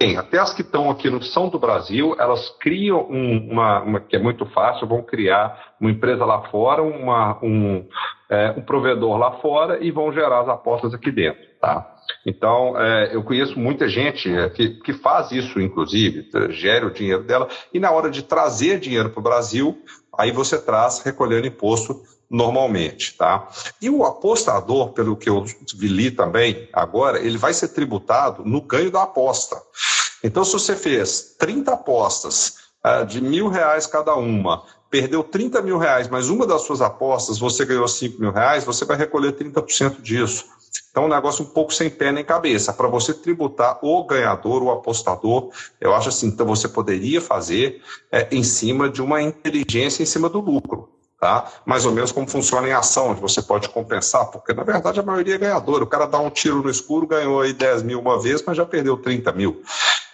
Tem, 0.00 0.16
até 0.16 0.38
as 0.38 0.54
que 0.54 0.62
estão 0.62 0.90
aqui 0.90 1.10
no 1.10 1.22
São 1.22 1.50
do 1.50 1.58
Brasil, 1.58 2.16
elas 2.18 2.48
criam 2.58 3.06
um, 3.10 3.50
uma, 3.50 3.82
uma, 3.82 4.00
que 4.00 4.16
é 4.16 4.18
muito 4.18 4.46
fácil, 4.46 4.88
vão 4.88 5.02
criar 5.02 5.74
uma 5.78 5.90
empresa 5.90 6.24
lá 6.24 6.48
fora, 6.48 6.82
uma, 6.82 7.38
um, 7.44 7.86
é, 8.30 8.54
um 8.56 8.62
provedor 8.62 9.18
lá 9.18 9.32
fora 9.42 9.78
e 9.84 9.90
vão 9.90 10.10
gerar 10.10 10.40
as 10.40 10.48
apostas 10.48 10.94
aqui 10.94 11.12
dentro. 11.12 11.42
Tá? 11.60 11.86
Então, 12.24 12.80
é, 12.80 13.14
eu 13.14 13.22
conheço 13.22 13.60
muita 13.60 13.86
gente 13.90 14.34
é, 14.34 14.48
que, 14.48 14.70
que 14.80 14.94
faz 14.94 15.32
isso, 15.32 15.60
inclusive, 15.60 16.30
gera 16.48 16.86
o 16.86 16.90
dinheiro 16.90 17.22
dela, 17.22 17.46
e 17.70 17.78
na 17.78 17.90
hora 17.90 18.08
de 18.08 18.22
trazer 18.22 18.80
dinheiro 18.80 19.10
para 19.10 19.20
o 19.20 19.22
Brasil, 19.22 19.82
aí 20.16 20.32
você 20.32 20.58
traz 20.58 21.02
recolhendo 21.04 21.46
imposto 21.46 22.00
normalmente, 22.30 23.16
tá? 23.16 23.48
E 23.82 23.90
o 23.90 24.04
apostador, 24.04 24.90
pelo 24.90 25.16
que 25.16 25.28
eu 25.28 25.44
li 25.74 26.12
também 26.12 26.68
agora, 26.72 27.18
ele 27.18 27.36
vai 27.36 27.52
ser 27.52 27.68
tributado 27.68 28.44
no 28.44 28.60
ganho 28.60 28.90
da 28.90 29.02
aposta. 29.02 29.60
Então, 30.22 30.44
se 30.44 30.52
você 30.52 30.76
fez 30.76 31.34
30 31.38 31.72
apostas 31.72 32.58
uh, 32.84 33.04
de 33.04 33.20
mil 33.20 33.48
reais 33.48 33.86
cada 33.86 34.14
uma, 34.14 34.62
perdeu 34.88 35.24
30 35.24 35.60
mil 35.62 35.78
reais, 35.78 36.08
mas 36.08 36.28
uma 36.28 36.46
das 36.46 36.62
suas 36.62 36.80
apostas 36.80 37.38
você 37.38 37.64
ganhou 37.64 37.88
5 37.88 38.20
mil 38.20 38.30
reais, 38.30 38.64
você 38.64 38.84
vai 38.84 38.96
recolher 38.96 39.32
30% 39.32 40.00
disso. 40.00 40.44
Então, 40.90 41.04
é 41.04 41.06
um 41.06 41.10
negócio 41.10 41.44
um 41.44 41.48
pouco 41.48 41.74
sem 41.74 41.90
pé 41.90 42.12
nem 42.12 42.24
cabeça. 42.24 42.72
Para 42.72 42.86
você 42.86 43.12
tributar 43.12 43.78
o 43.82 44.04
ganhador, 44.04 44.62
o 44.62 44.70
apostador, 44.70 45.50
eu 45.80 45.94
acho 45.94 46.10
assim, 46.10 46.28
então 46.28 46.46
você 46.46 46.68
poderia 46.68 47.20
fazer 47.20 47.82
é, 48.10 48.28
em 48.30 48.44
cima 48.44 48.88
de 48.88 49.02
uma 49.02 49.20
inteligência 49.20 50.02
em 50.02 50.06
cima 50.06 50.28
do 50.28 50.40
lucro. 50.40 50.99
Tá? 51.20 51.52
Mais 51.66 51.84
ou 51.84 51.92
menos 51.92 52.10
como 52.12 52.26
funciona 52.26 52.66
em 52.66 52.72
ação, 52.72 53.10
onde 53.10 53.20
você 53.20 53.42
pode 53.42 53.68
compensar, 53.68 54.30
porque 54.30 54.54
na 54.54 54.62
verdade 54.62 55.00
a 55.00 55.02
maioria 55.02 55.34
é 55.34 55.38
ganhadora. 55.38 55.84
O 55.84 55.86
cara 55.86 56.06
dá 56.06 56.18
um 56.18 56.30
tiro 56.30 56.62
no 56.62 56.70
escuro, 56.70 57.06
ganhou 57.06 57.42
aí 57.42 57.52
10 57.52 57.82
mil 57.82 58.00
uma 58.00 58.18
vez, 58.18 58.42
mas 58.42 58.56
já 58.56 58.64
perdeu 58.64 58.96
30 58.96 59.30
mil. 59.32 59.62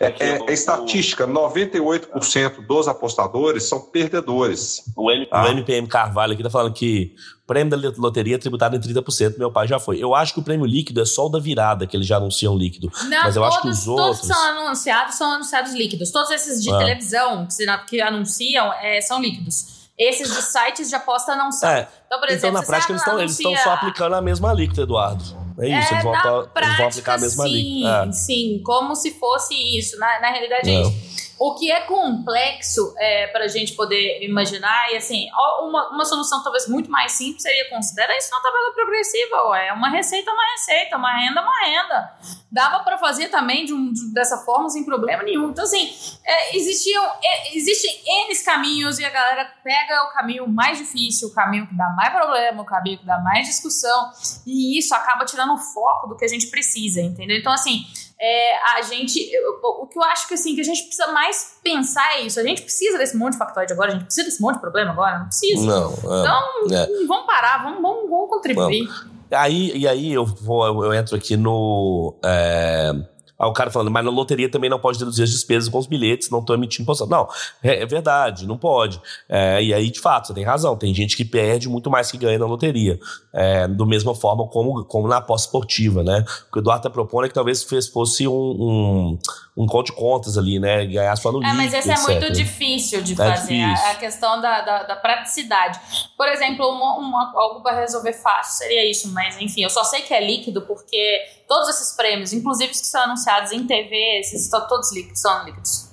É, 0.01 0.07
é, 0.19 0.43
é 0.49 0.53
estatística, 0.53 1.25
98% 1.25 2.67
dos 2.67 2.89
apostadores 2.89 3.69
são 3.69 3.81
perdedores. 3.81 4.83
O, 4.97 5.09
N, 5.11 5.27
tá? 5.27 5.45
o 5.45 5.47
NPM 5.47 5.87
Carvalho 5.87 6.33
aqui 6.33 6.43
está 6.43 6.51
falando 6.51 6.75
que 6.75 7.15
o 7.45 7.47
prêmio 7.47 7.71
da 7.71 7.93
loteria 7.97 8.35
é 8.35 8.39
tributado 8.39 8.75
em 8.75 8.81
30%, 8.81 9.39
meu 9.39 9.53
pai 9.53 9.69
já 9.69 9.79
foi. 9.79 10.03
Eu 10.03 10.13
acho 10.13 10.35
que 10.35 10.41
o 10.41 10.43
prêmio 10.43 10.67
líquido 10.67 11.01
é 11.01 11.05
só 11.05 11.27
o 11.27 11.29
da 11.29 11.39
virada, 11.39 11.87
que 11.87 11.97
eles 11.97 12.09
já 12.09 12.17
anunciam 12.17 12.59
líquido. 12.59 12.91
Não, 13.05 13.23
mas 13.23 13.37
eu 13.37 13.43
todos, 13.43 13.55
acho 13.55 13.63
que 13.63 13.69
os 13.69 13.87
outros... 13.87 14.21
Todos 14.23 14.37
são 14.37 14.59
anunciados, 14.59 15.15
são 15.15 15.33
anunciados 15.33 15.73
líquidos. 15.73 16.11
Todos 16.11 16.33
esses 16.33 16.61
de 16.61 16.71
ah. 16.71 16.79
televisão 16.79 17.47
que, 17.47 17.87
que 17.87 18.01
anunciam 18.03 18.73
é, 18.75 19.01
são 19.01 19.23
líquidos. 19.23 19.76
Esses 19.99 20.29
de 20.29 20.43
sites 20.43 20.89
de 20.89 20.95
aposta 20.95 21.35
não 21.35 21.51
são. 21.51 21.71
É. 21.71 21.89
Então, 22.07 22.21
por 22.21 22.29
exemplo, 22.29 22.49
então, 22.49 22.61
na 22.61 22.67
prática, 22.67 22.93
eles 22.93 23.01
estão, 23.01 23.15
anuncia... 23.19 23.43
eles 23.43 23.59
estão 23.59 23.65
só 23.65 23.79
aplicando 23.79 24.15
a 24.15 24.21
mesma 24.21 24.51
alíquota, 24.51 24.83
Eduardo. 24.83 25.25
É 25.59 25.69
isso, 25.69 25.89
é, 25.89 25.93
eles, 25.93 26.05
vão, 26.05 26.13
prática, 26.13 26.61
eles 26.61 26.77
vão 26.77 26.87
aplicar 26.89 27.15
a 27.15 27.19
mesma 27.19 27.45
alíquota. 27.45 28.05
Sim, 28.05 28.09
é. 28.09 28.13
sim, 28.13 28.63
como 28.63 28.95
se 28.95 29.19
fosse 29.19 29.55
isso. 29.55 29.99
Na, 29.99 30.21
na 30.21 30.31
realidade, 30.31 30.69
é 30.69 30.83
isso. 30.83 31.26
O 31.39 31.55
que 31.55 31.70
é 31.70 31.82
complexo 31.82 32.95
é, 32.99 33.26
para 33.26 33.45
a 33.45 33.49
gente 33.49 33.74
poder 33.74 34.22
imaginar, 34.22 34.91
e 34.93 34.97
assim, 34.97 35.28
uma, 35.61 35.91
uma 35.91 36.05
solução 36.05 36.43
talvez 36.43 36.66
muito 36.66 36.91
mais 36.91 37.12
simples 37.12 37.43
seria 37.43 37.68
considerar 37.68 38.16
isso 38.16 38.30
na 38.30 38.41
tabela 38.41 38.72
progressiva. 38.72 39.59
É 39.59 39.72
uma 39.72 39.91
receita, 39.91 40.30
uma 40.32 40.53
receita, 40.53 40.97
uma 40.97 41.12
renda, 41.12 41.43
uma 41.43 41.61
renda. 41.61 42.16
Dava 42.51 42.82
para 42.84 42.97
fazer 42.97 43.28
também 43.28 43.66
de 43.66 43.74
um, 43.74 43.93
de, 43.93 44.14
dessa 44.14 44.39
forma 44.39 44.70
sem 44.70 44.84
problema 44.84 45.22
nenhum. 45.22 45.51
Então, 45.51 45.64
assim, 45.64 45.93
é, 46.24 46.57
existiam, 46.57 47.05
é, 47.22 47.57
existem 47.57 47.91
N 48.07 48.37
caminhos 48.45 48.99
e 48.99 49.05
a 49.05 49.11
galera 49.11 49.45
pega 49.62 50.05
o 50.05 50.12
caminho 50.12 50.49
mais 50.49 50.78
difícil, 50.78 51.28
o 51.28 51.34
caminho 51.34 51.66
que 51.66 51.74
dá 51.74 51.91
mais 51.91 52.12
problema, 52.12 52.62
o 52.62 52.64
caminho 52.64 52.99
que 52.99 53.05
dá 53.05 53.18
mais 53.18 53.47
discussão, 53.47 54.11
e 54.47 54.78
isso 54.78 54.95
acaba 54.95 55.24
tirando 55.24 55.53
o 55.53 55.59
foco 55.59 56.07
do 56.07 56.16
que 56.16 56.24
a 56.24 56.28
gente 56.28 56.47
precisa, 56.47 57.01
entendeu? 57.01 57.37
Então, 57.37 57.53
assim, 57.53 57.84
é, 58.21 58.77
a 58.77 58.83
gente. 58.83 59.31
O 59.62 59.87
que 59.87 59.99
eu 59.99 60.03
acho 60.05 60.27
que 60.29 60.35
assim, 60.35 60.55
que 60.55 60.61
a 60.61 60.64
gente 60.64 60.85
precisa 60.85 61.12
mais 61.12 61.59
pensar 61.62 62.17
é 62.17 62.23
isso. 62.23 62.41
A 62.41 62.43
gente 62.43 62.62
precisa 62.62 62.99
desse 62.99 63.17
monte 63.17 63.33
de 63.33 63.39
factoide 63.39 63.73
agora, 63.73 63.91
a 63.91 63.95
gente 63.95 64.05
precisa 64.05 64.27
desse 64.27 64.41
monte 64.41 64.55
de 64.55 64.61
problema 64.61 64.93
agora, 64.93 65.19
não 65.19 65.27
precisa. 65.27 65.67
Não. 65.67 65.91
É, 65.91 66.21
então, 66.21 66.73
é. 66.73 67.07
vamos 67.07 67.27
parar, 67.27 67.62
vamos, 67.62 67.83
vamos, 67.83 68.11
vamos 68.11 68.29
contribuir. 68.29 68.87
Vamos. 68.87 69.17
Aí, 69.31 69.73
e 69.77 69.89
aí 69.89 70.12
eu 70.12 70.25
vou, 70.25 70.85
eu 70.85 70.95
entro 70.95 71.17
aqui 71.17 71.37
no. 71.37 72.14
É 72.25 72.93
Aí 73.39 73.49
o 73.49 73.53
cara 73.53 73.70
falando, 73.70 73.91
mas 73.91 74.05
na 74.05 74.11
loteria 74.11 74.51
também 74.51 74.70
não 74.70 74.78
pode 74.78 74.99
deduzir 74.99 75.24
as 75.24 75.30
despesas 75.30 75.68
com 75.68 75.78
os 75.78 75.87
bilhetes, 75.87 76.30
não 76.30 76.41
estou 76.41 76.57
emitindo 76.57 76.84
imposto. 76.84 77.07
Não, 77.07 77.28
é, 77.62 77.82
é, 77.82 77.87
verdade, 77.87 78.47
não 78.47 78.57
pode. 78.57 79.01
É, 79.28 79.62
e 79.62 79.74
aí, 79.74 79.91
de 79.91 80.01
fato, 80.01 80.28
você 80.28 80.34
tem 80.34 80.45
razão. 80.45 80.76
Tem 80.76 80.95
gente 80.95 81.16
que 81.16 81.24
perde 81.24 81.68
muito 81.68 81.91
mais 81.91 82.11
que 82.11 82.16
ganha 82.16 82.39
na 82.39 82.47
loteria. 82.47 82.99
É, 83.32 83.68
do 83.68 83.84
mesma 83.84 84.14
forma 84.14 84.47
como, 84.49 84.84
como 84.84 85.07
na 85.07 85.18
aposta 85.18 85.49
esportiva, 85.49 86.03
né? 86.03 86.24
O 86.49 86.53
que 86.53 86.59
o 86.59 86.61
Eduardo 86.61 86.80
está 86.80 86.91
propondo 86.91 87.26
é 87.26 87.28
que 87.28 87.34
talvez 87.34 87.62
fosse 87.93 88.26
um, 88.26 88.32
um, 88.32 89.18
um 89.57 89.66
conto 89.66 89.87
de 89.87 89.93
contas 89.93 90.39
ali, 90.39 90.59
né? 90.59 90.87
Ganhar 90.87 91.16
só 91.16 91.30
no 91.30 91.45
É, 91.45 91.53
mas 91.53 91.74
esse 91.74 91.91
é 91.91 91.99
muito 91.99 92.32
difícil 92.32 93.03
de 93.03 93.12
é 93.12 93.16
fazer. 93.16 93.55
Difícil. 93.55 93.87
A, 93.91 93.95
questão 93.95 94.41
da, 94.41 94.61
da, 94.62 94.82
da, 94.84 94.97
praticidade. 94.97 95.78
Por 96.16 96.28
exemplo, 96.28 96.66
uma, 96.68 96.97
uma, 96.99 97.32
algo 97.34 97.62
para 97.62 97.80
resolver 97.80 98.12
fácil 98.12 98.59
seria 98.59 98.91
isso, 98.91 99.12
mas 99.12 99.39
enfim, 99.41 99.62
eu 99.62 99.70
só 99.70 99.84
sei 99.84 100.01
que 100.03 100.14
é 100.14 100.24
líquido 100.24 100.62
porque 100.62 101.20
todos 101.47 101.69
esses 101.69 101.95
prêmios, 101.97 102.33
inclusive 102.33 102.73
os 102.73 102.81
que 102.81 102.87
são 102.87 103.03
anunciados 103.03 103.53
em 103.53 103.67
TV, 103.67 104.19
esses 104.21 104.45
estão 104.45 104.67
todos 104.67 104.93
líquidos, 104.93 105.21
são 105.21 105.45
líquidos. 105.45 105.89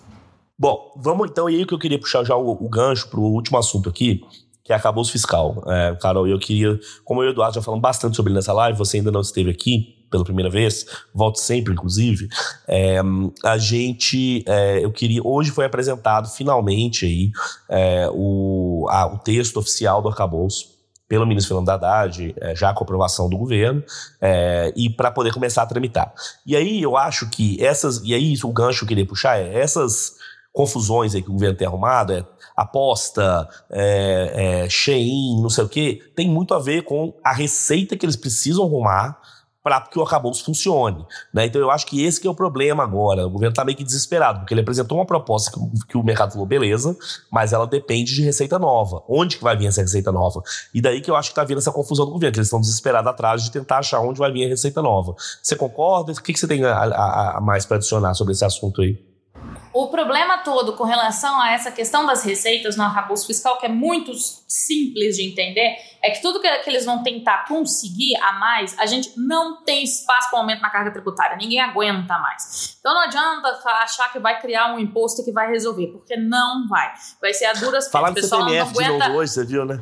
Bom, 0.58 0.94
vamos 0.96 1.30
então, 1.30 1.50
e 1.50 1.58
aí 1.58 1.66
que 1.66 1.74
eu 1.74 1.80
queria 1.80 2.00
puxar 2.00 2.24
já 2.24 2.36
o, 2.36 2.52
o 2.52 2.70
gancho 2.70 3.10
para 3.10 3.20
o 3.20 3.24
último 3.24 3.58
assunto 3.58 3.90
aqui, 3.90 4.24
que 4.64 4.72
é 4.72 4.76
acabou 4.76 5.04
o 5.04 5.08
fiscal. 5.08 5.64
É, 5.68 5.96
Carol, 6.02 6.28
eu 6.28 6.40
queria, 6.40 6.80
como 7.04 7.22
eu 7.22 7.28
e 7.28 7.30
o 7.30 7.34
Eduardo 7.34 7.56
já 7.56 7.62
falamos 7.62 7.82
bastante 7.82 8.16
sobre 8.16 8.32
ele 8.32 8.38
nessa 8.38 8.54
live, 8.54 8.78
você 8.78 8.98
ainda 8.98 9.12
não 9.12 9.22
esteve 9.22 9.50
aqui 9.50 10.04
pela 10.10 10.24
primeira 10.24 10.50
vez, 10.50 10.86
volto 11.14 11.40
sempre, 11.40 11.74
inclusive. 11.74 12.28
É, 12.68 13.00
a 13.44 13.58
gente, 13.58 14.44
é, 14.48 14.86
eu 14.86 14.92
queria, 14.92 15.22
hoje 15.24 15.50
foi 15.50 15.66
apresentado 15.66 16.30
finalmente 16.30 17.06
aí 17.06 17.32
é, 17.68 18.08
o, 18.14 18.86
a, 18.90 19.08
o 19.08 19.18
texto 19.18 19.58
oficial 19.58 20.04
do 20.04 20.10
arcabouço 20.10 20.73
pelo 21.14 21.28
ministro 21.28 21.50
Fernando 21.50 21.70
Haddad, 21.70 22.34
é, 22.42 22.56
já 22.56 22.74
com 22.74 22.84
aprovação 22.84 23.30
do 23.30 23.38
governo, 23.38 23.84
é, 24.20 24.74
e 24.76 24.90
para 24.90 25.12
poder 25.12 25.32
começar 25.32 25.62
a 25.62 25.66
tramitar. 25.68 26.12
E 26.44 26.56
aí 26.56 26.82
eu 26.82 26.98
acho 26.98 27.30
que 27.30 27.64
essas, 27.64 28.02
e 28.04 28.16
aí 28.16 28.34
o 28.44 28.52
gancho 28.52 28.80
que 28.80 28.86
eu 28.86 28.88
queria 28.88 29.06
puxar 29.06 29.38
é 29.38 29.60
essas 29.60 30.16
confusões 30.52 31.14
aí 31.14 31.22
que 31.22 31.30
o 31.30 31.34
governo 31.34 31.56
tem 31.56 31.68
arrumado, 31.68 32.14
é 32.14 32.26
aposta, 32.58 33.48
é, 33.70 34.64
é, 34.64 34.70
Shein, 34.70 35.40
não 35.40 35.52
sei 35.52 35.64
o 35.64 35.70
quê, 35.70 36.02
tem 36.16 36.28
muito 36.28 36.52
a 36.56 36.60
ver 36.60 36.82
com 36.82 37.14
a 37.24 37.32
receita 37.32 37.96
que 37.96 38.08
eles 38.08 38.16
precisam 38.16 38.66
arrumar 38.66 39.22
para 39.64 39.80
que 39.82 39.98
o 39.98 40.02
arcabouço 40.02 40.44
funcione. 40.44 41.06
Né? 41.34 41.46
Então 41.46 41.62
eu 41.62 41.72
acho 41.72 41.86
que 41.86 42.04
esse 42.04 42.20
que 42.20 42.28
é 42.28 42.30
o 42.30 42.36
problema 42.36 42.84
agora. 42.84 43.26
O 43.26 43.30
governo 43.30 43.54
está 43.54 43.64
meio 43.64 43.78
que 43.78 43.84
desesperado, 43.84 44.40
porque 44.40 44.54
ele 44.54 44.62
apresentou 44.62 44.98
uma 44.98 45.06
proposta 45.06 45.52
que, 45.52 45.88
que, 45.88 45.98
o 45.98 46.04
mercado 46.04 46.34
falou, 46.34 46.46
beleza, 46.46 46.96
mas 47.32 47.54
ela 47.54 47.66
depende 47.66 48.14
de 48.14 48.22
receita 48.22 48.60
nova. 48.60 49.02
Onde 49.08 49.38
que 49.38 49.44
vai 49.44 49.56
vir 49.56 49.68
essa 49.68 49.82
receita 49.82 50.12
nova? 50.12 50.42
E 50.74 50.82
daí 50.82 51.00
que 51.00 51.10
eu 51.10 51.16
acho 51.16 51.30
que 51.30 51.32
está 51.32 51.44
vindo 51.44 51.60
essa 51.60 51.72
confusão 51.72 52.06
do 52.06 52.12
governo, 52.12 52.34
que 52.34 52.40
eles 52.40 52.48
estão 52.48 52.60
desesperados 52.60 53.10
atrás 53.10 53.44
de 53.44 53.52
tentar 53.52 53.78
achar 53.78 54.02
onde 54.02 54.20
vai 54.20 54.32
vir 54.32 54.46
a 54.46 54.50
receita 54.50 54.82
nova. 54.82 55.16
Você 55.42 55.56
concorda? 55.56 56.12
O 56.12 56.22
que, 56.22 56.34
que 56.34 56.40
você 56.40 56.48
tem 56.48 56.64
a, 56.66 56.74
a, 56.74 57.38
a 57.38 57.42
mais 57.42 57.66
para 57.66 57.78
adicionar 57.78 58.14
sobre 58.16 58.34
esse 58.34 58.44
assunto 58.44 58.82
aí? 58.82 59.13
O 59.74 59.88
problema 59.88 60.38
todo 60.38 60.74
com 60.74 60.84
relação 60.84 61.42
a 61.42 61.52
essa 61.52 61.72
questão 61.72 62.06
das 62.06 62.24
receitas 62.24 62.78
no 62.78 62.84
arcabouço 62.84 63.26
fiscal, 63.26 63.58
que 63.58 63.66
é 63.66 63.70
muito 63.70 64.14
simples 64.48 65.16
de 65.16 65.28
entender, 65.28 65.76
é 66.02 66.12
que 66.12 66.22
tudo 66.22 66.40
que, 66.40 66.48
que 66.60 66.70
eles 66.70 66.86
vão 66.86 67.02
tentar 67.02 67.46
conseguir 67.48 68.16
a 68.18 68.34
mais, 68.34 68.78
a 68.78 68.86
gente 68.86 69.14
não 69.18 69.64
tem 69.64 69.84
espaço 69.84 70.30
para 70.30 70.40
aumento 70.40 70.62
na 70.62 70.70
carga 70.70 70.92
tributária. 70.92 71.36
Ninguém 71.38 71.60
aguenta 71.60 72.20
mais. 72.20 72.78
Então 72.80 72.94
não 72.94 73.02
adianta 73.02 73.50
achar 73.82 74.12
que 74.12 74.20
vai 74.20 74.40
criar 74.40 74.74
um 74.74 74.78
imposto 74.78 75.24
que 75.26 75.32
vai 75.32 75.50
resolver, 75.50 75.88
porque 75.88 76.16
não 76.16 76.68
vai. 76.68 76.94
Vai 77.20 77.34
ser 77.34 77.46
a 77.46 77.54
duras 77.54 77.90
Falar 77.90 78.12
O 78.12 78.14
pessoal 78.14 78.46
não 78.46 78.62
aguenta. 78.62 78.92
De 78.92 79.00
novo 79.00 79.18
hoje, 79.18 79.34
você 79.34 79.44
viu, 79.44 79.66
né? 79.66 79.80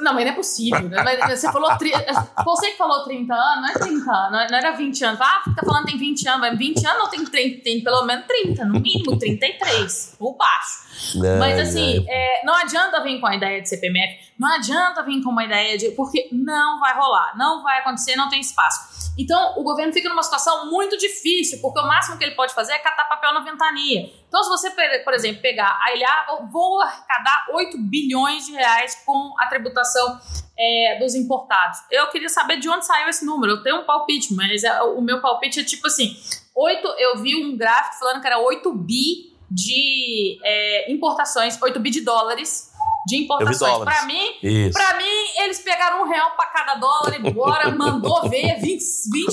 Não, 0.00 0.14
mas 0.14 0.24
não 0.24 0.32
é 0.32 0.34
possível. 0.34 0.88
Né? 0.88 1.26
Você 1.28 1.50
falou. 1.50 1.76
Tri... 1.76 1.90
Você 2.44 2.70
que 2.70 2.76
falou 2.76 3.02
30 3.02 3.34
anos, 3.34 3.62
não 3.62 3.68
é 3.68 3.72
30 3.72 4.12
anos, 4.12 4.50
não 4.50 4.58
era 4.58 4.70
20 4.72 5.04
anos. 5.04 5.20
Ah, 5.20 5.40
fica 5.42 5.66
falando 5.66 5.86
tem 5.86 5.98
20 5.98 6.28
anos, 6.28 6.40
mas 6.40 6.58
20 6.58 6.86
anos 6.86 6.98
não 6.98 7.10
tem, 7.10 7.24
tem, 7.24 7.60
tem 7.60 7.80
pelo 7.82 8.04
menos 8.04 8.26
30, 8.26 8.64
no 8.64 8.80
mínimo 8.80 9.18
33, 9.18 10.16
ou 10.20 10.36
baixo. 10.36 10.86
Não, 11.16 11.38
mas 11.38 11.58
assim, 11.58 11.98
não. 11.98 12.04
É, 12.08 12.42
não 12.44 12.54
adianta 12.54 13.02
vir 13.02 13.20
com 13.20 13.26
a 13.26 13.34
ideia 13.34 13.60
de 13.60 13.68
CPMF, 13.68 14.32
não 14.38 14.48
adianta 14.48 15.02
vir 15.02 15.20
com 15.22 15.30
uma 15.30 15.44
ideia 15.44 15.76
de. 15.76 15.90
Porque 15.90 16.28
não 16.30 16.78
vai 16.78 16.94
rolar, 16.94 17.36
não 17.36 17.62
vai 17.62 17.80
acontecer, 17.80 18.14
não 18.14 18.28
tem 18.28 18.40
espaço. 18.40 18.95
Então, 19.18 19.58
o 19.58 19.62
governo 19.62 19.92
fica 19.92 20.08
numa 20.08 20.22
situação 20.22 20.70
muito 20.70 20.96
difícil, 20.98 21.60
porque 21.60 21.80
o 21.80 21.86
máximo 21.86 22.18
que 22.18 22.24
ele 22.24 22.34
pode 22.34 22.52
fazer 22.54 22.72
é 22.72 22.78
catar 22.78 23.04
papel 23.04 23.32
na 23.32 23.40
ventania. 23.40 24.10
Então, 24.28 24.42
se 24.42 24.48
você, 24.50 24.70
por 25.02 25.14
exemplo, 25.14 25.40
pegar 25.40 25.78
a 25.82 25.94
ilha, 25.94 26.26
vou 26.52 26.80
arrecadar 26.82 27.46
8 27.52 27.78
bilhões 27.78 28.46
de 28.46 28.52
reais 28.52 29.02
com 29.06 29.34
a 29.38 29.46
tributação 29.46 30.20
é, 30.58 30.98
dos 30.98 31.14
importados. 31.14 31.78
Eu 31.90 32.08
queria 32.08 32.28
saber 32.28 32.58
de 32.58 32.68
onde 32.68 32.84
saiu 32.84 33.08
esse 33.08 33.24
número. 33.24 33.54
Eu 33.54 33.62
tenho 33.62 33.80
um 33.80 33.84
palpite, 33.84 34.34
mas 34.34 34.64
é, 34.64 34.82
o 34.82 35.00
meu 35.00 35.20
palpite 35.20 35.60
é 35.60 35.64
tipo 35.64 35.86
assim: 35.86 36.16
8, 36.54 36.86
eu 36.98 37.18
vi 37.18 37.36
um 37.36 37.56
gráfico 37.56 37.98
falando 37.98 38.20
que 38.20 38.26
era 38.26 38.38
8 38.38 38.72
bi 38.74 39.34
de 39.50 40.38
é, 40.42 40.92
importações, 40.92 41.60
8 41.60 41.78
bi 41.80 41.90
de 41.90 42.00
dólares 42.02 42.72
de 43.06 43.22
importações. 43.22 43.84
Para 43.84 44.04
mim, 44.04 44.32
para 44.72 44.96
mim, 44.96 45.04
eles 45.44 45.60
pegaram 45.60 46.02
um 46.02 46.08
real 46.08 46.32
para 46.36 46.46
cada 46.46 46.74
dólar 46.74 47.14
e 47.14 47.30
bora, 47.30 47.70
mandou 47.70 48.28
ver 48.28 48.58
20%, 48.60 48.80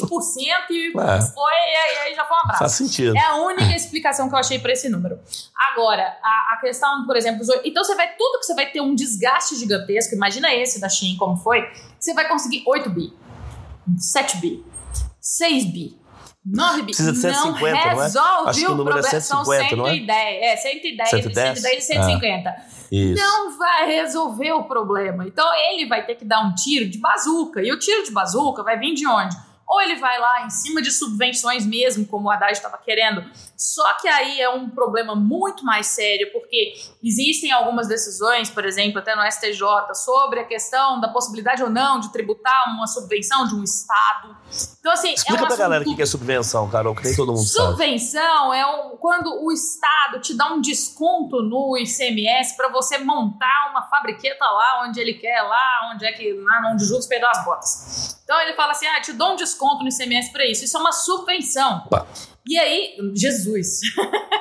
20% 0.08 0.70
e 0.70 0.90
é. 0.90 1.22
foi, 1.22 1.54
e 1.54 2.08
aí 2.08 2.16
já 2.16 2.24
foi 2.24 2.38
um 2.38 2.40
abraço. 2.42 2.60
Faz 2.60 2.72
sentido. 2.74 3.18
É 3.18 3.26
a 3.26 3.36
única 3.38 3.76
explicação 3.76 4.30
que 4.30 4.36
eu 4.36 4.40
achei 4.40 4.60
para 4.60 4.72
esse 4.72 4.88
número. 4.90 5.20
Agora, 5.72 6.04
a, 6.22 6.54
a 6.54 6.58
questão, 6.62 7.04
por 7.08 7.18
exemplo, 7.18 7.44
então 7.66 7.84
você 7.84 7.96
vai, 7.96 8.16
tudo 8.16 8.40
que 8.40 8.46
você 8.46 8.54
vai 8.54 8.68
ter 8.68 8.80
um 8.80 8.94
desgaste 8.94 9.56
gigantesco, 9.56 10.14
imagina 10.14 10.54
esse 10.54 10.80
da 10.80 10.88
Shein 10.88 11.18
como 11.18 11.36
foi, 11.36 11.68
você 12.00 12.14
vai 12.14 12.28
conseguir 12.28 12.64
8 12.68 12.90
bi, 12.92 13.12
7 13.98 14.38
bi, 14.38 14.64
6 15.20 15.66
bi, 15.66 15.98
9 16.46 16.82
bi. 16.82 16.86
Precisa 16.88 17.12
de 17.12 17.18
150, 17.18 17.56
não, 17.56 18.02
resolve 18.02 18.28
não 18.28 18.46
é? 18.46 18.50
Acho 18.50 18.60
que 18.60 18.68
o 18.68 18.76
número 18.76 19.00
é 19.00 19.02
150, 19.02 19.22
São 19.22 19.46
110, 19.46 19.78
não 19.78 19.88
é? 19.88 20.54
É, 20.54 20.58
110, 20.58 21.10
110, 21.10 21.60
110 21.60 21.78
e 21.78 21.82
150. 21.82 22.50
Ah. 22.50 22.83
Isso. 22.96 23.24
Não 23.24 23.58
vai 23.58 23.88
resolver 23.88 24.52
o 24.52 24.66
problema. 24.66 25.26
Então 25.28 25.46
ele 25.72 25.88
vai 25.88 26.06
ter 26.06 26.16
que 26.16 26.24
dar 26.24 26.42
um 26.42 26.54
tiro 26.54 26.88
de 26.88 27.00
bazuca. 27.00 27.62
E 27.64 27.72
o 27.72 27.80
tiro 27.80 28.04
de 28.04 28.12
bazuca 28.12 28.62
vai 28.62 28.78
vir 28.78 28.94
de 28.94 29.08
onde? 29.08 29.36
ou 29.74 29.82
ele 29.82 29.96
vai 29.96 30.20
lá 30.20 30.46
em 30.46 30.50
cima 30.50 30.82
de 30.82 30.92
subvenções 30.92 31.66
mesmo, 31.66 32.06
como 32.06 32.28
o 32.28 32.32
Haddad 32.32 32.52
estava 32.52 32.78
querendo. 32.78 33.24
Só 33.64 33.94
que 33.94 34.10
aí 34.10 34.42
é 34.42 34.50
um 34.50 34.70
problema 34.70 35.16
muito 35.16 35.64
mais 35.64 35.88
sério, 35.88 36.30
porque 36.34 36.74
existem 37.02 37.50
algumas 37.50 37.88
decisões, 37.88 38.50
por 38.50 38.66
exemplo, 38.66 39.00
até 39.00 39.16
no 39.16 39.26
STJ, 39.26 39.96
sobre 39.96 40.42
a 40.42 40.44
questão 40.44 41.00
da 41.00 41.08
possibilidade 41.08 41.64
ou 41.64 41.70
não 41.70 41.98
de 41.98 42.12
tributar 42.12 42.76
uma 42.76 42.86
subvenção 42.88 43.48
de 43.48 43.56
um 43.56 43.64
Estado. 43.64 44.36
Então, 44.82 44.92
assim. 44.92 45.14
Explica 45.14 45.44
é 45.44 45.46
um 45.46 45.48
pra 45.48 45.56
galera 45.56 45.90
o 45.90 45.96
que 45.96 46.02
é 46.02 46.06
subvenção, 46.06 46.70
Carol, 46.70 46.94
que 46.94 47.06
nem 47.06 47.16
todo 47.16 47.32
mundo 47.32 47.38
subvenção 47.38 47.78
sabe. 47.78 47.78
Subvenção 47.78 48.54
é 48.54 48.66
um, 48.66 48.98
quando 48.98 49.28
o 49.42 49.50
Estado 49.50 50.20
te 50.20 50.34
dá 50.34 50.52
um 50.52 50.60
desconto 50.60 51.42
no 51.42 51.78
ICMS 51.78 52.58
para 52.58 52.68
você 52.68 52.98
montar 52.98 53.70
uma 53.72 53.84
fabriqueta 53.84 54.44
lá 54.44 54.84
onde 54.86 55.00
ele 55.00 55.14
quer, 55.14 55.42
lá 55.42 55.90
onde 55.94 56.06
é 56.06 56.12
que. 56.12 56.34
lá 56.34 56.70
onde 56.70 56.84
o 56.84 56.86
Juros 56.86 57.08
perdeu 57.08 57.30
as 57.30 57.46
botas. 57.46 58.20
Então 58.26 58.38
ele 58.42 58.56
fala 58.56 58.74
assim: 58.74 58.88
ah, 58.88 59.00
te 59.00 59.14
dou 59.14 59.32
um 59.32 59.36
desconto 59.38 59.84
no 59.84 59.88
ICMS 59.88 60.34
para 60.34 60.46
isso. 60.46 60.66
Isso 60.66 60.76
é 60.76 60.80
uma 60.82 60.92
subvenção. 60.92 61.88
Bah. 61.90 62.06
E 62.48 62.60
aí, 62.60 62.98
Jesus. 63.16 63.80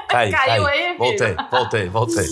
Cai, 0.09 0.30
Caiu 0.32 0.64
cai. 0.64 0.82
aí, 0.88 0.96
Voltei, 0.96 1.36
voltei, 1.50 1.88
voltei. 1.88 2.26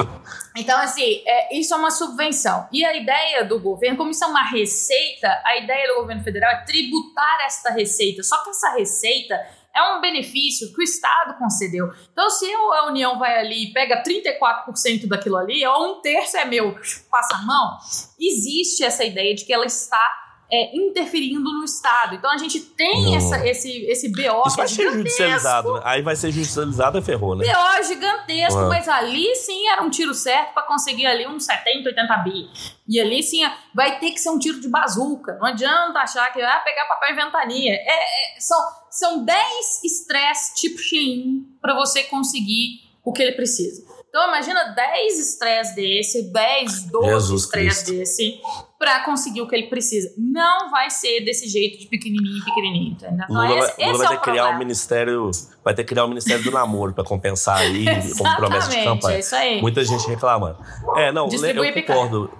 então, 0.56 0.78
assim, 0.80 1.22
é, 1.26 1.58
isso 1.58 1.74
é 1.74 1.76
uma 1.76 1.90
subvenção. 1.90 2.66
E 2.72 2.84
a 2.84 2.96
ideia 2.96 3.44
do 3.44 3.60
governo, 3.60 3.98
como 3.98 4.10
isso 4.10 4.24
é 4.24 4.26
uma 4.26 4.42
receita, 4.44 5.28
a 5.44 5.58
ideia 5.58 5.88
do 5.88 6.00
governo 6.00 6.24
federal 6.24 6.50
é 6.52 6.64
tributar 6.64 7.40
esta 7.44 7.70
receita. 7.70 8.22
Só 8.22 8.42
que 8.42 8.50
essa 8.50 8.70
receita 8.70 9.38
é 9.74 9.82
um 9.94 10.00
benefício 10.00 10.72
que 10.72 10.80
o 10.80 10.82
Estado 10.82 11.38
concedeu. 11.38 11.90
Então, 12.12 12.28
se 12.30 12.46
a 12.52 12.86
União 12.86 13.18
vai 13.18 13.38
ali 13.38 13.68
e 13.68 13.72
pega 13.72 14.02
34% 14.02 15.06
daquilo 15.06 15.36
ali, 15.36 15.64
ou 15.66 15.98
um 15.98 16.00
terço 16.00 16.36
é 16.36 16.44
meu, 16.44 16.74
passa 17.10 17.36
a 17.36 17.42
mão, 17.42 17.78
existe 18.18 18.82
essa 18.82 19.04
ideia 19.04 19.34
de 19.34 19.44
que 19.44 19.52
ela 19.52 19.66
está 19.66 20.19
é, 20.52 20.76
interferindo 20.76 21.52
no 21.52 21.64
Estado. 21.64 22.16
Então 22.16 22.30
a 22.30 22.36
gente 22.36 22.60
tem 22.60 23.14
essa, 23.16 23.46
esse, 23.46 23.84
esse 23.86 24.08
BO. 24.08 24.42
Isso 24.46 24.56
vai 24.56 24.68
ser 24.68 24.90
judicializado, 24.92 25.74
né? 25.74 25.80
Aí 25.84 26.02
vai 26.02 26.16
ser 26.16 26.32
judicializado 26.32 26.98
e 26.98 27.02
ferrou, 27.02 27.36
né? 27.36 27.44
BO 27.46 27.82
gigantesco, 27.84 28.60
uhum. 28.60 28.68
mas 28.68 28.88
ali 28.88 29.34
sim 29.36 29.68
era 29.68 29.82
um 29.82 29.90
tiro 29.90 30.12
certo 30.12 30.52
para 30.52 30.64
conseguir 30.64 31.06
ali 31.06 31.26
uns 31.26 31.44
70, 31.44 31.88
80 31.88 32.16
bi. 32.18 32.50
E 32.88 33.00
ali 33.00 33.22
sim 33.22 33.40
vai 33.74 33.98
ter 34.00 34.10
que 34.10 34.18
ser 34.18 34.30
um 34.30 34.38
tiro 34.38 34.60
de 34.60 34.68
bazuca. 34.68 35.38
Não 35.40 35.46
adianta 35.46 36.00
achar 36.00 36.32
que 36.32 36.40
vai 36.40 36.50
ah, 36.50 36.60
pegar 36.60 36.86
papel 36.86 37.10
e 37.10 37.14
ventania. 37.14 37.72
É, 37.72 38.36
é, 38.36 38.40
são, 38.40 38.58
são 38.90 39.24
10 39.24 39.84
estresse 39.84 40.54
tipo 40.56 40.78
Shein 40.78 41.46
para 41.62 41.74
você 41.74 42.04
conseguir 42.04 42.80
o 43.04 43.12
que 43.12 43.22
ele 43.22 43.32
precisa. 43.32 43.88
Então 44.08 44.26
imagina 44.26 44.64
10 44.74 45.18
estresse 45.20 45.74
desse, 45.76 46.32
10, 46.32 46.90
12 46.90 47.34
estresse 47.36 47.92
desse 47.92 48.40
para 48.80 49.04
conseguir 49.04 49.42
o 49.42 49.46
que 49.46 49.54
ele 49.54 49.66
precisa. 49.66 50.10
Não 50.16 50.70
vai 50.70 50.88
ser 50.88 51.20
desse 51.20 51.46
jeito 51.46 51.78
de 51.78 51.86
pequenininho, 51.86 52.42
pequenininho, 52.42 52.92
entendeu? 52.92 53.26
Então, 53.28 53.46
Lula, 53.46 53.58
esse, 53.58 53.78
Lula 53.78 53.90
esse 53.90 53.98
vai 53.98 54.06
é 54.06 54.08
ter 54.08 54.16
que 54.16 54.30
criar 54.30 54.48
um 54.48 54.58
ministério, 54.58 55.30
vai 55.62 55.74
ter 55.74 55.84
que 55.84 55.88
criar 55.90 56.06
um 56.06 56.08
ministério 56.08 56.42
do 56.42 56.50
namoro 56.50 56.94
para 56.94 57.04
compensar 57.04 57.58
aí 57.58 57.84
como 58.16 58.36
promessa 58.36 58.70
de 58.70 58.82
campanha. 58.82 59.16
É 59.16 59.20
isso 59.20 59.36
aí. 59.36 59.60
Muita 59.60 59.84
gente 59.84 60.08
reclamando. 60.08 60.56
É, 60.96 61.12
não, 61.12 61.28
eu 61.28 61.74
concordo. 61.74 62.30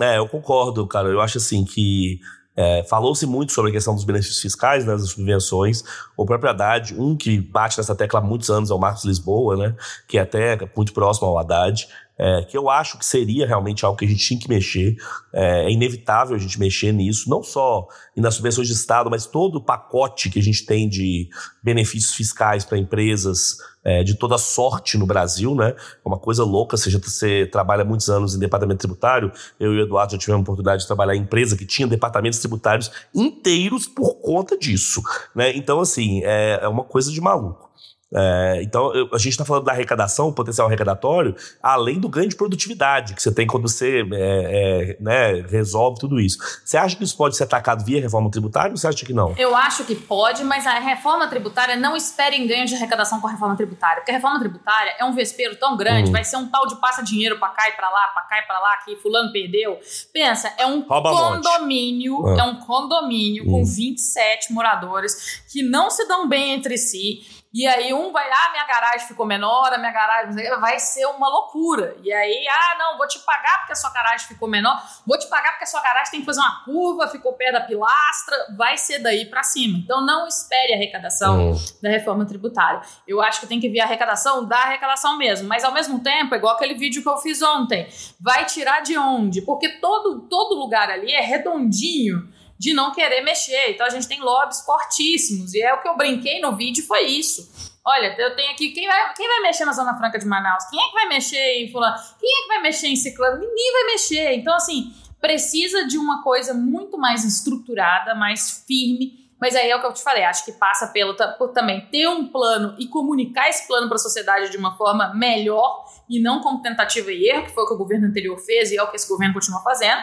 É, 0.00 0.18
eu 0.18 0.28
concordo, 0.28 0.86
cara. 0.86 1.08
Eu 1.08 1.20
acho 1.20 1.38
assim 1.38 1.64
que 1.64 2.20
é, 2.60 2.84
Falou-se 2.84 3.24
muito 3.26 3.52
sobre 3.52 3.70
a 3.70 3.74
questão 3.74 3.94
dos 3.94 4.04
benefícios 4.04 4.40
fiscais, 4.40 4.84
né, 4.84 4.92
das 4.92 5.10
subvenções. 5.10 5.82
O 6.16 6.26
próprio 6.26 6.50
Haddad, 6.50 6.94
um 6.98 7.16
que 7.16 7.40
bate 7.40 7.78
nessa 7.78 7.94
tecla 7.94 8.20
há 8.20 8.22
muitos 8.22 8.50
anos 8.50 8.70
é 8.70 8.74
o 8.74 8.78
Marcos 8.78 9.04
Lisboa, 9.04 9.56
né, 9.56 9.74
que 10.06 10.18
é 10.18 10.20
até 10.20 10.58
muito 10.76 10.92
próximo 10.92 11.28
ao 11.28 11.38
Haddad 11.38 11.88
é, 12.20 12.42
que 12.42 12.54
eu 12.54 12.68
acho 12.68 12.98
que 12.98 13.06
seria 13.06 13.46
realmente 13.46 13.82
algo 13.82 13.96
que 13.96 14.04
a 14.04 14.08
gente 14.08 14.22
tinha 14.22 14.38
que 14.38 14.46
mexer. 14.46 14.94
É, 15.32 15.64
é, 15.64 15.70
inevitável 15.70 16.36
a 16.36 16.38
gente 16.38 16.60
mexer 16.60 16.92
nisso, 16.92 17.30
não 17.30 17.42
só 17.42 17.88
nas 18.14 18.34
subvenções 18.34 18.68
de 18.68 18.74
Estado, 18.74 19.08
mas 19.08 19.24
todo 19.24 19.56
o 19.56 19.64
pacote 19.64 20.28
que 20.28 20.38
a 20.38 20.42
gente 20.42 20.66
tem 20.66 20.86
de 20.86 21.30
benefícios 21.62 22.14
fiscais 22.14 22.62
para 22.62 22.76
empresas 22.76 23.56
é, 23.84 24.02
de 24.02 24.14
toda 24.14 24.36
sorte 24.38 24.98
no 24.98 25.06
Brasil, 25.06 25.54
né? 25.54 25.70
É 25.70 26.08
uma 26.08 26.18
coisa 26.18 26.44
louca. 26.44 26.76
Você, 26.76 26.90
já, 26.90 26.98
você 26.98 27.46
trabalha 27.46 27.84
muitos 27.84 28.08
anos 28.08 28.34
em 28.34 28.38
departamento 28.38 28.80
tributário. 28.80 29.32
Eu 29.58 29.72
e 29.72 29.78
o 29.78 29.82
Eduardo 29.82 30.12
já 30.12 30.18
tivemos 30.18 30.40
a 30.40 30.42
oportunidade 30.42 30.82
de 30.82 30.86
trabalhar 30.86 31.14
em 31.14 31.20
empresa 31.20 31.56
que 31.56 31.64
tinha 31.64 31.88
departamentos 31.88 32.38
tributários 32.38 32.90
inteiros 33.14 33.86
por 33.86 34.16
conta 34.16 34.56
disso, 34.58 35.02
né? 35.34 35.54
Então, 35.56 35.80
assim, 35.80 36.22
é, 36.24 36.60
é 36.62 36.68
uma 36.68 36.84
coisa 36.84 37.10
de 37.10 37.20
maluco. 37.20 37.69
É, 38.12 38.60
então, 38.62 38.92
eu, 38.94 39.08
a 39.12 39.18
gente 39.18 39.30
está 39.30 39.44
falando 39.44 39.64
da 39.64 39.72
arrecadação, 39.72 40.32
potencial 40.32 40.66
arrecadatório, 40.66 41.34
além 41.62 42.00
do 42.00 42.08
ganho 42.08 42.28
de 42.28 42.34
produtividade 42.34 43.14
que 43.14 43.22
você 43.22 43.32
tem 43.32 43.46
quando 43.46 43.68
você 43.68 44.02
é, 44.12 44.96
é, 44.96 44.96
né, 45.00 45.44
resolve 45.48 46.00
tudo 46.00 46.20
isso. 46.20 46.38
Você 46.64 46.76
acha 46.76 46.96
que 46.96 47.04
isso 47.04 47.16
pode 47.16 47.36
ser 47.36 47.44
atacado 47.44 47.84
via 47.84 48.00
reforma 48.00 48.30
tributária 48.30 48.70
ou 48.70 48.76
você 48.76 48.88
acha 48.88 49.06
que 49.06 49.12
não? 49.12 49.34
Eu 49.38 49.54
acho 49.54 49.84
que 49.84 49.94
pode, 49.94 50.42
mas 50.42 50.66
a 50.66 50.78
reforma 50.78 51.28
tributária 51.28 51.76
não 51.76 51.96
espere 51.96 52.36
em 52.36 52.46
ganho 52.46 52.66
de 52.66 52.74
arrecadação 52.74 53.20
com 53.20 53.28
a 53.28 53.30
reforma 53.30 53.56
tributária. 53.56 53.96
Porque 53.96 54.10
a 54.10 54.14
reforma 54.14 54.40
tributária 54.40 54.94
é 54.98 55.04
um 55.04 55.14
vespeiro 55.14 55.56
tão 55.56 55.76
grande, 55.76 56.06
uhum. 56.06 56.12
vai 56.12 56.24
ser 56.24 56.36
um 56.36 56.48
tal 56.48 56.66
de 56.66 56.76
passa 56.80 57.02
dinheiro 57.02 57.38
para 57.38 57.50
cá 57.50 57.68
e 57.68 57.72
para 57.72 57.88
lá, 57.88 58.08
para 58.08 58.22
cá 58.22 58.38
e 58.38 58.42
para 58.42 58.58
lá, 58.58 58.76
que 58.78 58.96
fulano 58.96 59.32
perdeu. 59.32 59.78
Pensa, 60.12 60.52
é 60.58 60.66
um 60.66 60.80
Rouba 60.80 61.10
condomínio, 61.10 62.20
um 62.20 62.38
é 62.38 62.42
um 62.42 62.56
condomínio 62.56 63.44
uhum. 63.44 63.60
com 63.60 63.64
27 63.64 64.52
moradores 64.52 65.42
que 65.50 65.62
não 65.62 65.90
se 65.90 66.06
dão 66.08 66.28
bem 66.28 66.52
entre 66.52 66.76
si 66.76 67.39
e 67.52 67.66
aí 67.66 67.92
um 67.92 68.12
vai, 68.12 68.30
ah, 68.30 68.50
minha 68.52 68.64
garagem 68.64 69.08
ficou 69.08 69.26
menor, 69.26 69.72
a 69.72 69.78
minha 69.78 69.90
garagem 69.90 70.32
vai 70.60 70.78
ser 70.78 71.04
uma 71.06 71.28
loucura. 71.28 71.96
E 72.00 72.12
aí, 72.12 72.46
ah, 72.48 72.78
não, 72.78 72.96
vou 72.96 73.08
te 73.08 73.18
pagar 73.20 73.58
porque 73.58 73.72
a 73.72 73.76
sua 73.76 73.90
garagem 73.90 74.28
ficou 74.28 74.48
menor, 74.48 74.80
vou 75.04 75.18
te 75.18 75.26
pagar 75.26 75.50
porque 75.50 75.64
a 75.64 75.66
sua 75.66 75.80
garagem 75.82 76.12
tem 76.12 76.20
que 76.20 76.26
fazer 76.26 76.38
uma 76.38 76.64
curva, 76.64 77.08
ficou 77.08 77.32
perto 77.32 77.54
da 77.54 77.60
pilastra, 77.62 78.36
vai 78.56 78.78
ser 78.78 79.00
daí 79.00 79.26
para 79.26 79.42
cima. 79.42 79.78
Então 79.78 80.00
não 80.00 80.28
espere 80.28 80.72
a 80.72 80.76
arrecadação 80.76 81.50
uhum. 81.50 81.64
da 81.82 81.90
reforma 81.90 82.24
tributária. 82.24 82.82
Eu 83.06 83.20
acho 83.20 83.40
que 83.40 83.48
tem 83.48 83.58
que 83.58 83.68
vir 83.68 83.80
a 83.80 83.84
arrecadação 83.84 84.46
da 84.46 84.56
arrecadação 84.56 85.18
mesmo, 85.18 85.48
mas 85.48 85.64
ao 85.64 85.72
mesmo 85.72 85.98
tempo, 85.98 86.36
igual 86.36 86.54
aquele 86.54 86.74
vídeo 86.74 87.02
que 87.02 87.08
eu 87.08 87.18
fiz 87.18 87.42
ontem, 87.42 87.88
vai 88.20 88.44
tirar 88.44 88.80
de 88.80 88.96
onde? 88.96 89.42
Porque 89.42 89.68
todo 89.80 90.20
todo 90.28 90.54
lugar 90.54 90.88
ali 90.88 91.12
é 91.12 91.20
redondinho 91.20 92.28
de 92.60 92.74
não 92.74 92.92
querer 92.92 93.22
mexer. 93.22 93.70
Então 93.70 93.86
a 93.86 93.88
gente 93.88 94.06
tem 94.06 94.20
lobbies 94.20 94.60
fortíssimos. 94.60 95.54
E 95.54 95.62
é 95.62 95.72
o 95.72 95.80
que 95.80 95.88
eu 95.88 95.96
brinquei 95.96 96.42
no 96.42 96.54
vídeo 96.54 96.84
foi 96.84 97.06
isso. 97.06 97.50
Olha, 97.82 98.14
eu 98.18 98.36
tenho 98.36 98.52
aqui. 98.52 98.70
Quem 98.72 98.86
vai, 98.86 99.14
quem 99.14 99.26
vai 99.26 99.40
mexer 99.40 99.64
na 99.64 99.72
Zona 99.72 99.96
Franca 99.96 100.18
de 100.18 100.26
Manaus? 100.26 100.64
Quem 100.68 100.78
é 100.78 100.88
que 100.88 100.92
vai 100.92 101.08
mexer 101.08 101.62
em 101.62 101.72
Fulano? 101.72 101.96
Quem 102.20 102.28
é 102.28 102.42
que 102.42 102.48
vai 102.48 102.60
mexer 102.60 102.88
em 102.88 102.96
Ciclano? 102.96 103.40
Ninguém 103.40 103.72
vai 103.72 103.84
mexer. 103.92 104.34
Então, 104.34 104.54
assim, 104.54 104.92
precisa 105.18 105.86
de 105.86 105.96
uma 105.96 106.22
coisa 106.22 106.52
muito 106.52 106.98
mais 106.98 107.24
estruturada, 107.24 108.14
mais 108.14 108.62
firme. 108.66 109.29
Mas 109.40 109.56
aí 109.56 109.70
é 109.70 109.76
o 109.76 109.80
que 109.80 109.86
eu 109.86 109.92
te 109.94 110.02
falei, 110.02 110.24
acho 110.24 110.44
que 110.44 110.52
passa 110.52 110.88
pelo 110.88 111.16
por 111.38 111.48
também 111.48 111.80
ter 111.86 112.06
um 112.08 112.28
plano 112.28 112.74
e 112.78 112.86
comunicar 112.86 113.48
esse 113.48 113.66
plano 113.66 113.88
para 113.88 113.96
a 113.96 113.98
sociedade 113.98 114.50
de 114.50 114.56
uma 114.56 114.76
forma 114.76 115.14
melhor 115.14 115.84
e 116.08 116.20
não 116.20 116.40
como 116.40 116.60
tentativa 116.60 117.10
e 117.10 117.28
erro, 117.28 117.44
que 117.44 117.54
foi 117.54 117.64
o 117.64 117.66
que 117.66 117.74
o 117.74 117.78
governo 117.78 118.08
anterior 118.08 118.36
fez 118.38 118.70
e 118.70 118.76
é 118.76 118.82
o 118.82 118.90
que 118.90 118.96
esse 118.96 119.08
governo 119.08 119.32
continua 119.32 119.62
fazendo. 119.62 120.02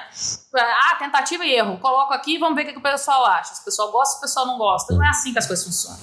Ah, 0.56 0.96
tentativa 0.98 1.46
e 1.46 1.54
erro. 1.54 1.78
Coloco 1.80 2.14
aqui 2.14 2.36
e 2.36 2.38
vamos 2.40 2.56
ver 2.56 2.70
o 2.70 2.74
que 2.74 2.80
o 2.80 2.82
pessoal 2.82 3.26
acha. 3.26 3.54
Se 3.54 3.62
o 3.62 3.66
pessoal 3.66 3.92
gosta, 3.92 4.14
se 4.14 4.18
o 4.18 4.22
pessoal 4.22 4.48
não 4.48 4.58
gosta. 4.58 4.94
Não 4.94 5.06
é 5.06 5.10
assim 5.10 5.34
que 5.34 5.40
as 5.40 5.46
coisas 5.46 5.66
funcionam. 5.66 6.00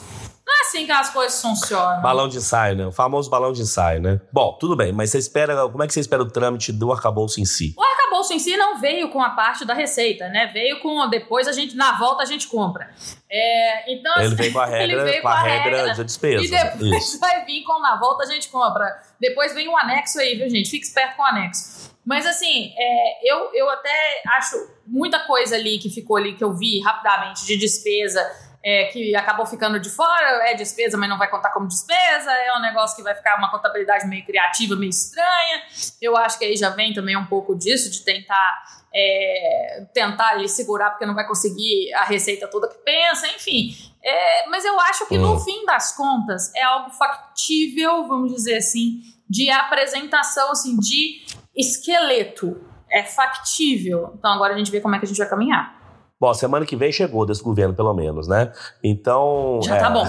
Não 0.46 0.52
é 0.52 0.60
assim 0.68 0.84
que 0.84 0.92
as 0.92 1.10
coisas 1.10 1.40
funcionam. 1.40 2.02
Balão 2.02 2.28
de 2.28 2.36
ensaio, 2.36 2.76
né? 2.76 2.86
O 2.86 2.92
famoso 2.92 3.30
balão 3.30 3.52
de 3.52 3.62
ensaio, 3.62 4.00
né? 4.00 4.20
Bom, 4.30 4.58
tudo 4.60 4.76
bem, 4.76 4.92
mas 4.92 5.10
você 5.10 5.18
espera. 5.18 5.68
Como 5.68 5.82
é 5.82 5.86
que 5.86 5.94
você 5.94 6.00
espera 6.00 6.22
o 6.22 6.30
trâmite 6.30 6.70
do 6.70 6.92
arcabouço 6.92 7.40
em 7.40 7.46
si? 7.46 7.74
O 7.76 7.82
arcabouço 8.24 8.32
em 8.32 8.38
si 8.38 8.56
não 8.56 8.78
veio 8.80 9.10
com 9.10 9.22
a 9.22 9.30
parte 9.30 9.64
da 9.64 9.74
receita, 9.74 10.28
né? 10.28 10.46
Veio 10.52 10.80
com 10.80 11.08
depois 11.08 11.46
a 11.46 11.52
gente 11.52 11.76
na 11.76 11.92
volta 11.98 12.22
a 12.22 12.26
gente 12.26 12.48
compra. 12.48 12.90
É, 13.30 13.92
então 13.92 14.12
ele 14.18 14.34
veio 14.34 14.52
com 14.52 14.58
a 14.58 14.66
regra, 14.66 15.20
com 15.20 15.28
a, 15.28 15.42
regra, 15.42 15.76
regra 15.76 15.94
de 15.94 16.04
despesa. 16.04 16.44
E 16.44 16.48
depois 16.48 17.04
Isso. 17.04 17.20
vai 17.20 17.44
vir 17.44 17.62
com 17.62 17.78
na 17.80 17.96
volta 17.96 18.24
a 18.24 18.26
gente 18.26 18.48
compra. 18.48 18.86
Depois 19.20 19.54
vem 19.54 19.68
um 19.68 19.76
anexo 19.76 20.18
aí, 20.18 20.36
viu 20.36 20.48
gente? 20.48 20.70
Fique 20.70 20.86
esperto 20.86 21.16
com 21.16 21.22
o 21.22 21.26
anexo. 21.26 21.92
Mas 22.04 22.26
assim, 22.26 22.74
é, 22.76 23.32
eu, 23.32 23.50
eu 23.54 23.68
até 23.70 24.22
acho 24.36 24.56
muita 24.86 25.20
coisa 25.20 25.54
ali 25.54 25.78
que 25.78 25.88
ficou 25.88 26.16
ali 26.16 26.34
que 26.34 26.44
eu 26.44 26.52
vi 26.54 26.80
rapidamente 26.80 27.46
de 27.46 27.56
despesa 27.56 28.20
é, 28.64 28.86
que 28.86 29.14
acabou 29.14 29.44
ficando 29.44 29.78
de 29.78 29.90
fora, 29.90 30.48
é 30.48 30.54
despesa, 30.54 30.96
mas 30.96 31.10
não 31.10 31.18
vai 31.18 31.28
contar 31.28 31.50
como 31.50 31.68
despesa, 31.68 32.32
é 32.32 32.56
um 32.56 32.62
negócio 32.62 32.96
que 32.96 33.02
vai 33.02 33.14
ficar 33.14 33.36
uma 33.36 33.50
contabilidade 33.50 34.06
meio 34.06 34.24
criativa, 34.24 34.74
meio 34.74 34.88
estranha. 34.88 35.62
Eu 36.00 36.16
acho 36.16 36.38
que 36.38 36.46
aí 36.46 36.56
já 36.56 36.70
vem 36.70 36.94
também 36.94 37.14
um 37.14 37.26
pouco 37.26 37.54
disso, 37.54 37.90
de 37.90 38.02
tentar 38.02 38.64
é, 38.94 39.86
tentar 39.92 40.38
segurar, 40.48 40.90
porque 40.90 41.04
não 41.04 41.14
vai 41.14 41.26
conseguir 41.26 41.92
a 41.92 42.04
receita 42.04 42.48
toda 42.48 42.68
que 42.68 42.78
pensa, 42.78 43.26
enfim. 43.26 43.76
É, 44.02 44.48
mas 44.48 44.64
eu 44.64 44.80
acho 44.80 45.06
que 45.08 45.18
no 45.18 45.34
hum. 45.34 45.40
fim 45.40 45.66
das 45.66 45.94
contas 45.94 46.54
é 46.54 46.62
algo 46.62 46.90
factível, 46.90 48.06
vamos 48.06 48.32
dizer 48.32 48.56
assim, 48.56 49.02
de 49.28 49.50
apresentação 49.50 50.50
assim, 50.50 50.78
de 50.78 51.22
esqueleto. 51.54 52.64
É 52.90 53.02
factível. 53.02 54.14
Então 54.16 54.32
agora 54.32 54.54
a 54.54 54.56
gente 54.56 54.70
vê 54.70 54.80
como 54.80 54.94
é 54.94 54.98
que 54.98 55.04
a 55.04 55.08
gente 55.08 55.18
vai 55.18 55.28
caminhar. 55.28 55.83
Bom, 56.20 56.32
semana 56.32 56.64
que 56.64 56.76
vem 56.76 56.92
chegou 56.92 57.26
desse 57.26 57.42
governo, 57.42 57.74
pelo 57.74 57.92
menos, 57.92 58.28
né? 58.28 58.52
Então. 58.82 59.60
Já 59.62 59.70
tá 59.70 59.76
é, 59.76 59.80
tá 59.80 59.90
bom. 59.90 60.04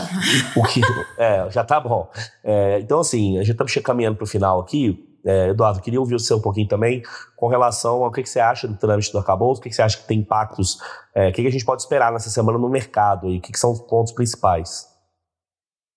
O 0.61 0.63
que, 0.63 0.81
é, 1.17 1.49
já 1.49 1.63
tá 1.63 1.79
bom. 1.79 2.09
É, 2.43 2.79
então, 2.79 2.99
assim, 2.99 3.37
a 3.39 3.43
gente 3.43 3.55
tá 3.55 3.65
caminhando 3.81 4.17
para 4.17 4.23
o 4.23 4.27
final 4.27 4.59
aqui. 4.59 5.03
É, 5.25 5.49
Eduardo, 5.49 5.81
queria 5.81 5.99
ouvir 5.99 6.13
o 6.13 6.19
seu 6.19 6.37
um 6.37 6.41
pouquinho 6.41 6.67
também 6.67 7.01
com 7.35 7.47
relação 7.47 8.03
ao 8.03 8.11
que, 8.11 8.21
que 8.21 8.29
você 8.29 8.39
acha 8.39 8.67
do 8.67 8.75
trâmite 8.75 9.11
do 9.11 9.17
arcabouço, 9.17 9.59
o 9.59 9.63
que, 9.63 9.69
que 9.69 9.75
você 9.75 9.81
acha 9.81 9.97
que 9.97 10.03
tem 10.03 10.19
impactos, 10.19 10.77
é, 11.15 11.29
o 11.29 11.33
que, 11.33 11.41
que 11.41 11.47
a 11.47 11.51
gente 11.51 11.65
pode 11.65 11.81
esperar 11.81 12.11
nessa 12.11 12.29
semana 12.29 12.59
no 12.59 12.69
mercado 12.69 13.27
e 13.31 13.39
o 13.39 13.41
que, 13.41 13.51
que 13.51 13.57
são 13.57 13.71
os 13.71 13.79
pontos 13.81 14.13
principais 14.13 14.94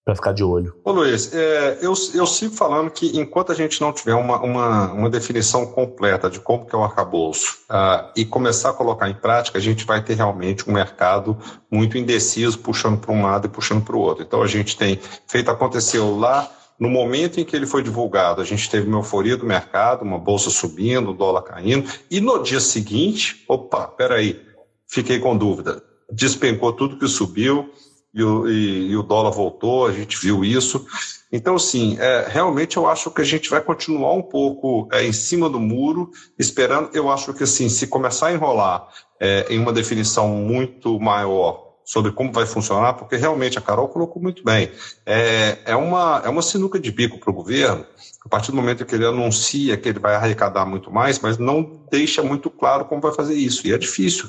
para 0.08 0.14
ficar 0.14 0.32
de 0.32 0.42
olho. 0.42 0.74
Ô 0.82 0.90
Luiz, 0.90 1.34
é, 1.34 1.80
eu, 1.82 1.92
eu 2.14 2.26
sigo 2.26 2.54
falando 2.54 2.90
que 2.90 3.18
enquanto 3.18 3.52
a 3.52 3.54
gente 3.54 3.78
não 3.78 3.92
tiver 3.92 4.14
uma, 4.14 4.40
uma, 4.40 4.90
uma 4.90 5.10
definição 5.10 5.66
completa 5.66 6.30
de 6.30 6.40
como 6.40 6.64
que 6.64 6.74
é 6.74 6.78
o 6.78 6.82
arcabouço 6.82 7.58
uh, 7.68 8.08
e 8.16 8.24
começar 8.24 8.70
a 8.70 8.72
colocar 8.72 9.10
em 9.10 9.14
prática, 9.14 9.58
a 9.58 9.60
gente 9.60 9.84
vai 9.84 10.02
ter 10.02 10.14
realmente 10.14 10.66
um 10.66 10.72
mercado 10.72 11.36
muito 11.70 11.98
indeciso, 11.98 12.58
puxando 12.58 12.98
para 12.98 13.12
um 13.12 13.22
lado 13.22 13.48
e 13.48 13.50
puxando 13.50 13.84
para 13.84 13.94
o 13.94 13.98
outro. 13.98 14.24
Então 14.24 14.42
a 14.42 14.46
gente 14.46 14.78
tem 14.78 14.98
feito, 15.26 15.50
aconteceu 15.50 16.18
lá 16.18 16.50
no 16.80 16.88
momento 16.88 17.38
em 17.38 17.44
que 17.44 17.54
ele 17.54 17.66
foi 17.66 17.82
divulgado, 17.82 18.40
a 18.40 18.44
gente 18.46 18.70
teve 18.70 18.88
uma 18.88 19.00
euforia 19.00 19.36
do 19.36 19.44
mercado, 19.44 20.04
uma 20.04 20.18
bolsa 20.18 20.48
subindo, 20.48 21.10
o 21.10 21.14
dólar 21.14 21.42
caindo, 21.42 21.86
e 22.10 22.18
no 22.18 22.42
dia 22.42 22.60
seguinte, 22.60 23.44
opa, 23.46 23.86
peraí, 23.86 24.40
fiquei 24.86 25.18
com 25.18 25.36
dúvida. 25.36 25.82
Despencou 26.10 26.72
tudo 26.72 26.98
que 26.98 27.06
subiu, 27.06 27.70
e 28.14 28.22
o, 28.22 28.48
e, 28.48 28.90
e 28.90 28.96
o 28.96 29.02
dólar 29.02 29.30
voltou, 29.30 29.86
a 29.86 29.92
gente 29.92 30.18
viu 30.18 30.44
isso. 30.44 30.86
Então, 31.30 31.56
assim, 31.56 31.96
é, 32.00 32.26
realmente 32.28 32.76
eu 32.76 32.86
acho 32.86 33.10
que 33.10 33.20
a 33.20 33.24
gente 33.24 33.50
vai 33.50 33.60
continuar 33.60 34.14
um 34.14 34.22
pouco 34.22 34.88
é, 34.92 35.04
em 35.04 35.12
cima 35.12 35.48
do 35.48 35.60
muro, 35.60 36.10
esperando. 36.38 36.90
Eu 36.94 37.10
acho 37.10 37.34
que, 37.34 37.44
assim, 37.44 37.68
se 37.68 37.86
começar 37.86 38.28
a 38.28 38.32
enrolar 38.32 38.88
é, 39.20 39.46
em 39.50 39.58
uma 39.58 39.72
definição 39.72 40.28
muito 40.28 40.98
maior 40.98 41.67
sobre 41.88 42.12
como 42.12 42.30
vai 42.30 42.44
funcionar, 42.44 42.92
porque 42.92 43.16
realmente 43.16 43.56
a 43.56 43.62
Carol 43.62 43.88
colocou 43.88 44.20
muito 44.20 44.44
bem. 44.44 44.70
É, 45.06 45.56
é, 45.64 45.74
uma, 45.74 46.20
é 46.22 46.28
uma 46.28 46.42
sinuca 46.42 46.78
de 46.78 46.92
bico 46.92 47.18
para 47.18 47.30
o 47.30 47.32
governo, 47.32 47.82
a 48.22 48.28
partir 48.28 48.50
do 48.50 48.58
momento 48.58 48.84
que 48.84 48.94
ele 48.94 49.06
anuncia 49.06 49.74
que 49.74 49.88
ele 49.88 49.98
vai 49.98 50.14
arrecadar 50.14 50.66
muito 50.66 50.92
mais, 50.92 51.18
mas 51.18 51.38
não 51.38 51.80
deixa 51.90 52.22
muito 52.22 52.50
claro 52.50 52.84
como 52.84 53.00
vai 53.00 53.14
fazer 53.14 53.32
isso. 53.32 53.66
E 53.66 53.72
é 53.72 53.78
difícil, 53.78 54.28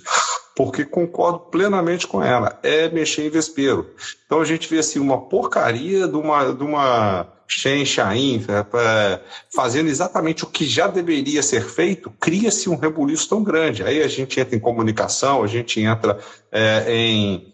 porque 0.56 0.86
concordo 0.86 1.40
plenamente 1.52 2.08
com 2.08 2.24
ela, 2.24 2.58
é 2.64 2.88
mexer 2.88 3.28
em 3.28 3.30
vespeiro. 3.30 3.90
Então 4.26 4.40
a 4.40 4.46
gente 4.46 4.70
vê 4.70 4.80
assim 4.80 5.00
uma 5.00 5.20
porcaria 5.20 6.08
de 6.08 6.16
uma, 6.16 6.54
de 6.54 6.64
uma 6.64 7.28
Shen 7.50 7.84
Shain 7.84 8.46
é, 8.48 9.20
fazendo 9.54 9.90
exatamente 9.90 10.44
o 10.44 10.48
que 10.48 10.66
já 10.66 10.88
deveria 10.88 11.42
ser 11.42 11.64
feito, 11.64 12.12
cria-se 12.20 12.70
um 12.70 12.76
rebuliço 12.76 13.28
tão 13.28 13.44
grande. 13.44 13.84
Aí 13.84 14.04
a 14.04 14.08
gente 14.08 14.40
entra 14.40 14.56
em 14.56 14.60
comunicação, 14.60 15.44
a 15.44 15.48
gente 15.48 15.82
entra 15.82 16.20
é, 16.52 16.86
em, 16.96 17.52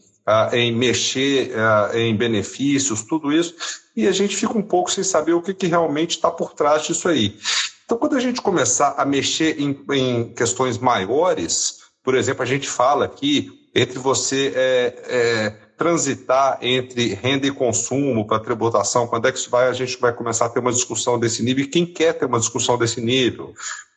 em 0.51 0.75
mexer 0.75 1.53
em 1.93 2.15
benefícios, 2.15 3.03
tudo 3.03 3.31
isso, 3.31 3.55
e 3.95 4.05
a 4.07 4.11
gente 4.11 4.35
fica 4.35 4.57
um 4.57 4.61
pouco 4.61 4.91
sem 4.91 5.03
saber 5.03 5.33
o 5.33 5.41
que, 5.41 5.53
que 5.53 5.67
realmente 5.67 6.17
está 6.17 6.29
por 6.29 6.53
trás 6.53 6.83
disso 6.83 7.07
aí. 7.07 7.37
Então, 7.85 7.97
quando 7.97 8.15
a 8.15 8.19
gente 8.19 8.41
começar 8.41 8.95
a 8.97 9.05
mexer 9.05 9.61
em, 9.61 9.79
em 9.93 10.33
questões 10.33 10.77
maiores, 10.77 11.85
por 12.03 12.15
exemplo, 12.15 12.43
a 12.43 12.45
gente 12.45 12.67
fala 12.67 13.05
aqui 13.05 13.51
entre 13.73 13.99
você 13.99 14.53
é, 14.55 14.95
é, 15.07 15.64
transitar 15.77 16.57
entre 16.61 17.13
renda 17.13 17.47
e 17.47 17.51
consumo 17.51 18.25
para 18.25 18.39
tributação, 18.39 19.07
quando 19.07 19.27
é 19.27 19.31
que 19.31 19.37
isso 19.37 19.49
vai, 19.49 19.67
a 19.67 19.73
gente 19.73 19.97
vai 19.99 20.13
começar 20.13 20.45
a 20.45 20.49
ter 20.49 20.59
uma 20.59 20.71
discussão 20.71 21.19
desse 21.19 21.43
nível 21.43 21.65
e 21.65 21.67
quem 21.67 21.85
quer 21.85 22.13
ter 22.13 22.25
uma 22.25 22.39
discussão 22.39 22.77
desse 22.77 23.01
nível? 23.01 23.53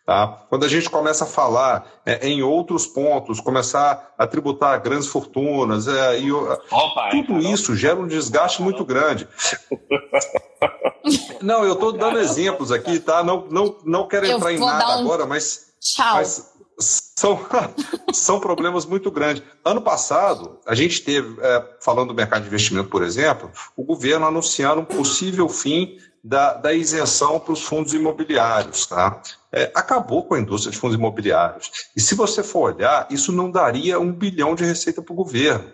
Tá? 0.08 0.46
Quando 0.48 0.64
a 0.64 0.68
gente 0.68 0.88
começa 0.88 1.24
a 1.24 1.26
falar 1.26 1.86
é, 2.06 2.26
em 2.26 2.42
outros 2.42 2.86
pontos, 2.86 3.40
começar 3.40 4.14
a 4.16 4.26
tributar 4.26 4.80
grandes 4.80 5.06
fortunas, 5.06 5.86
é, 5.86 6.18
e, 6.18 6.32
Opa, 6.32 7.10
tudo 7.10 7.38
isso 7.40 7.76
gera 7.76 8.00
um 8.00 8.06
desgaste 8.06 8.62
muito 8.62 8.86
grande. 8.86 9.28
Não, 11.42 11.62
eu 11.62 11.74
estou 11.74 11.92
dando 11.92 12.18
exemplos 12.18 12.72
aqui, 12.72 12.98
tá? 12.98 13.22
Não, 13.22 13.46
não, 13.50 13.76
não 13.84 14.08
quero 14.08 14.26
entrar 14.26 14.52
em 14.52 14.58
nada 14.58 14.98
um... 14.98 15.00
agora, 15.00 15.24
mas, 15.24 15.72
Tchau. 15.80 16.14
mas 16.16 16.52
são, 16.78 17.40
são 18.12 18.40
problemas 18.40 18.86
muito 18.86 19.10
grandes. 19.10 19.42
Ano 19.64 19.82
passado, 19.82 20.58
a 20.66 20.74
gente 20.74 21.02
teve, 21.02 21.36
é, 21.40 21.64
falando 21.80 22.08
do 22.08 22.14
mercado 22.14 22.42
de 22.42 22.48
investimento, 22.48 22.88
por 22.88 23.02
exemplo, 23.02 23.50
o 23.76 23.82
governo 23.82 24.26
anunciando 24.26 24.80
um 24.80 24.84
possível 24.84 25.48
fim 25.48 25.98
da, 26.22 26.54
da 26.54 26.72
isenção 26.72 27.40
para 27.40 27.52
os 27.52 27.62
fundos 27.62 27.94
imobiliários. 27.94 28.86
Tá? 28.86 29.20
É, 29.52 29.70
acabou 29.74 30.24
com 30.24 30.34
a 30.34 30.40
indústria 30.40 30.72
de 30.72 30.78
fundos 30.78 30.96
imobiliários. 30.96 31.70
E 31.96 32.00
se 32.00 32.14
você 32.14 32.42
for 32.42 32.74
olhar, 32.74 33.06
isso 33.10 33.32
não 33.32 33.50
daria 33.50 33.98
um 33.98 34.12
bilhão 34.12 34.54
de 34.54 34.64
receita 34.64 35.02
para 35.02 35.12
o 35.12 35.16
governo. 35.16 35.64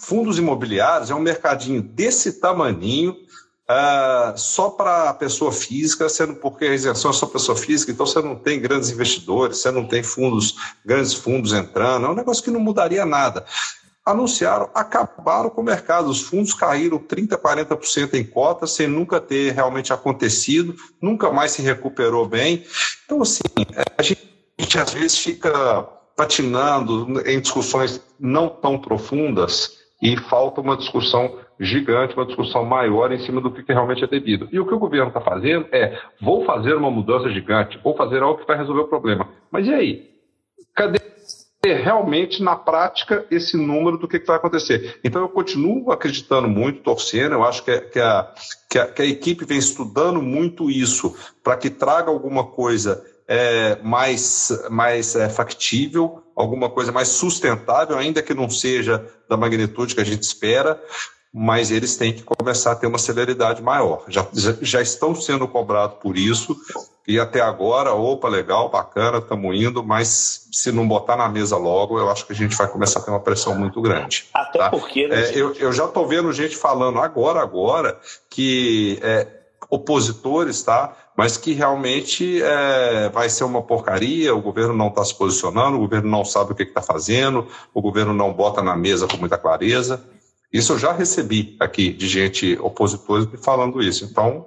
Fundos 0.00 0.38
imobiliários 0.38 1.10
é 1.10 1.14
um 1.14 1.20
mercadinho 1.20 1.82
desse 1.82 2.40
tamaninho, 2.40 3.16
Uh, 3.64 4.36
só 4.36 4.68
para 4.68 5.08
a 5.08 5.14
pessoa 5.14 5.50
física, 5.50 6.06
sendo 6.10 6.34
porque 6.34 6.66
a 6.66 6.74
isenção 6.74 7.10
é 7.10 7.14
só 7.14 7.24
pessoa 7.24 7.56
física, 7.56 7.90
então 7.90 8.04
você 8.04 8.20
não 8.20 8.36
tem 8.36 8.60
grandes 8.60 8.90
investidores, 8.90 9.56
você 9.56 9.70
não 9.70 9.88
tem 9.88 10.02
fundos, 10.02 10.54
grandes 10.84 11.14
fundos 11.14 11.54
entrando, 11.54 12.04
é 12.04 12.10
um 12.10 12.14
negócio 12.14 12.44
que 12.44 12.50
não 12.50 12.60
mudaria 12.60 13.06
nada. 13.06 13.46
Anunciaram, 14.04 14.68
acabaram 14.74 15.48
com 15.48 15.62
o 15.62 15.64
mercado, 15.64 16.10
os 16.10 16.20
fundos 16.20 16.52
caíram 16.52 16.98
30%, 16.98 17.38
40% 17.38 18.12
em 18.12 18.24
cotas, 18.24 18.72
sem 18.72 18.86
nunca 18.86 19.18
ter 19.18 19.54
realmente 19.54 19.94
acontecido, 19.94 20.76
nunca 21.00 21.32
mais 21.32 21.52
se 21.52 21.62
recuperou 21.62 22.28
bem. 22.28 22.66
Então, 23.06 23.22
assim, 23.22 23.40
a 23.96 24.02
gente, 24.02 24.28
a 24.58 24.62
gente 24.62 24.78
às 24.78 24.92
vezes 24.92 25.16
fica 25.16 25.88
patinando 26.14 27.22
em 27.26 27.40
discussões 27.40 27.98
não 28.20 28.50
tão 28.50 28.78
profundas 28.78 29.78
e 30.02 30.18
falta 30.18 30.60
uma 30.60 30.76
discussão 30.76 31.38
gigante, 31.58 32.14
uma 32.14 32.26
discussão 32.26 32.64
maior 32.64 33.12
em 33.12 33.18
cima 33.18 33.40
do 33.40 33.50
que 33.50 33.72
realmente 33.72 34.04
é 34.04 34.06
devido. 34.06 34.48
E 34.50 34.58
o 34.58 34.66
que 34.66 34.74
o 34.74 34.78
governo 34.78 35.08
está 35.08 35.20
fazendo 35.20 35.66
é: 35.72 35.98
vou 36.20 36.44
fazer 36.44 36.74
uma 36.74 36.90
mudança 36.90 37.30
gigante, 37.30 37.78
vou 37.82 37.96
fazer 37.96 38.22
algo 38.22 38.40
que 38.40 38.46
vai 38.46 38.56
resolver 38.56 38.82
o 38.82 38.88
problema. 38.88 39.28
Mas 39.50 39.66
e 39.66 39.74
aí? 39.74 40.10
Cadê 40.74 40.98
realmente, 41.72 42.42
na 42.42 42.56
prática, 42.56 43.24
esse 43.30 43.56
número 43.56 43.96
do 43.96 44.06
que, 44.06 44.18
que 44.18 44.26
vai 44.26 44.36
acontecer? 44.36 45.00
Então, 45.02 45.22
eu 45.22 45.28
continuo 45.28 45.90
acreditando 45.90 46.48
muito, 46.48 46.82
torcendo, 46.82 47.32
eu 47.32 47.44
acho 47.44 47.64
que, 47.64 47.70
é, 47.70 47.80
que, 47.80 47.98
a, 47.98 48.34
que, 48.70 48.78
a, 48.78 48.86
que 48.86 49.02
a 49.02 49.06
equipe 49.06 49.46
vem 49.46 49.58
estudando 49.58 50.20
muito 50.20 50.70
isso 50.70 51.16
para 51.42 51.56
que 51.56 51.70
traga 51.70 52.10
alguma 52.10 52.44
coisa 52.44 53.02
é, 53.26 53.78
mais, 53.82 54.50
mais 54.70 55.16
é, 55.16 55.28
factível, 55.28 56.22
alguma 56.36 56.68
coisa 56.68 56.92
mais 56.92 57.08
sustentável, 57.08 57.96
ainda 57.96 58.22
que 58.22 58.34
não 58.34 58.50
seja 58.50 59.06
da 59.28 59.36
magnitude 59.36 59.94
que 59.94 60.00
a 60.00 60.04
gente 60.04 60.22
espera, 60.22 60.80
mas 61.36 61.72
eles 61.72 61.96
têm 61.96 62.12
que 62.12 62.22
começar 62.22 62.70
a 62.70 62.76
ter 62.76 62.86
uma 62.86 62.96
celeridade 62.96 63.60
maior. 63.60 64.04
Já, 64.06 64.24
já 64.62 64.80
estão 64.80 65.16
sendo 65.16 65.48
cobrados 65.48 65.96
por 66.00 66.16
isso, 66.16 66.56
e 67.08 67.18
até 67.18 67.40
agora, 67.40 67.92
opa, 67.92 68.28
legal, 68.28 68.68
bacana, 68.70 69.18
estamos 69.18 69.60
indo, 69.60 69.82
mas 69.82 70.46
se 70.52 70.70
não 70.70 70.86
botar 70.86 71.16
na 71.16 71.28
mesa 71.28 71.56
logo, 71.56 71.98
eu 71.98 72.08
acho 72.08 72.24
que 72.24 72.32
a 72.32 72.36
gente 72.36 72.54
vai 72.54 72.68
começar 72.68 73.00
a 73.00 73.02
ter 73.02 73.10
uma 73.10 73.18
pressão 73.18 73.58
muito 73.58 73.82
grande. 73.82 74.26
Até 74.32 74.60
tá? 74.60 74.70
porque. 74.70 75.08
Né, 75.08 75.24
é, 75.24 75.32
eu, 75.36 75.52
eu 75.54 75.72
já 75.72 75.86
estou 75.86 76.06
vendo 76.06 76.32
gente 76.32 76.56
falando 76.56 77.00
agora, 77.00 77.42
agora, 77.42 77.98
que 78.30 79.00
é, 79.02 79.26
opositores, 79.68 80.62
tá? 80.62 80.96
Mas 81.16 81.36
que 81.36 81.52
realmente 81.52 82.40
é, 82.42 83.08
vai 83.08 83.28
ser 83.28 83.42
uma 83.42 83.60
porcaria, 83.60 84.32
o 84.32 84.40
governo 84.40 84.72
não 84.72 84.86
está 84.86 85.04
se 85.04 85.16
posicionando, 85.16 85.76
o 85.76 85.80
governo 85.80 86.08
não 86.08 86.24
sabe 86.24 86.52
o 86.52 86.54
que 86.54 86.62
está 86.62 86.80
fazendo, 86.80 87.48
o 87.72 87.82
governo 87.82 88.14
não 88.14 88.32
bota 88.32 88.62
na 88.62 88.76
mesa 88.76 89.08
com 89.08 89.16
muita 89.16 89.36
clareza. 89.36 90.00
Isso 90.54 90.72
eu 90.72 90.78
já 90.78 90.92
recebi 90.92 91.56
aqui 91.58 91.92
de 91.92 92.06
gente 92.06 92.56
opositores 92.60 93.26
me 93.26 93.36
falando 93.36 93.82
isso. 93.82 94.04
Então, 94.04 94.46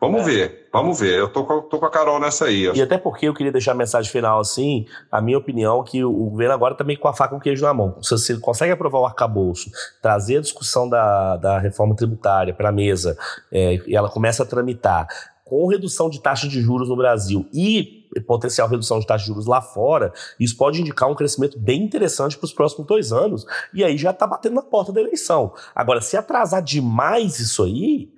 Vamos 0.00 0.22
é. 0.22 0.24
ver, 0.24 0.68
vamos 0.72 0.98
ver. 0.98 1.16
Eu 1.16 1.28
tô, 1.28 1.44
tô 1.62 1.78
com 1.78 1.86
a 1.86 1.90
Carol 1.90 2.18
nessa 2.18 2.46
aí. 2.46 2.68
E 2.74 2.82
até 2.82 2.98
porque 2.98 3.28
eu 3.28 3.34
queria 3.34 3.52
deixar 3.52 3.70
a 3.70 3.74
mensagem 3.76 4.10
final 4.10 4.40
assim, 4.40 4.84
a 5.08 5.20
minha 5.20 5.38
opinião, 5.38 5.84
que 5.84 6.02
o 6.02 6.12
governo 6.12 6.52
agora 6.52 6.74
também 6.74 6.96
tá 6.96 7.02
com 7.02 7.06
a 7.06 7.12
faca 7.12 7.36
e 7.36 7.38
o 7.38 7.40
queijo 7.40 7.64
na 7.64 7.72
mão. 7.72 8.02
Se 8.02 8.10
você 8.10 8.36
consegue 8.38 8.72
aprovar 8.72 8.98
o 8.98 9.06
arcabouço, 9.06 9.70
trazer 10.02 10.38
a 10.38 10.40
discussão 10.40 10.88
da, 10.88 11.36
da 11.36 11.58
reforma 11.60 11.94
tributária 11.94 12.52
para 12.52 12.70
a 12.70 12.72
mesa, 12.72 13.16
é, 13.52 13.80
e 13.86 13.94
ela 13.94 14.08
começa 14.08 14.42
a 14.42 14.46
tramitar, 14.46 15.06
com 15.44 15.68
redução 15.68 16.10
de 16.10 16.20
taxa 16.20 16.48
de 16.48 16.60
juros 16.60 16.88
no 16.88 16.96
Brasil 16.96 17.46
e 17.54 18.01
potencial 18.20 18.68
redução 18.68 19.00
de 19.00 19.06
taxa 19.06 19.22
de 19.22 19.28
juros 19.28 19.46
lá 19.46 19.60
fora, 19.60 20.12
isso 20.38 20.56
pode 20.56 20.80
indicar 20.80 21.08
um 21.08 21.14
crescimento 21.14 21.58
bem 21.58 21.82
interessante 21.82 22.36
para 22.36 22.46
os 22.46 22.52
próximos 22.52 22.86
dois 22.86 23.12
anos, 23.12 23.44
e 23.72 23.82
aí 23.82 23.96
já 23.96 24.10
está 24.10 24.26
batendo 24.26 24.54
na 24.54 24.62
porta 24.62 24.92
da 24.92 25.00
eleição. 25.00 25.54
Agora, 25.74 26.00
se 26.00 26.16
atrasar 26.16 26.62
demais 26.62 27.38
isso 27.38 27.64
aí, 27.64 28.10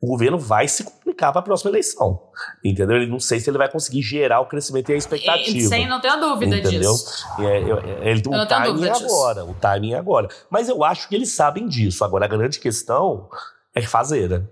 o 0.00 0.06
governo 0.06 0.38
vai 0.38 0.68
se 0.68 0.84
complicar 0.84 1.32
para 1.32 1.40
a 1.40 1.44
próxima 1.44 1.70
eleição. 1.70 2.22
Entendeu? 2.62 2.96
Ele 2.96 3.06
não 3.06 3.18
sei 3.18 3.40
se 3.40 3.48
ele 3.48 3.58
vai 3.58 3.70
conseguir 3.70 4.02
gerar 4.02 4.40
o 4.40 4.46
crescimento 4.46 4.90
e 4.90 4.94
a 4.94 4.96
expectativa. 4.96 5.68
Sem, 5.68 5.88
não 5.88 6.00
tenho 6.00 6.20
dúvida 6.20 6.58
entendeu? 6.58 6.92
disso. 6.92 7.26
É, 7.38 7.44
é, 7.44 8.10
ele, 8.10 8.22
o 8.26 8.46
timing 8.46 8.84
é 8.84 8.90
agora, 8.90 9.44
o 9.44 9.54
timing 9.54 9.92
é 9.94 9.98
agora. 9.98 10.28
Mas 10.50 10.68
eu 10.68 10.84
acho 10.84 11.08
que 11.08 11.14
eles 11.14 11.32
sabem 11.34 11.66
disso. 11.66 12.04
Agora, 12.04 12.26
a 12.26 12.28
grande 12.28 12.58
questão 12.60 13.28
é 13.74 13.82
fazer, 13.82 14.28
né? 14.28 14.44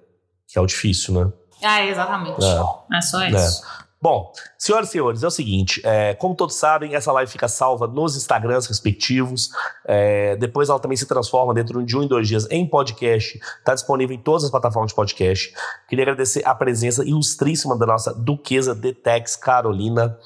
Que 0.49 0.59
é 0.59 0.63
o 0.63 0.67
difícil, 0.67 1.15
né? 1.15 1.33
Ah, 1.63 1.85
exatamente. 1.85 2.43
É, 2.45 2.97
é 2.97 3.01
só 3.01 3.23
é. 3.23 3.31
isso. 3.31 3.63
É. 3.65 3.84
Bom, 4.05 4.31
senhoras 4.59 4.91
e 4.91 4.93
senhores, 4.93 5.23
é 5.23 5.27
o 5.27 5.31
seguinte: 5.31 5.81
é, 5.83 6.13
como 6.13 6.35
todos 6.35 6.57
sabem, 6.57 6.95
essa 6.95 7.11
live 7.11 7.33
fica 7.33 7.49
salva 7.49 7.87
nos 7.87 8.15
Instagrams 8.15 8.67
respectivos. 8.67 9.49
É, 9.83 10.37
depois 10.37 10.69
ela 10.69 10.79
também 10.79 10.95
se 10.95 11.07
transforma 11.07 11.55
dentro 11.55 11.83
de 11.83 11.97
um 11.97 12.03
e 12.03 12.07
dois 12.07 12.29
dias 12.29 12.47
em 12.51 12.69
podcast. 12.69 13.41
Está 13.59 13.73
disponível 13.73 14.15
em 14.15 14.19
todas 14.19 14.45
as 14.45 14.51
plataformas 14.51 14.91
de 14.91 14.95
podcast. 14.95 15.55
Queria 15.89 16.03
agradecer 16.03 16.47
a 16.47 16.55
presença 16.55 17.03
ilustríssima 17.03 17.79
da 17.79 17.87
nossa 17.87 18.13
Duquesa 18.13 18.75
Detex 18.75 19.37
Carolina, 19.37 20.19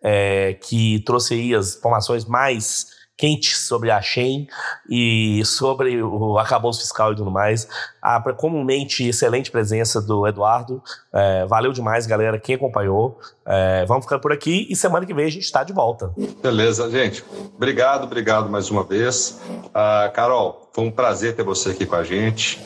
é, 0.00 0.54
que 0.62 1.00
trouxe 1.00 1.34
aí 1.34 1.52
as 1.52 1.78
informações 1.78 2.24
mais 2.26 2.95
quente 3.16 3.56
sobre 3.56 3.90
a 3.90 4.00
Shen 4.02 4.46
e 4.88 5.42
sobre 5.44 6.02
o 6.02 6.38
arcabouço 6.38 6.80
fiscal 6.80 7.12
e 7.12 7.16
tudo 7.16 7.30
mais. 7.30 7.66
A 8.02 8.20
comumente 8.34 9.08
excelente 9.08 9.50
presença 9.50 10.00
do 10.00 10.26
Eduardo. 10.26 10.82
É, 11.12 11.46
valeu 11.46 11.72
demais, 11.72 12.06
galera, 12.06 12.38
quem 12.38 12.56
acompanhou. 12.56 13.18
É, 13.46 13.84
vamos 13.86 14.04
ficar 14.04 14.18
por 14.18 14.32
aqui 14.32 14.66
e 14.68 14.76
semana 14.76 15.06
que 15.06 15.14
vem 15.14 15.24
a 15.24 15.30
gente 15.30 15.44
está 15.44 15.64
de 15.64 15.72
volta. 15.72 16.12
Beleza, 16.42 16.90
gente. 16.90 17.24
Obrigado, 17.54 18.04
obrigado 18.04 18.50
mais 18.50 18.70
uma 18.70 18.84
vez. 18.84 19.40
Uh, 19.66 20.12
Carol, 20.12 20.68
foi 20.72 20.84
um 20.84 20.90
prazer 20.90 21.34
ter 21.34 21.42
você 21.42 21.70
aqui 21.70 21.86
com 21.86 21.96
a 21.96 22.04
gente. 22.04 22.60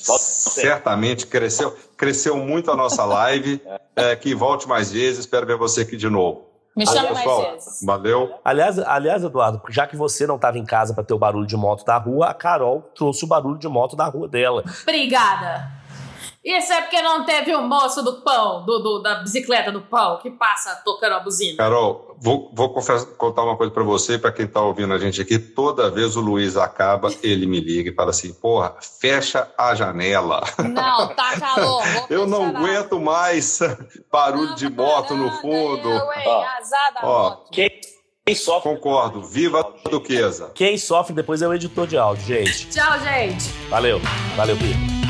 Certamente 0.00 1.26
cresceu, 1.26 1.76
cresceu 1.96 2.36
muito 2.36 2.70
a 2.70 2.76
nossa 2.76 3.04
live. 3.04 3.60
É, 3.96 4.16
que 4.16 4.34
volte 4.34 4.66
mais 4.66 4.90
vezes. 4.90 5.20
Espero 5.20 5.46
ver 5.46 5.56
você 5.56 5.82
aqui 5.82 5.96
de 5.96 6.08
novo. 6.08 6.53
Me 6.76 6.84
chame 6.86 7.12
mais 7.12 7.24
vezes. 7.24 7.80
Valeu. 7.84 8.34
Aliás, 8.44 8.78
aliás, 8.80 9.22
Eduardo, 9.22 9.62
já 9.68 9.86
que 9.86 9.96
você 9.96 10.26
não 10.26 10.36
estava 10.36 10.58
em 10.58 10.64
casa 10.64 10.92
para 10.92 11.04
ter 11.04 11.14
o 11.14 11.18
barulho 11.18 11.46
de 11.46 11.56
moto 11.56 11.84
da 11.84 11.96
rua, 11.96 12.26
a 12.26 12.34
Carol 12.34 12.82
trouxe 12.94 13.24
o 13.24 13.28
barulho 13.28 13.58
de 13.58 13.68
moto 13.68 13.94
da 13.94 14.06
rua 14.06 14.26
dela. 14.28 14.64
Obrigada. 14.82 15.70
Isso 16.44 16.70
é 16.74 16.82
porque 16.82 17.00
não 17.00 17.24
teve 17.24 17.54
o 17.54 17.62
moço 17.62 18.02
do 18.02 18.20
pão, 18.20 18.66
do, 18.66 18.78
do, 18.78 18.98
da 18.98 19.14
bicicleta 19.14 19.72
do 19.72 19.80
pão, 19.80 20.18
que 20.18 20.30
passa 20.30 20.78
tocando 20.84 21.14
a 21.14 21.20
buzina. 21.20 21.56
Carol, 21.56 22.14
vou, 22.20 22.50
vou 22.52 22.68
confessar, 22.68 23.06
contar 23.16 23.44
uma 23.44 23.56
coisa 23.56 23.72
para 23.72 23.82
você, 23.82 24.18
para 24.18 24.30
quem 24.30 24.46
tá 24.46 24.60
ouvindo 24.60 24.92
a 24.92 24.98
gente 24.98 25.22
aqui. 25.22 25.38
Toda 25.38 25.90
vez 25.90 26.16
o 26.16 26.20
Luiz 26.20 26.58
acaba, 26.58 27.10
ele 27.22 27.46
me 27.46 27.60
liga 27.60 27.88
e 27.88 27.94
fala 27.94 28.10
assim: 28.10 28.34
porra, 28.34 28.76
fecha 29.00 29.50
a 29.56 29.74
janela. 29.74 30.42
Não, 30.58 31.14
tá 31.14 31.40
calor. 31.40 31.82
Eu 32.10 32.26
não 32.26 32.44
aguento 32.44 33.00
mais 33.00 33.60
barulho 34.12 34.50
não, 34.50 34.54
de 34.54 34.68
moto 34.68 35.14
no 35.14 35.30
fundo. 35.40 35.88
Eu, 35.88 36.12
hein, 36.12 36.24
ó, 36.26 36.44
azar 36.58 36.92
da 36.92 37.00
ó, 37.02 37.22
moto. 37.30 37.50
Quem, 37.52 37.70
quem 38.26 38.34
sofre. 38.34 38.70
Concordo. 38.70 39.22
Viva 39.22 39.60
a 39.60 39.88
Duquesa. 39.88 40.50
Quem 40.54 40.76
sofre 40.76 41.14
depois 41.14 41.40
é 41.40 41.48
o 41.48 41.54
editor 41.54 41.86
de 41.86 41.96
áudio, 41.96 42.26
gente. 42.26 42.68
Tchau, 42.68 42.98
gente. 43.00 43.48
Valeu. 43.70 43.98
Valeu, 44.36 44.58
Pedro. 44.58 45.03